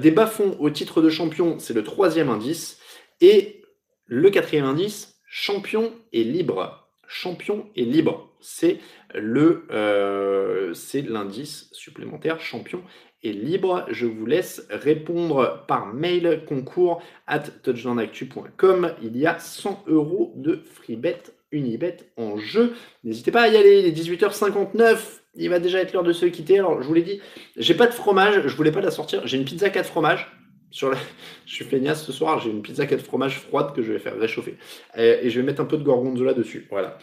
des 0.00 0.10
bas-fonds 0.10 0.56
au 0.58 0.70
titre 0.70 1.00
de 1.02 1.08
champion, 1.08 1.58
c'est 1.58 1.74
le 1.74 1.84
troisième 1.84 2.28
indice. 2.28 2.78
Et 3.20 3.62
le 4.06 4.30
quatrième 4.30 4.64
indice, 4.64 5.20
champion 5.26 5.92
et 6.12 6.24
libre. 6.24 6.88
Champion 7.06 7.66
et 7.76 7.84
libre 7.84 8.30
c'est 8.40 8.78
le 9.14 9.66
euh, 9.70 10.74
c'est 10.74 11.02
l'indice 11.02 11.68
supplémentaire 11.72 12.40
champion 12.40 12.82
et 13.22 13.32
libre. 13.32 13.84
Je 13.90 14.06
vous 14.06 14.26
laisse 14.26 14.66
répondre 14.70 15.64
par 15.66 15.92
mail 15.92 16.44
concours 16.46 17.02
at 17.26 17.40
touchdownactu.com. 17.62 18.94
Il 19.02 19.16
y 19.16 19.26
a 19.26 19.38
100 19.38 19.84
euros 19.88 20.32
de 20.36 20.62
freebet 20.64 21.22
Unibet 21.52 21.96
en 22.16 22.36
jeu. 22.36 22.74
N'hésitez 23.02 23.32
pas 23.32 23.42
à 23.42 23.48
y 23.48 23.56
aller, 23.56 23.80
il 23.80 23.86
est 23.86 23.90
18h59. 23.90 24.98
Il 25.36 25.50
va 25.50 25.58
déjà 25.58 25.80
être 25.80 25.92
l'heure 25.92 26.04
de 26.04 26.12
se 26.12 26.26
quitter. 26.26 26.58
Alors, 26.58 26.80
je 26.80 26.86
vous 26.86 26.94
l'ai 26.94 27.02
dit, 27.02 27.20
j'ai 27.56 27.74
pas 27.74 27.86
de 27.86 27.92
fromage, 27.92 28.46
je 28.46 28.56
voulais 28.56 28.72
pas 28.72 28.80
la 28.80 28.90
sortir. 28.90 29.26
J'ai 29.26 29.36
une 29.36 29.44
pizza 29.44 29.68
4 29.68 29.86
fromages 29.86 30.28
sur 30.70 30.92
Je 31.46 31.54
suis 31.54 31.64
feignasse 31.64 32.04
ce 32.04 32.12
soir, 32.12 32.40
j'ai 32.40 32.50
une 32.50 32.62
pizza 32.62 32.86
4 32.86 33.02
fromage 33.02 33.38
froide 33.38 33.74
que 33.74 33.82
je 33.82 33.92
vais 33.92 33.98
faire 33.98 34.18
réchauffer. 34.18 34.56
Et, 34.96 35.28
je 35.28 35.40
vais 35.40 35.46
mettre 35.46 35.60
un 35.60 35.64
peu 35.64 35.76
de 35.76 35.82
gorgonzola 35.82 36.32
dessus. 36.32 36.66
Voilà. 36.70 36.98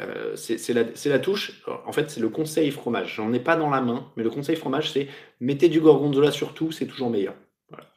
Euh, 0.00 0.34
c'est 0.36 0.72
la, 1.06 1.18
touche. 1.18 1.62
En 1.86 1.92
fait, 1.92 2.10
c'est 2.10 2.20
le 2.20 2.28
conseil 2.28 2.70
fromage. 2.70 3.14
J'en 3.16 3.32
ai 3.32 3.40
pas 3.40 3.56
dans 3.56 3.70
la 3.70 3.80
main, 3.80 4.10
mais 4.16 4.22
le 4.22 4.30
conseil 4.30 4.56
fromage, 4.56 4.90
c'est 4.90 5.08
mettez 5.40 5.68
du 5.68 5.80
gorgonzola 5.80 6.30
sur 6.30 6.54
tout, 6.54 6.72
c'est 6.72 6.86
toujours 6.86 7.10
meilleur. 7.10 7.34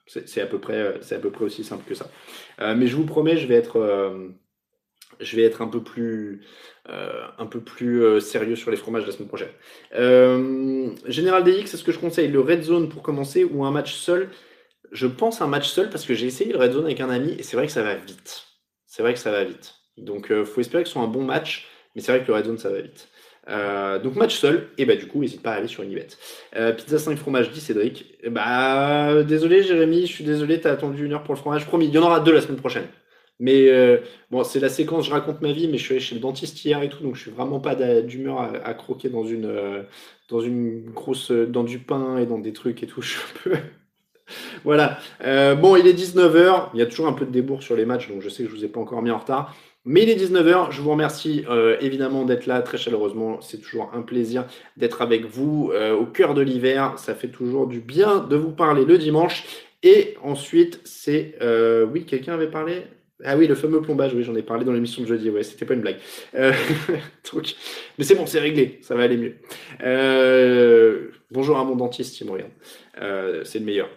C'est 0.08 0.42
à, 0.42 0.46
peu 0.46 0.60
près, 0.60 1.00
à 1.10 1.20
peu 1.20 1.32
près 1.32 1.46
aussi 1.46 1.64
simple 1.64 1.84
que 1.88 1.96
ça. 1.96 2.12
Euh, 2.62 2.76
mais 2.76 2.86
je 2.86 2.96
vous 2.96 3.06
promets, 3.06 3.38
je 3.38 3.48
vais 3.48 3.56
être. 3.56 3.78
Euh, 3.78 4.30
je 5.22 5.38
vais 5.38 5.44
être 5.44 5.62
un 5.62 5.68
peu 5.68 5.82
plus, 5.82 6.42
un 6.90 7.46
peu 7.46 7.62
plus 7.62 8.20
sérieux 8.20 8.58
sur 8.58 8.70
les 8.70 8.76
fromages 8.76 9.06
la 9.06 9.14
semaine 9.14 9.30
prochaine. 9.30 9.48
Général 11.06 11.46
DX, 11.46 11.74
est-ce 11.74 11.86
que 11.86 11.94
je 11.94 12.00
conseille 12.00 12.28
le 12.28 12.42
red 12.42 12.64
zone 12.64 12.90
pour 12.90 13.02
commencer 13.02 13.46
ou 13.46 13.64
un 13.64 13.72
match 13.72 13.94
seul? 13.94 14.30
Je 14.96 15.08
pense 15.08 15.42
un 15.42 15.48
match 15.48 15.68
seul 15.68 15.90
parce 15.90 16.06
que 16.06 16.14
j'ai 16.14 16.26
essayé 16.26 16.52
le 16.52 16.58
red 16.58 16.72
zone 16.72 16.86
avec 16.86 17.02
un 17.02 17.10
ami 17.10 17.34
et 17.38 17.44
c'est 17.44 17.58
vrai 17.58 17.68
que 17.68 17.72
ça 17.72 17.84
va 17.84 17.96
vite. 17.96 18.46
C'est 18.86 19.04
vrai 19.04 19.14
que 19.14 19.20
ça 19.20 19.32
va 19.32 19.44
vite. 19.44 19.76
Donc 19.98 20.28
il 20.30 20.38
euh, 20.38 20.46
faut 20.46 20.62
espérer 20.62 20.84
que 20.84 20.90
ce 20.90 20.94
soit 20.94 21.02
un 21.02 21.08
bon 21.08 21.24
match, 21.24 21.68
mais 21.96 22.02
c'est 22.02 22.12
vrai 22.14 22.24
que 22.24 22.28
le 22.28 22.34
red 22.34 22.46
zone 22.46 22.58
ça 22.58 22.70
va 22.70 22.82
vite. 22.82 23.10
Euh, 23.50 24.00
donc 24.00 24.16
match 24.16 24.36
seul, 24.36 24.70
et 24.78 24.86
bah 24.86 24.96
du 24.96 25.06
coup, 25.08 25.20
n'hésite 25.20 25.44
pas 25.44 25.52
à 25.52 25.56
aller 25.56 25.68
sur 25.68 25.84
une. 25.84 26.00
Euh, 26.56 26.72
pizza 26.72 26.98
5 26.98 27.18
fromage, 27.18 27.52
dit 27.52 27.62
Cédric. 27.62 28.18
bah 28.32 29.24
désolé 29.24 29.62
Jérémy, 29.64 30.08
je 30.08 30.14
suis 30.14 30.24
désolé, 30.24 30.60
t'as 30.62 30.72
attendu 30.72 31.06
une 31.06 31.14
heure 31.14 31.24
pour 31.24 31.36
le 31.36 31.40
fromage. 31.40 31.66
Promis, 31.66 31.88
il 31.88 31.94
y 31.94 31.98
en 31.98 32.04
aura 32.04 32.22
deux 32.22 32.34
la 32.34 32.42
semaine 32.42 32.58
prochaine. 32.58 32.88
Mais 33.40 33.70
bon, 34.32 34.44
c'est 34.46 34.62
la 34.62 34.70
séquence, 34.70 35.06
je 35.06 35.12
raconte 35.12 35.42
ma 35.42 35.52
vie, 35.52 35.68
mais 35.68 35.78
je 35.78 35.84
suis 35.84 35.94
allé 35.94 36.02
chez 36.02 36.16
le 36.16 36.22
dentiste 36.22 36.64
hier 36.64 36.82
et 36.82 36.90
tout, 36.90 37.04
donc 37.04 37.16
je 37.16 37.22
suis 37.22 37.32
vraiment 37.32 37.60
pas 37.60 37.76
d'humeur 38.02 38.40
à, 38.40 38.74
croquer 38.74 39.10
dans 39.10 39.26
une, 39.26 39.86
dans 40.30 40.40
une 40.40 40.90
grosse, 40.90 41.32
dans 41.32 41.66
du 41.66 41.80
pain 41.80 42.18
et 42.18 42.26
dans 42.26 42.40
des 42.40 42.54
trucs 42.54 42.82
et 42.82 42.88
tout. 42.88 43.02
Je 43.04 43.10
suis 43.10 43.20
un 43.20 43.40
peu, 43.44 43.58
voilà. 44.64 45.00
Euh, 45.24 45.56
bon, 45.56 45.76
il 45.76 45.88
est 45.88 45.94
19h. 45.94 46.70
Il 46.74 46.80
y 46.80 46.84
a 46.84 46.86
toujours 46.86 47.08
un 47.08 47.14
peu 47.14 47.26
de 47.26 47.32
débours 47.32 47.64
sur 47.64 47.76
les 47.76 47.86
matchs, 47.86 48.10
donc 48.10 48.22
je 48.22 48.30
sais 48.30 48.44
que 48.44 48.50
je 48.50 48.56
ne 48.56 48.60
vous 48.60 48.66
ai 48.66 48.70
pas 48.70 48.80
encore 48.80 49.02
mis 49.02 49.12
en 49.12 49.18
retard. 49.18 49.56
Mais 49.86 50.04
il 50.04 50.10
est 50.10 50.16
19h. 50.16 50.72
Je 50.72 50.82
vous 50.82 50.92
remercie 50.92 51.46
euh, 51.50 51.78
évidemment 51.80 52.26
d'être 52.26 52.48
là 52.48 52.62
très 52.62 52.78
chaleureusement. 52.78 53.40
C'est 53.42 53.62
toujours 53.62 53.92
un 53.94 54.02
plaisir 54.02 54.46
d'être 54.78 55.02
avec 55.02 55.26
vous 55.26 55.72
euh, 55.74 55.94
au 55.96 56.06
cœur 56.06 56.34
de 56.34 56.42
l'hiver. 56.42 56.98
Ça 56.98 57.14
fait 57.14 57.28
toujours 57.28 57.68
du 57.68 57.82
bien 57.82 58.20
de 58.20 58.36
vous 58.36 58.52
parler 58.52 58.86
le 58.86 58.98
dimanche. 58.98 59.44
Et 59.84 60.16
ensuite, 60.24 60.82
c'est. 60.84 61.38
oui, 61.92 62.06
quelqu'un 62.06 62.34
avait 62.34 62.50
parlé? 62.50 62.84
Ah 63.24 63.38
oui, 63.38 63.48
le 63.48 63.56
fameux 63.56 63.82
plombage, 63.82 64.14
oui, 64.14 64.24
j'en 64.24 64.36
ai 64.36 64.42
parlé 64.42 64.66
dans 64.66 64.74
l'émission 64.74 65.02
de 65.02 65.08
jeudi, 65.08 65.30
ouais, 65.30 65.42
c'était 65.44 65.64
pas 65.64 65.74
une 65.74 65.80
blague. 65.80 66.00
Mais 66.34 68.04
c'est 68.04 68.16
bon, 68.16 68.26
c'est 68.26 68.40
réglé, 68.40 68.80
ça 68.82 68.94
va 68.94 69.04
aller 69.04 69.16
mieux. 69.16 69.36
bonjour 71.32 71.58
à 71.58 71.64
mon 71.64 71.78
dentiste 71.78 72.18
qui 72.18 72.26
me 72.26 72.32
c'est 73.46 73.60
le 73.60 73.66
meilleur. 73.66 73.90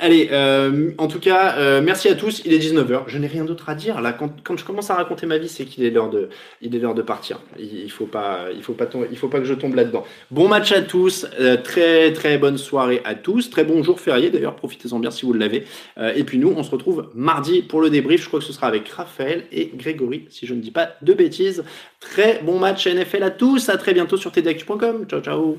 Allez, 0.00 0.30
euh, 0.32 0.92
en 0.96 1.06
tout 1.06 1.20
cas, 1.20 1.56
euh, 1.58 1.82
merci 1.82 2.08
à 2.08 2.14
tous. 2.14 2.40
Il 2.46 2.54
est 2.54 2.58
19h. 2.58 3.02
Je 3.08 3.18
n'ai 3.18 3.26
rien 3.26 3.44
d'autre 3.44 3.68
à 3.68 3.74
dire. 3.74 4.00
Là, 4.00 4.14
quand, 4.14 4.56
je 4.56 4.64
commence 4.64 4.88
à 4.88 4.94
raconter 4.94 5.26
ma 5.26 5.36
vie, 5.36 5.50
c'est 5.50 5.66
qu'il 5.66 5.84
est 5.84 5.90
l'heure 5.90 6.08
de, 6.08 6.30
il 6.62 6.74
est 6.74 6.78
l'heure 6.78 6.94
de 6.94 7.02
partir. 7.02 7.40
Il, 7.58 7.90
faut 7.90 8.06
pas, 8.06 8.46
il 8.54 8.62
faut 8.62 8.72
pas, 8.72 8.88
il 9.10 9.18
faut 9.18 9.28
pas 9.28 9.38
que 9.38 9.44
je 9.44 9.52
tombe 9.52 9.74
là-dedans. 9.74 10.04
Bon 10.30 10.48
match 10.48 10.72
à 10.72 10.80
tous. 10.80 11.26
Euh, 11.38 11.58
très, 11.58 12.10
très 12.14 12.38
bonne 12.38 12.56
soirée 12.56 13.02
à 13.04 13.14
tous. 13.14 13.50
Très 13.50 13.64
bon 13.64 13.82
jour 13.82 14.00
férié 14.00 14.30
d'ailleurs. 14.30 14.56
Profitez-en 14.56 14.98
bien 14.98 15.10
si 15.10 15.26
vous 15.26 15.34
l'avez. 15.34 15.66
et 16.14 16.24
puis 16.24 16.38
nous, 16.38 16.54
on 16.56 16.62
se 16.62 16.70
retrouve 16.70 17.10
mardi 17.14 17.60
pour 17.60 17.82
le 17.82 17.90
débrief. 17.90 18.22
Je 18.22 18.28
crois 18.28 18.40
que 18.40 18.46
ce 18.46 18.54
sera 18.54 18.68
avec 18.68 18.88
Raphaël 18.88 19.44
et 19.52 19.72
Grégory, 19.74 20.26
si 20.30 20.46
je 20.46 20.54
ne 20.54 20.60
dis 20.60 20.70
pas 20.70 20.94
de 21.02 21.12
bêtises. 21.12 21.64
Très 22.00 22.40
bon 22.42 22.58
match 22.58 22.86
NFL 22.86 23.22
à 23.24 23.30
tous. 23.30 23.68
À 23.68 23.76
très 23.76 23.92
bientôt 23.92 24.16
sur 24.16 24.32
tdactu.com. 24.32 25.04
Ciao, 25.06 25.20
ciao. 25.20 25.58